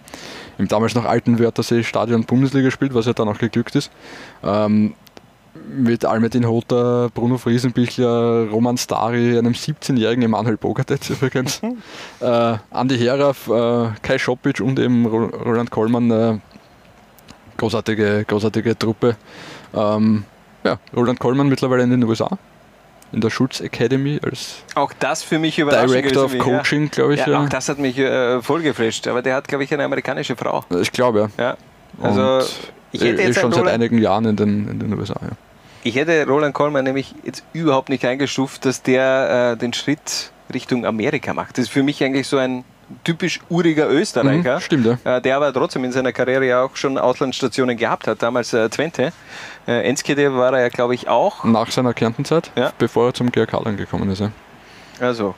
[0.58, 3.92] im damals noch alten Wörthersee Stadion Bundesliga spielt, was ja dann auch geglückt ist.
[4.44, 4.94] Ähm,
[5.68, 11.78] mit Almedin Hoter, Bruno Friesenbichler, Roman Stari, einem 17-jährigen Emanuel Bogartetz übrigens, mhm.
[12.20, 16.38] äh, Andi Heraf, äh, Kai Schopic und eben Roland Kollmann, äh,
[17.58, 19.18] großartige, großartige Truppe.
[19.74, 20.24] Ähm,
[20.70, 22.38] ja, Roland Coleman mittlerweile in den USA.
[23.12, 26.90] In der Schulz Academy als auch das für mich Director of Coaching, ja.
[26.90, 27.20] glaube ich.
[27.22, 29.08] Ja, ja, Auch das hat mich äh, voll geflasht.
[29.08, 30.64] Aber der hat, glaube ich, eine amerikanische Frau.
[30.80, 31.44] Ich glaube, ja.
[31.44, 31.58] ja.
[32.04, 32.46] Also, Und
[32.92, 35.16] ich hätte jetzt schon seit einigen Jahren in den, in den USA.
[35.22, 35.30] Ja.
[35.84, 40.86] Ich hätte Roland Coleman nämlich jetzt überhaupt nicht eingestuft, dass der äh, den Schritt Richtung
[40.86, 41.58] Amerika macht.
[41.58, 42.64] Das ist für mich eigentlich so ein
[43.04, 45.18] typisch uriger Österreicher, mhm, stimmt, ja.
[45.18, 48.22] Äh, der aber trotzdem in seiner Karriere ja auch schon Auslandsstationen gehabt hat.
[48.22, 49.12] Damals äh, Twente.
[49.68, 51.44] Äh, Enskede war er ja, glaube ich, auch.
[51.44, 52.72] Nach seiner Kärntenzeit, ja.
[52.78, 54.20] bevor er zum GRK dann gekommen ist.
[54.20, 54.32] Ja.
[55.00, 55.36] Also,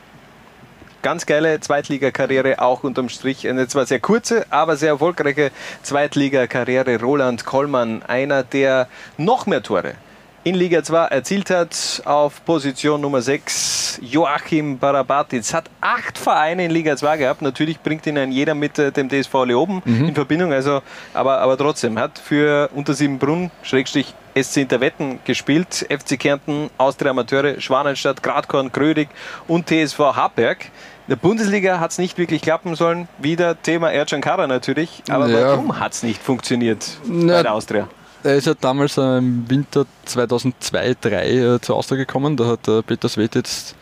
[1.02, 3.48] ganz geile Zweitligakarriere, auch unterm Strich.
[3.48, 5.52] Eine zwar sehr kurze, aber sehr erfolgreiche
[5.84, 7.00] Zweitligakarriere.
[7.00, 8.88] Roland Kollmann, einer der
[9.18, 9.96] noch mehr Tore
[10.44, 12.02] in Liga 2 erzielt hat.
[12.06, 15.54] Auf Position Nummer 6 Joachim Barabatic.
[15.54, 17.42] Hat acht Vereine in Liga 2 gehabt.
[17.42, 20.10] Natürlich bringt ihn ein jeder mit äh, dem DSV Leoben mhm.
[20.10, 20.54] in Verbindung.
[20.54, 20.82] Also,
[21.14, 25.86] aber, aber trotzdem hat für Untersiebenbrunn, Schrägstrich SC Interwetten gespielt.
[25.90, 29.10] FC Kärnten, Austria Amateure, Schwanenstadt, Gradkorn, Grödig
[29.48, 30.66] und TSV Hartberg.
[31.08, 33.08] In der Bundesliga hat es nicht wirklich klappen sollen.
[33.18, 35.04] Wieder Thema Ercan Kara natürlich.
[35.10, 35.50] Aber ja.
[35.50, 37.88] warum hat es nicht funktioniert Na, bei der Austria?
[38.24, 42.38] Er ist ja damals äh, im Winter 2002, 2003 äh, zur Austria gekommen.
[42.38, 43.76] Da hat äh, Peter Sved jetzt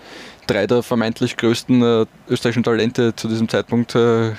[0.48, 4.32] drei der vermeintlich größten äh, österreichischen Talente zu diesem Zeitpunkt äh,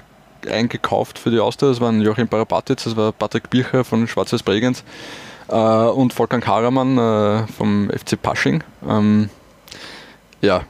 [0.51, 1.68] eingekauft für die Austria.
[1.68, 4.84] Das waren Joachim Barabatic, das war Patrick Bircher von Schwarzes Bregenz
[5.48, 8.64] äh, und Volkan Karaman vom FC Pasching.
[8.88, 9.28] Ähm,
[10.40, 10.62] ja,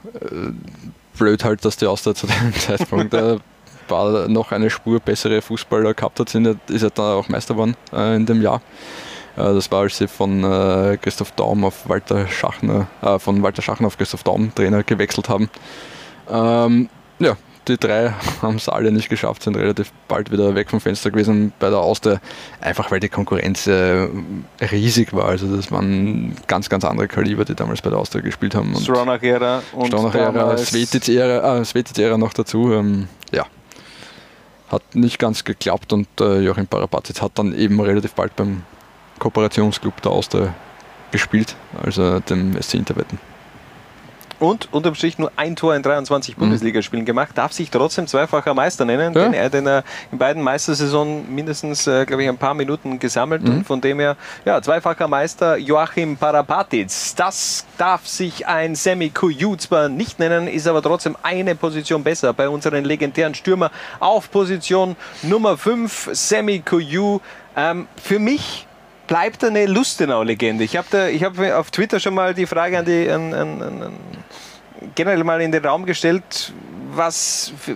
[1.17, 3.15] blöd halt, dass die Austria zu dem Zeitpunkt
[4.27, 8.25] noch eine Spur bessere Fußballer gehabt hat, sind, ist er dann auch Meister geworden in
[8.25, 8.61] dem Jahr.
[9.35, 13.61] Äh, das war, als sie von äh, Christoph Daum auf Walter Schachner, äh, von Walter
[13.61, 15.49] Schachner auf Christoph Daum Trainer gewechselt haben.
[16.29, 20.81] Ähm, ja, die drei haben es alle nicht geschafft, sind relativ bald wieder weg vom
[20.81, 22.19] Fenster gewesen bei der Austria,
[22.59, 24.07] einfach weil die Konkurrenz äh,
[24.59, 25.25] riesig war.
[25.25, 28.75] Also das waren ganz, ganz andere Kaliber, die damals bei der Austria gespielt haben.
[28.75, 32.73] Stronach-Ära und Stronach-Ära, Svetic-Ära äh, Svetic dazu.
[32.73, 33.45] Ähm, ja,
[34.69, 38.63] hat nicht ganz geklappt und äh, Joachim Parapatic hat dann eben relativ bald beim
[39.21, 40.53] Kooperationsclub der Austria
[41.11, 43.19] gespielt, also dem SC Interwetten.
[44.39, 48.85] und unterm Strich nur ein Tor in 23 Bundesligaspielen gemacht, darf sich trotzdem zweifacher Meister
[48.85, 49.25] nennen, Ja.
[49.25, 52.97] denn er hat in, der, in beiden Meistersaisonen mindestens, äh, glaube ich, ein paar Minuten
[52.97, 56.87] gesammelt und von dem her, ja, zweifacher Meister Joachim Parapatic.
[57.17, 62.33] Das darf sich ein Semi Kuju zwar nicht nennen, ist aber trotzdem eine Position besser
[62.33, 63.69] bei unseren legendären Stürmer
[63.99, 67.19] auf Position Nummer 5, Semi Kuju.
[67.55, 68.65] Ähm, für mich
[69.11, 70.63] bleibt eine Lustenau-Legende.
[70.63, 73.93] Ich habe ich hab auf Twitter schon mal die Frage an die an, an, an,
[74.95, 76.53] generell mal in den Raum gestellt,
[76.95, 77.75] was für,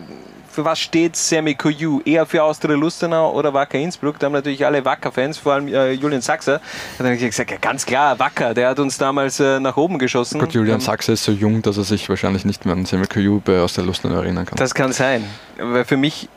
[0.50, 2.00] für was steht Sammy Koyu?
[2.06, 4.18] Eher für Austria Lustenau oder Wacker Innsbruck?
[4.18, 6.62] Da haben natürlich alle Wacker-Fans, vor allem äh, Julian Sachser,
[6.98, 10.40] hat dann gesagt, ja, ganz klar, Wacker, der hat uns damals äh, nach oben geschossen.
[10.40, 13.08] Gut, Julian Ähm, Sachse ist so jung, dass er sich wahrscheinlich nicht mehr an Semi
[13.44, 14.56] bei aus der Lustenau erinnern kann.
[14.56, 15.26] Das kann sein.
[15.58, 16.30] Weil für mich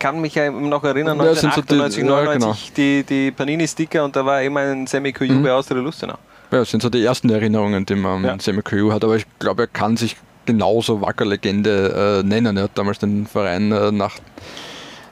[0.00, 2.46] kann mich ja noch erinnern, Ja, es sind so die- 1998, ja, genau.
[2.48, 5.42] 99, die, die Panini-Sticker und da war immer ein Sammy Koyu Mhm.
[5.44, 6.14] bei Austria Lustenau.
[6.50, 8.32] Ja, das sind so die ersten Erinnerungen, die man Ja.
[8.32, 12.56] an Semi hat, aber ich glaube, er kann sich genauso Wacker-Legende äh, nennen.
[12.56, 14.16] Er hat damals den Verein äh, nach,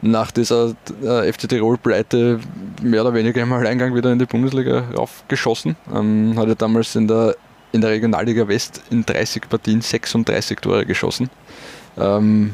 [0.02, 0.74] nach dieser
[1.04, 2.40] äh, FC Tirol-Pleite
[2.82, 5.76] mehr oder weniger im Alleingang wieder in die Bundesliga raufgeschossen.
[5.94, 7.36] Ähm, hat er damals in der,
[7.70, 11.30] in der Regionalliga West in 30 Partien 36 Tore geschossen.
[11.96, 12.52] Ähm,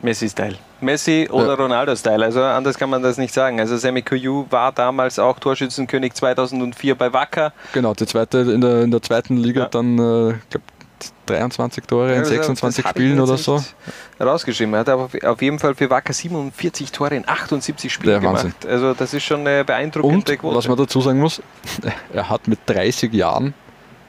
[0.00, 0.56] Messi-Style.
[0.82, 1.54] Messi oder Ja.
[1.54, 2.24] Ronaldo-Style.
[2.24, 3.60] Also anders kann man das nicht sagen.
[3.60, 7.52] Also Sammy Koyu war damals auch Torschützenkönig 2004 bei Wacker.
[7.72, 10.64] Genau, die zweite in der, in der zweiten Liga dann, äh, ich glaube,
[11.26, 13.62] 23 Tore Ja, in das- 26 das hab ich Spielen oder so.
[14.20, 14.74] Rausgeschrieben.
[14.74, 18.50] Er hat aber auf jeden Fall für Wacker 47 Tore in 78 Spielen Der Wahnsinn.
[18.60, 18.66] gemacht.
[18.66, 20.56] Also das ist schon eine beeindruckende Und Quote.
[20.56, 21.42] was man dazu sagen muss,
[22.12, 23.54] er hat mit 30 Jahren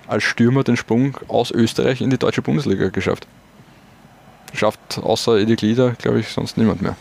[0.07, 3.25] als Stürmer den Sprung aus Österreich in die deutsche Bundesliga geschafft.
[4.53, 6.95] Schafft außer Edi Glieder, glaube ich, sonst niemand mehr.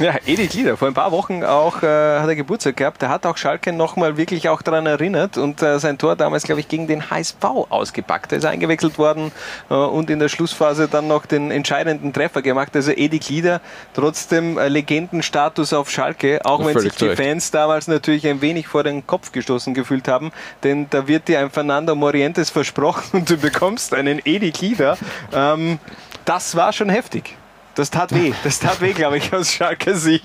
[0.00, 3.02] Ja, Edi Glieder, vor ein paar Wochen auch äh, hat er Geburtstag gehabt.
[3.02, 6.60] Der hat auch Schalke nochmal wirklich auch daran erinnert und äh, sein Tor damals, glaube
[6.60, 8.32] ich, gegen den HSV ausgepackt.
[8.32, 9.30] Er ist eingewechselt worden
[9.68, 12.74] äh, und in der Schlussphase dann noch den entscheidenden Treffer gemacht.
[12.74, 13.60] Also Edi Glieder,
[13.92, 17.14] trotzdem äh, Legendenstatus auf Schalke, auch Ja, wenn sich die.
[17.14, 20.32] Fans damals natürlich ein wenig vor den Kopf gestoßen gefühlt haben,
[20.64, 24.96] denn da wird dir ein Fernando Morientes versprochen und du bekommst einen Edi Glieder.
[25.34, 25.78] Ähm,
[26.24, 27.36] das war schon heftig.
[27.74, 28.32] Das tat weh.
[28.44, 30.24] Das tat weh, glaube ich, aus Schalker Sicht.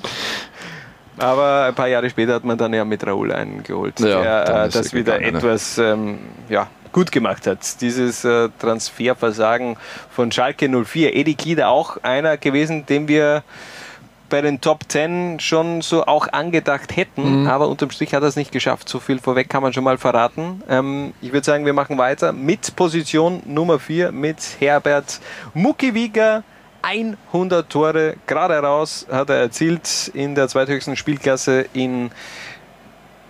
[1.18, 4.66] Aber ein paar Jahre später hat man dann ja mit Raoul einen geholt, Ja, der
[4.66, 5.38] äh, das er wieder gegangen, ne?
[5.38, 6.20] etwas ähm,
[6.50, 7.82] ja, gut gemacht hat.
[7.82, 9.78] Dieses äh, Transferversagen
[10.10, 11.16] von Schalke 04.
[11.16, 13.44] Edi Glieder auch einer gewesen, den wir
[14.36, 17.48] bei den Top 10 schon so auch angedacht hätten, Mhm.
[17.48, 18.90] aber unterm Strich hat er es nicht geschafft.
[18.90, 20.62] So viel vorweg kann man schon mal verraten.
[20.68, 25.22] Ähm, ich würde sagen, wir machen weiter mit Position Nummer 4 mit Herbert
[25.54, 26.44] Muckiwiger.
[26.82, 32.12] 100 Tore gerade heraus hat er erzielt in der zweithöchsten Spielklasse in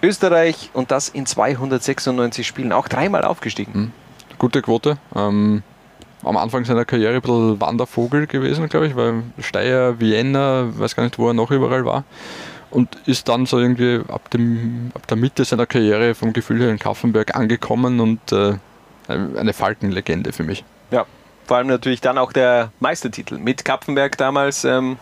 [0.02, 2.72] Österreich und das in 296 Spielen.
[2.72, 3.94] Auch dreimal aufgestiegen.
[4.40, 4.98] Gute Quote.
[5.16, 5.62] Ähm,
[6.26, 11.04] am Anfang seiner Karriere ein bisschen Wandervogel gewesen, glaube ich, weil Steyr, Vienna, weiß gar
[11.04, 12.04] nicht, wo er noch überall war.
[12.72, 16.72] Und ist dann so irgendwie ab, dem, ab der Mitte seiner Karriere vom Gefühl her
[16.72, 18.56] in Kaffenberg angekommen und äh,
[19.08, 20.66] eine Falkenlegende für mich.
[20.92, 21.06] Ja,
[21.46, 24.98] vor allem natürlich dann auch der Meistertitel mit Kapfenberg damals ähm,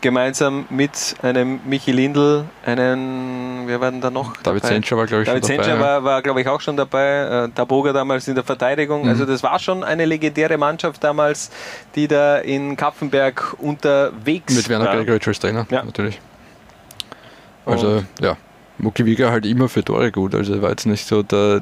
[0.00, 4.36] gemeinsam mit einem Michi Lindl, einen, wer war denn da noch?
[4.38, 4.64] David?
[4.64, 5.68] Zenscher war, glaube ich, David schon dabei.
[5.68, 5.80] Ja.
[5.80, 7.46] war, war glaube ich, auch schon dabei.
[7.46, 9.02] Äh, Taboga damals in der Verteidigung.
[9.02, 9.08] Mhm.
[9.08, 11.50] Also das war schon eine legendäre Mannschaft damals,
[11.94, 14.96] die da in Kapfenberg unterwegs Mit Werner war.
[14.96, 15.84] Gregoritsch als Trainer, Ja.
[15.84, 16.20] natürlich.
[17.66, 18.36] Also, ja,
[18.78, 20.34] Mucki Wieger halt immer für Tore gut.
[20.34, 21.60] Also, war jetzt nicht so der.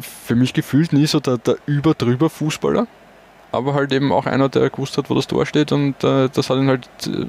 [0.00, 2.86] Für mich gefühlt nie so der, der über-drüber Fußballer.
[3.52, 6.50] Aber halt eben auch einer, der gewusst hat, wo das Tor steht und äh, das
[6.50, 7.26] hat ihn halt äh,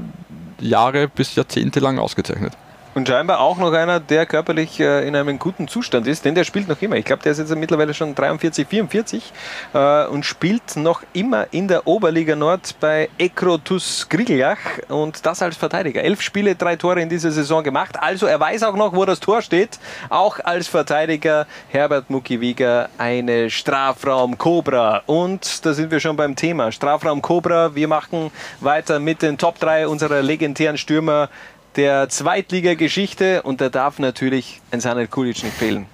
[0.59, 2.53] Jahre bis Jahrzehnte lang ausgezeichnet.
[2.97, 6.43] Und scheinbar auch noch einer, der körperlich äh, in einem guten Zustand ist, denn der
[6.43, 6.95] spielt noch immer.
[6.95, 9.33] Ich glaube, der ist jetzt mittlerweile schon 43, 44
[9.75, 15.55] äh, und spielt noch immer in der Oberliga Nord bei Ekrotus Grigeljach und das als
[15.57, 16.01] Verteidiger.
[16.01, 18.01] Elf Spiele, drei Tore in dieser Saison gemacht.
[18.01, 19.77] Also er weiß auch noch, wo das Tor steht.
[20.09, 25.03] Auch als Verteidiger Herbert Muckiwiger eine Strafraum-Cobra.
[25.05, 26.71] Und da sind wir schon beim Thema.
[26.71, 27.75] Strafraum-Cobra.
[27.75, 31.29] Wir machen weiter mit den Top 3 unserer legendären Stürmer
[31.77, 35.85] der Zweitliga-Geschichte und da darf natürlich ein Sanel Kulic nicht fehlen.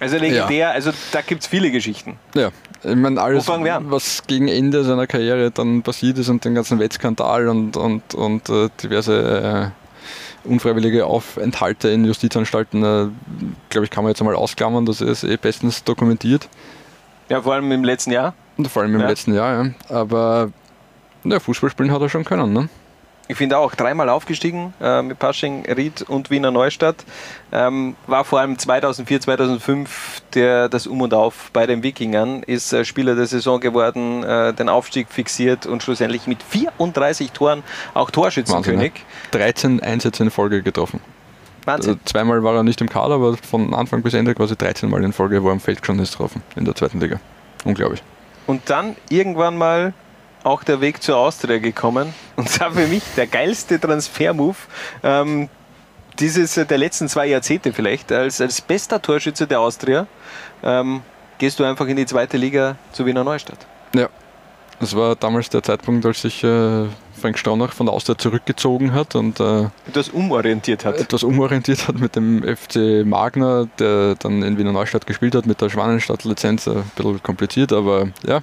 [0.00, 2.18] Also legendär, also da gibt es viele Geschichten.
[2.34, 2.50] Ja,
[2.82, 7.48] ich meine, alles, was gegen Ende seiner Karriere dann passiert ist und den ganzen Wettskandal
[7.48, 9.72] und, und, und äh, diverse
[10.44, 13.06] äh, unfreiwillige Aufenthalte in Justizanstalten, äh,
[13.70, 16.48] glaube ich, kann man jetzt einmal ausklammern, das ist eh bestens dokumentiert.
[17.28, 18.34] Ja, vor allem im letzten Jahr.
[18.56, 19.08] Und vor allem im Ja.
[19.08, 19.70] letzten Jahr, ja.
[19.88, 20.50] Aber
[21.22, 22.68] ja, Fußball spielen hat er schon können, ne?
[23.26, 27.04] Ich finde auch, dreimal aufgestiegen äh, mit Pasching, Ried und Wiener Neustadt.
[27.52, 32.42] Ähm, war vor allem 2004, 2005 der, das Um und Auf bei den Wikingern.
[32.42, 37.62] Ist äh, Spieler der Saison geworden, äh, den Aufstieg fixiert und schlussendlich mit 34 Toren
[37.94, 38.92] auch Torschützenkönig.
[38.92, 39.80] Wahnsinn, ne?
[39.80, 41.00] 13 Einsätze in Folge getroffen.
[41.64, 41.94] Wahnsinn.
[41.94, 45.02] Also zweimal war er nicht im Kader, aber von Anfang bis Ende quasi 13 Mal
[45.02, 47.20] in Folge, wo er am Feld schon ist getroffen in der zweiten Liga.
[47.64, 48.02] Unglaublich.
[48.46, 49.94] Und dann irgendwann mal
[50.44, 52.14] auch der Weg zur Austria gekommen.
[52.36, 54.56] Und zwar für mich der geilste Transfermove.
[55.02, 55.48] Ähm,
[56.18, 60.06] dieses äh, der letzten zwei Jahrzehnte vielleicht, als, als bester Torschütze der Austria,
[60.62, 61.02] ähm,
[61.38, 63.58] gehst du einfach in die zweite Liga zu Wiener Neustadt.
[63.94, 64.08] Ja,
[64.80, 66.86] das war damals der Zeitpunkt, als sich äh,
[67.20, 70.98] Frank Straunach von der Austria zurückgezogen hat und äh, etwas umorientiert hat.
[70.98, 75.60] Etwas umorientiert hat mit dem FC Magner, der dann in Wiener Neustadt gespielt hat, mit
[75.60, 76.68] der Schwanenstadt-Lizenz.
[76.68, 78.42] Ein bisschen kompliziert, aber ja.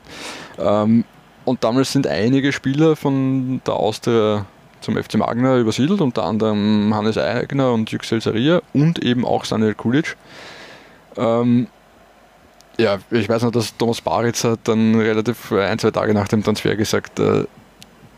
[0.58, 1.06] Ähm,
[1.46, 4.46] und damals sind einige Spieler von der Austria
[4.82, 9.76] zum FC Magna übersiedelt, unter anderem Hannes Eigner und Yüksel Saria und eben auch Sanel
[9.76, 10.18] Kulic.
[11.18, 11.68] Ähm,
[12.78, 16.44] ja, ich weiß noch, dass Thomas Baritz hat dann relativ ein, zwei Tage nach dem
[16.44, 17.46] Transfer gesagt, äh,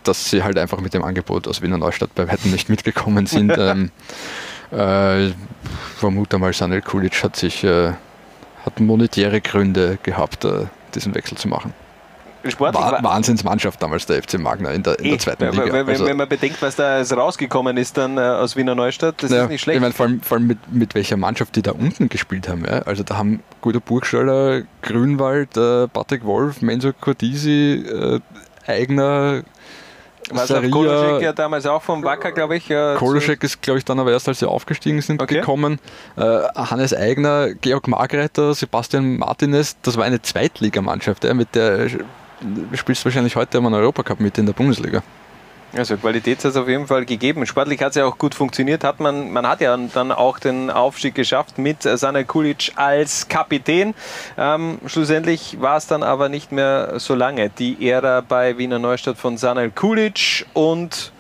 [0.04, 3.54] dass sie halt einfach mit dem Angebot aus Wiener Neustadt bei weitem nicht mitgekommen sind.
[3.58, 3.92] ähm,
[4.72, 5.32] äh,
[5.98, 7.94] vermute mal, Sanel Kulic hat sich äh,
[8.66, 11.74] hat monetäre Gründe gehabt, äh, diesen Wechsel zu machen.
[12.48, 15.72] Sportlich war, Wahnsinnsmannschaft damals der FC Magna in der, in der zweiten Liga.
[15.72, 19.32] Wenn, also, wenn, man bedenkt, was da rausgekommen ist dann äh, aus Wiener Neustadt, das
[19.32, 19.78] ja, ist nicht schlecht.
[19.78, 22.66] Ich meine, vor allem, vor allem mit, mit, welcher Mannschaft die da unten gespielt haben.
[22.66, 22.80] Ja?
[22.80, 28.20] Also da haben Guter Burgstaller, Grünwald, äh, Patrick Wolf, Menzo Cortisi, äh,
[28.68, 29.44] Eigner,
[30.32, 32.70] Saria, Koloschek ja damals auch vom Wacker, glaube ich.
[32.70, 35.36] Äh, Koloschek ist, glaube ich, dann aber erst, als sie aufgestiegen sind, okay.
[35.36, 35.80] gekommen.
[36.16, 36.22] Äh,
[36.56, 41.90] Hannes Eigner, Georg Margreiter, Sebastian Martinez, das war eine Zweitligamannschaft, ja, mit der
[42.74, 45.04] spielst wahrscheinlich heute einen Europacup mit in der Bundesliga.
[45.76, 47.48] Also Qualität hat es auf jeden Fall gegeben.
[47.48, 48.84] Sportlich hat es ja auch gut funktioniert.
[48.84, 53.96] Hat man, man hat ja dann auch den Aufstieg geschafft mit Sana Kulic als Kapitän.
[54.38, 57.50] Ähm, schlussendlich war es dann aber nicht mehr so lange.
[57.50, 61.13] Die Ära bei Wiener Neustadt von Sana Kulic und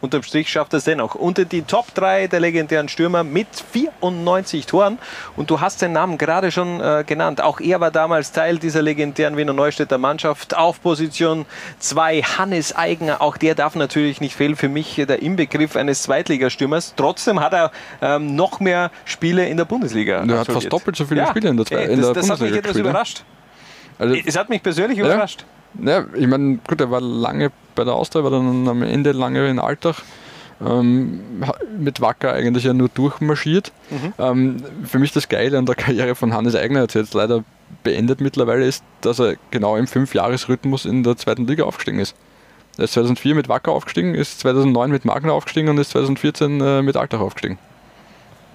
[0.00, 4.66] Unterm Strich schafft er es dennoch unter die Top 3 der legendären Stürmer mit 94
[4.66, 4.98] Toren.
[5.36, 7.40] Und du hast den Namen gerade schon äh, genannt.
[7.42, 11.44] Auch er war damals Teil dieser legendären Wiener Neustädter Mannschaft auf Position
[11.80, 12.22] 2.
[12.22, 14.56] Hannes Eigner, auch der darf natürlich nicht fehlen.
[14.56, 16.94] Für mich der Inbegriff eines Zweitligastürmers.
[16.96, 17.70] Trotzdem hat er
[18.00, 20.24] ähm, noch mehr Spiele in der Bundesliga.
[20.26, 22.26] Er hat fast doppelt so viele ja, Spiele in der, ey, in das, der das
[22.26, 22.26] Bundesliga.
[22.26, 23.24] Das hat mich etwas überrascht.
[23.98, 25.44] Also, es hat mich persönlich ja, überrascht.
[25.82, 29.48] Ja, ich meine, gut, er war lange bei der Austria, war dann am Ende lange
[29.48, 29.96] in Alltag.
[30.64, 31.20] Ähm,
[31.78, 33.72] mit Wacker eigentlich ja nur durchmarschiert.
[33.88, 34.12] Mhm.
[34.18, 37.44] Ähm, für mich das Geile an der Karriere von Hannes Eigner, jetzt, jetzt leider
[37.82, 42.14] beendet mittlerweile, ist, dass er genau im Fünfjahresrhythmus in der zweiten Liga aufgestiegen ist.
[42.76, 46.82] Er ist 2004 mit Wacker aufgestiegen, ist 2009 mit Magna aufgestiegen und ist 2014 äh,
[46.82, 47.58] mit Alltag aufgestiegen.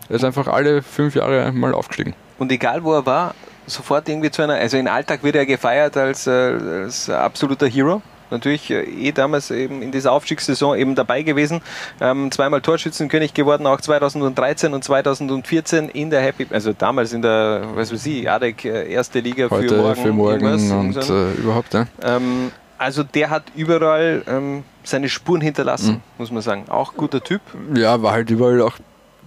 [0.10, 2.14] Er ist einfach alle fünf Jahre mal aufgestiegen.
[2.38, 3.34] Und egal wo er war,
[3.68, 8.02] sofort irgendwie zu einer, also in Alltag wird er gefeiert als, äh, als absoluter Hero
[8.32, 11.62] natürlich äh, eh damals eben in dieser Aufstiegssaison eben dabei gewesen.
[12.00, 17.64] Ähm, zweimal Torschützenkönig geworden, auch 2013 und 2014 in der Happy, also damals in der,
[17.76, 20.02] was weiß ich, ADEC äh, erste Liga Heute für morgen.
[20.02, 21.88] Für morgen und äh, überhaupt, ja.
[22.02, 26.02] Ähm, also der hat überall ähm, seine Spuren hinterlassen, mhm.
[26.18, 26.66] muss man sagen.
[26.68, 27.42] Auch guter Typ.
[27.74, 28.78] Ja, war halt überall auch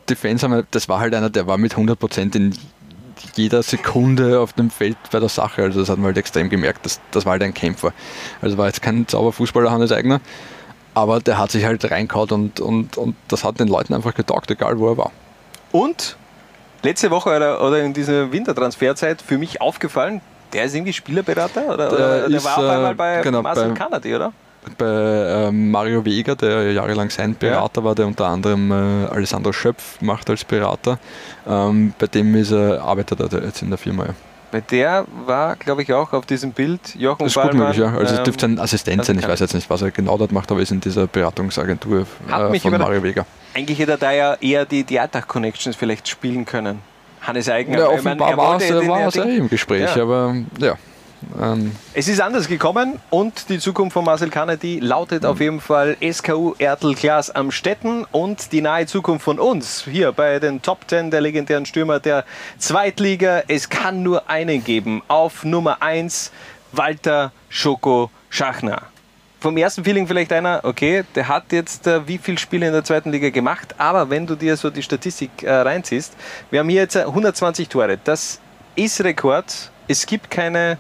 [0.09, 2.55] Defense, das war halt einer, der war mit 100% in
[3.34, 5.62] jeder Sekunde auf dem Feld bei der Sache.
[5.62, 7.92] Also das hat man halt extrem gemerkt, das, das war halt ein Kämpfer.
[8.40, 10.20] Also war jetzt kein Zauberfußballer Hannes Eigner,
[10.94, 14.50] aber der hat sich halt reingehauen und, und, und das hat den Leuten einfach getaugt,
[14.50, 15.12] egal wo er war.
[15.72, 16.16] Und
[16.82, 20.20] letzte Woche oder, oder in dieser Wintertransferzeit für mich aufgefallen,
[20.52, 23.74] der ist irgendwie Spielerberater oder, der, oder, der ist, war auf einmal bei genau, Marcel
[23.74, 24.32] Kanadi, oder?
[24.76, 24.86] Bei
[25.48, 27.85] äh, Mario Vega, der jahrelang sein Berater ja.
[27.86, 30.98] war, der unter anderem äh, Alessandro Schöpf macht als Berater.
[31.47, 34.06] Ähm, bei dem ist er, arbeitet er jetzt in der Firma.
[34.06, 34.14] Ja.
[34.51, 37.78] Bei der war, glaube ich, auch auf diesem Bild Jochen Das ist Ballmann, gut möglich,
[37.78, 37.98] ja.
[37.98, 40.32] Also es ähm, dürfte sein Assistent sein, ich weiß jetzt nicht, was er genau dort
[40.32, 43.26] macht, aber ist in dieser Beratungsagentur äh, von Mario Vega.
[43.55, 46.80] Eigentlich hätte er da ja eher die, Alltag-Connections vielleicht spielen können.
[47.20, 47.78] Hannes Eigner.
[47.78, 48.68] Ja, offenbar war es
[49.14, 50.02] ja im Gespräch, ja.
[50.02, 50.76] aber ja.
[51.40, 51.72] Ähm.
[51.94, 56.55] Es ist anders gekommen und die Zukunft von Marcel Kennedy lautet auf jeden Fall SKU
[56.59, 61.10] Ertel Glas am Stetten und die nahe Zukunft von uns hier bei den Top 10
[61.10, 62.24] der legendären Stürmer der
[62.59, 63.42] Zweitliga.
[63.48, 65.02] Es kann nur einen geben.
[65.09, 66.32] Auf Nummer 1
[66.72, 68.82] Walter Schoko Schachner.
[69.40, 72.82] Vom ersten Feeling vielleicht einer, okay, der hat jetzt äh, wie viele Spiele in der
[72.82, 76.14] zweiten Liga gemacht, aber wenn du dir so die Statistik äh, reinziehst,
[76.50, 77.98] wir haben hier jetzt 120 Tore.
[78.02, 78.40] Das
[78.74, 79.70] ist Rekord.
[79.86, 80.76] Es gibt keine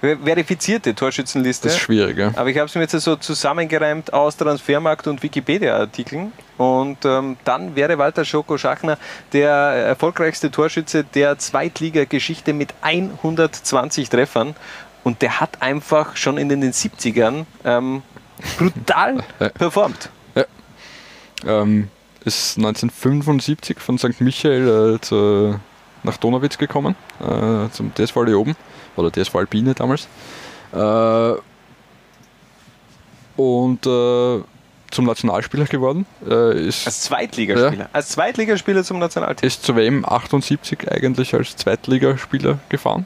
[0.00, 1.68] verifizierte Torschützenliste.
[1.68, 2.32] Das ist schwierig, ja.
[2.36, 6.32] Aber ich habe es mir jetzt so zusammengereimt aus Transfermarkt und Wikipedia-Artikeln.
[6.56, 8.98] Und ähm, dann wäre Walter Schoko Schachner
[9.32, 14.54] der erfolgreichste Torschütze der Zweitliga-Geschichte mit 120 Treffern.
[15.02, 18.02] Und der hat einfach schon in den 70ern ähm,
[18.56, 20.10] brutal performt.
[20.34, 20.44] Ja.
[21.44, 21.88] Ähm,
[22.24, 24.20] ist 1975 von St.
[24.20, 25.58] Michael äh, zu,
[26.02, 28.56] nach Donauwitz gekommen, äh, zum DSV Leoben
[28.98, 30.08] oder DSV Alpine damals.
[30.72, 31.40] Äh,
[33.36, 34.42] und äh,
[34.90, 36.06] zum Nationalspieler geworden.
[36.28, 37.84] Äh, ist, als Zweitligaspieler.
[37.84, 39.46] Ja, als Zweitligaspieler zum Nationalteam.
[39.46, 43.04] Ist zur WM 78 eigentlich als Zweitligaspieler gefahren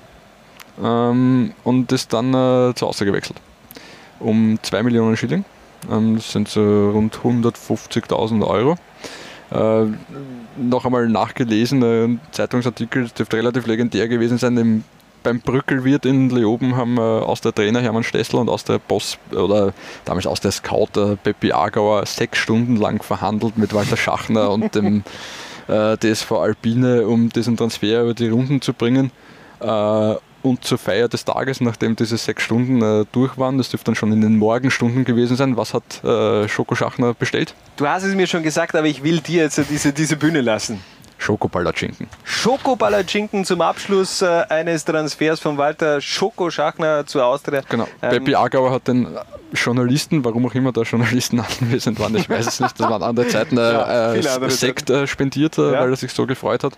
[0.83, 3.41] ähm, und ist dann äh, zu Hause gewechselt.
[4.21, 5.45] Um 2 Millionen Schilling.
[5.91, 8.77] Ähm, das sind so rund 150.000 Euro.
[9.51, 9.93] Äh,
[10.57, 14.57] noch einmal nachgelesen, ein Zeitungsartikel, das dürfte relativ legendär gewesen sein.
[14.57, 14.85] Im,
[15.23, 19.19] beim Brückelwirt in Leoben haben äh, aus der Trainer Hermann Stessel und aus der Boss
[19.31, 19.73] oder
[20.05, 24.75] damals aus der Scout äh, Peppi Agauer sechs Stunden lang verhandelt mit Walter Schachner und
[24.75, 25.05] dem
[25.69, 29.11] äh, DSV Alpine, um diesen Transfer über die Runden zu bringen.
[29.61, 33.87] Äh, und zur Feier des Tages, nachdem diese sechs Stunden äh, durch waren, das dürfte
[33.87, 37.55] dann schon in den Morgenstunden gewesen sein, was hat äh, Schoko Schachner bestellt?
[37.77, 40.81] Du hast es mir schon gesagt, aber ich will dir jetzt diese, diese Bühne lassen.
[41.23, 42.09] Schokopalatschinken.
[42.25, 47.63] Schokopalatschinken zum Abschluss äh, eines Transfers von Walter Schoko Schachner zu Austria.
[47.69, 47.87] Genau.
[48.03, 49.07] Ähm, Peppi Agauer hat den
[49.53, 53.29] Journalisten, warum auch immer da Journalisten anwesend waren, ich weiß es nicht, das waren andere
[53.29, 55.07] Zeiten, äh, ja, äh, Sekt Zeiten.
[55.07, 55.81] spendiert, äh, ja.
[55.81, 56.73] weil er sich so gefreut hat.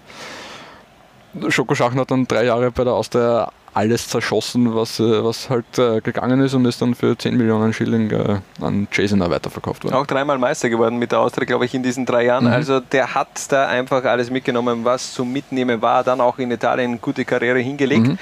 [1.49, 5.79] Schoko Schachner hat dann drei Jahre bei der Austria alles zerschossen, was, äh, was halt
[5.79, 9.95] äh, gegangen ist und ist dann für 10 Millionen Schilling äh, an Jasona weiterverkauft worden.
[9.95, 12.45] Auch dreimal Meister geworden mit der Austria, glaube ich, in diesen drei Jahren.
[12.45, 12.53] Mhm.
[12.53, 16.05] Also der hat da einfach alles mitgenommen, was zum Mitnehmen war.
[16.05, 18.07] Dann auch in Italien eine gute Karriere hingelegt.
[18.07, 18.19] Mhm.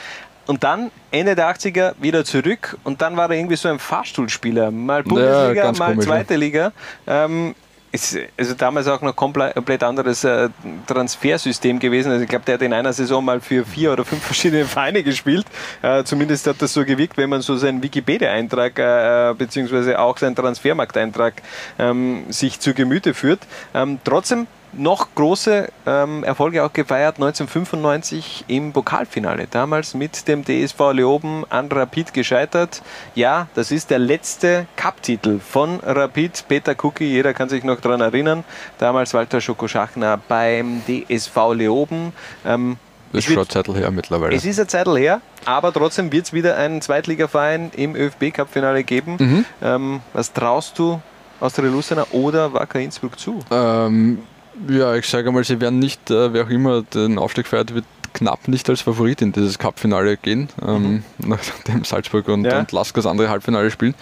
[0.47, 4.71] Und dann Ende der 80er wieder zurück und dann war er irgendwie so ein Fahrstuhlspieler.
[4.73, 6.35] Mal Bundesliga, ja, mal komisch, zweite.
[6.35, 6.73] Liga.
[7.07, 7.55] Ähm,
[7.93, 10.49] ist also damals auch noch komplett anderes äh,
[10.87, 12.11] Transfersystem gewesen.
[12.11, 15.03] Also ich glaube, der hat in einer Saison mal für vier oder fünf verschiedene Vereine
[15.03, 15.47] gespielt.
[15.83, 20.35] Äh, zumindest hat das so gewirkt, wenn man so seinen Wikipedia-Eintrag äh, beziehungsweise auch seinen
[20.35, 21.35] Transfermarkteintrag
[21.79, 23.41] ähm, sich zu Gemüte führt.
[23.75, 29.47] Ähm, trotzdem noch große ähm, Erfolge auch gefeiert 1995 im Pokalfinale.
[29.51, 32.83] Damals mit dem DSV Leoben an Rapid gescheitert.
[33.15, 36.45] Ja, das ist der letzte Cup-Titel von Rapid.
[36.49, 38.45] Peter Kucki, jeder kann sich noch daran erinnern.
[38.79, 42.13] Damals Walter Schokoschachner beim DSV Leoben.
[42.45, 42.77] Ähm,
[43.13, 44.35] das ist schon eine Zeit her mittlerweile.
[44.35, 49.17] Es ist eine Zeit her, aber trotzdem wird es wieder einen Zweitligaverein im ÖFB-Cup-Finale geben.
[49.19, 49.45] Mhm.
[49.63, 51.01] Ähm, was traust du
[51.39, 53.41] Austria Lucena oder Wacker Innsbruck zu?
[53.51, 54.23] Ähm,
[54.69, 57.85] ja, ich sage mal, sie werden nicht, äh, wer auch immer den Aufstieg feiert, wird
[58.13, 61.03] knapp nicht als Favorit in dieses Cup-Finale gehen, ähm, mhm.
[61.29, 62.59] nachdem Salzburg und, ja.
[62.59, 63.95] und Lask das andere Halbfinale spielen.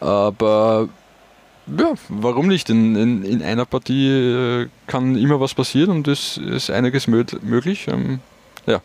[0.00, 0.88] Aber
[1.66, 2.70] ja, warum nicht?
[2.70, 7.88] In, in, in einer Partie äh, kann immer was passieren und es ist einiges möglich.
[7.88, 8.20] Ähm,
[8.66, 8.80] ja,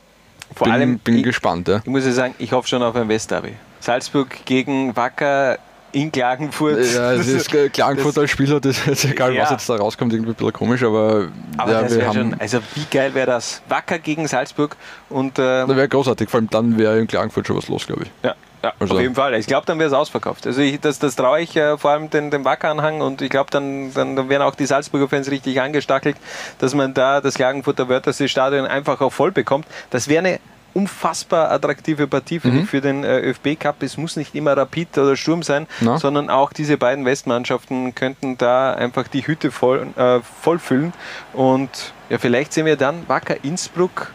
[0.56, 1.68] vor bin, allem bin ich, gespannt.
[1.68, 1.78] Ja.
[1.78, 3.54] Ich muss ja sagen, ich hoffe schon auf ein Westderby.
[3.80, 5.60] Salzburg gegen Wacker
[5.92, 6.80] in Klagenfurt.
[6.94, 9.44] Ja, es ist Klagenfurt als Spieler, das ist egal, ja.
[9.44, 12.14] was jetzt da rauskommt, irgendwie ein bisschen komisch, aber, aber ja, wir haben.
[12.14, 13.62] Schon, also, wie geil wäre das?
[13.70, 14.76] Wacker gegen Salzburg
[15.10, 15.40] und.
[15.40, 18.12] Äh, das wäre großartig, vor allem dann wäre in Klagenfurt schon was los, glaube ich.
[18.24, 18.36] Ja.
[18.64, 18.94] Ja, also.
[18.94, 19.34] auf jeden Fall.
[19.36, 20.46] Ich glaube, dann wäre es ausverkauft.
[20.46, 23.50] Also ich, das, das traue ich äh, vor allem den, dem Wacker-Anhang und ich glaube,
[23.50, 26.16] dann, dann, dann werden auch die Salzburger Fans richtig angestachelt,
[26.60, 29.66] dass man da das Klagenfurter Wörthersee-Stadion einfach auch voll bekommt.
[29.90, 30.40] Das wäre eine
[30.74, 32.66] unfassbar attraktive Partie für, mhm.
[32.66, 33.84] für den äh, ÖFB Cup.
[33.84, 35.98] Es muss nicht immer Rapid oder Sturm sein, no.
[35.98, 40.94] sondern auch diese beiden Westmannschaften könnten da einfach die Hütte voll, äh, voll füllen.
[41.34, 44.12] Und ja, vielleicht sehen wir dann Wacker Innsbruck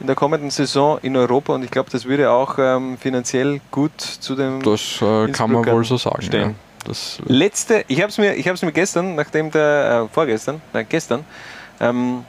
[0.00, 4.00] in der kommenden Saison in Europa und ich glaube, das würde auch ähm, finanziell gut
[4.00, 4.62] zu dem.
[4.62, 6.26] Das äh, kann man wohl so sagen.
[6.32, 6.52] Ja.
[6.86, 11.24] Das, Letzte, ich habe es mir, mir gestern, nachdem der, äh, vorgestern, nein, gestern,
[11.78, 12.24] ähm,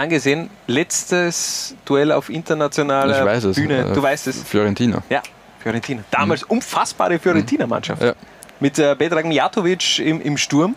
[0.00, 0.50] angesehen.
[0.66, 3.54] Letztes Duell auf internationaler es.
[3.54, 3.92] Bühne.
[3.94, 4.42] Du äh, weißt es.
[4.42, 5.02] Fiorentina.
[5.08, 5.22] Ja,
[5.60, 6.02] Fiorentina.
[6.10, 6.56] Damals mhm.
[6.56, 8.02] unfassbare Fiorentina-Mannschaft.
[8.02, 8.14] Ja.
[8.60, 10.74] Mit äh, Bedrag Mijatovic im, im Sturm.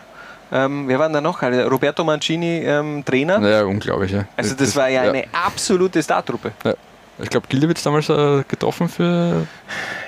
[0.51, 1.41] Ähm, wer war denn da noch?
[1.41, 3.41] Also Roberto Mancini ähm, Trainer.
[3.41, 4.11] Ja, unglaublich.
[4.11, 4.25] Ja.
[4.37, 6.51] Also das, das war ja, ja, eine absolute Startruppe.
[6.63, 6.75] Ja.
[7.21, 9.47] Ich glaube, Gildewitz damals äh, getroffen für,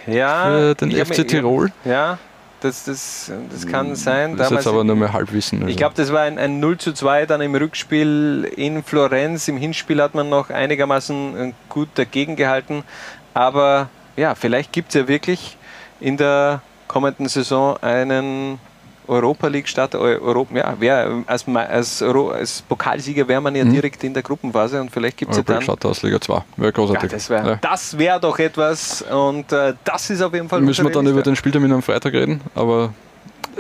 [0.07, 1.71] ja, für den FC mir, Tirol.
[1.83, 2.17] Ja,
[2.61, 4.37] das, das, das kann hm, sein.
[4.37, 5.59] Das ist jetzt aber nur mehr Halbwissen.
[5.59, 5.69] Also.
[5.69, 9.47] Ich glaube, das war ein, ein 0 zu 2 dann im Rückspiel in Florenz.
[9.47, 12.83] Im Hinspiel hat man noch einigermaßen äh, gut dagegen gehalten.
[13.33, 15.57] Aber ja, vielleicht gibt es ja wirklich
[15.99, 18.59] in der kommenden Saison einen
[19.07, 19.95] Europa League statt.
[19.95, 23.73] Europa, ja, wär, als, als, als Pokalsieger wäre man ja mhm.
[23.73, 25.61] direkt in der Gruppenphase und vielleicht gibt es ja dann.
[25.61, 26.43] Statt aus Liga 2.
[26.57, 27.11] Wäre großartig.
[27.11, 27.99] Ja, das wäre ja.
[27.99, 30.61] wär doch etwas und äh, das ist auf jeden Fall.
[30.61, 32.93] Müssen wir dann über den Spieltermin am Freitag reden, aber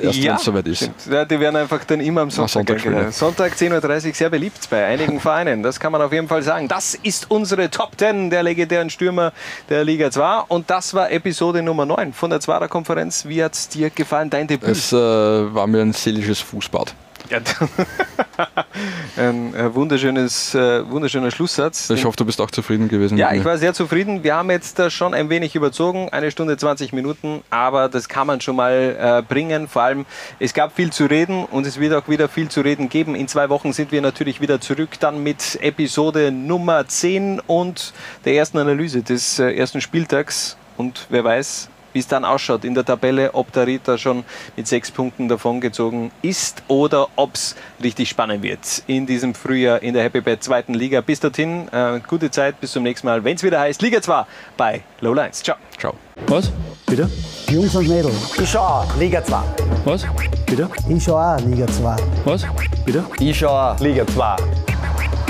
[0.01, 0.91] erst ja, wenn es soweit ist.
[1.09, 2.79] Ja, die werden einfach dann immer am Sonntag.
[2.79, 5.63] Sonntag, Sonntag 10.30 Uhr sehr beliebt bei einigen Vereinen.
[5.63, 6.67] Das kann man auf jeden Fall sagen.
[6.67, 9.33] Das ist unsere Top 10 der legendären Stürmer
[9.69, 10.45] der Liga 2.
[10.47, 13.25] Und das war Episode Nummer 9 von der Zwarer Konferenz.
[13.25, 14.69] Wie hat es dir gefallen, dein Debüt?
[14.69, 16.93] Es äh, war mir ein seelisches Fußbad.
[17.29, 17.39] Ja,
[19.17, 21.89] ein äh, wunderschönes, äh, wunderschöner Schlusssatz.
[21.89, 23.17] Ich hoffe, du bist auch zufrieden gewesen.
[23.17, 24.23] Ja, ich war sehr zufrieden.
[24.23, 28.41] Wir haben jetzt schon ein wenig überzogen, eine Stunde 20 Minuten, aber das kann man
[28.41, 29.67] schon mal äh, bringen.
[29.67, 30.05] Vor allem,
[30.39, 33.15] es gab viel zu reden und es wird auch wieder viel zu reden geben.
[33.15, 37.93] In zwei Wochen sind wir natürlich wieder zurück, dann mit Episode Nummer 10 und
[38.25, 40.57] der ersten Analyse des ersten Spieltags.
[40.77, 44.25] Und wer weiß, wie es dann ausschaut in der Tabelle, ob der Ritter schon
[44.57, 49.93] mit sechs Punkten davongezogen ist oder ob es richtig spannend wird in diesem Frühjahr in
[49.93, 50.99] der Happy Bad zweiten Liga.
[50.99, 54.25] Bis dorthin, äh, gute Zeit, bis zum nächsten Mal, wenn es wieder heißt Liga 2
[54.57, 55.41] bei Low Lines.
[55.41, 55.55] Ciao.
[55.79, 55.93] Ciao.
[56.27, 56.51] Was?
[56.85, 57.09] Bitte?
[57.49, 58.37] Jungs und Mädels.
[58.37, 59.37] Ich schau auch, Liga 2.
[59.85, 60.05] Was?
[60.45, 60.69] Bitte?
[60.89, 61.95] Ich schau auch, Liga 2.
[62.25, 62.45] Was?
[62.83, 63.05] Bitte?
[63.19, 64.35] Ich schau auch, Liga 2.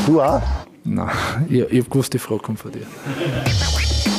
[0.08, 0.42] Du auch?
[0.84, 1.10] Nein,
[1.48, 2.88] ich, ich hab gewusst, die Frage kommt von dir.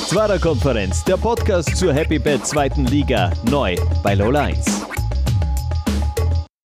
[0.06, 3.74] Zwarer Konferenz, der Podcast zur Happy Bad zweiten Liga, neu
[4.04, 4.86] bei Low Lines.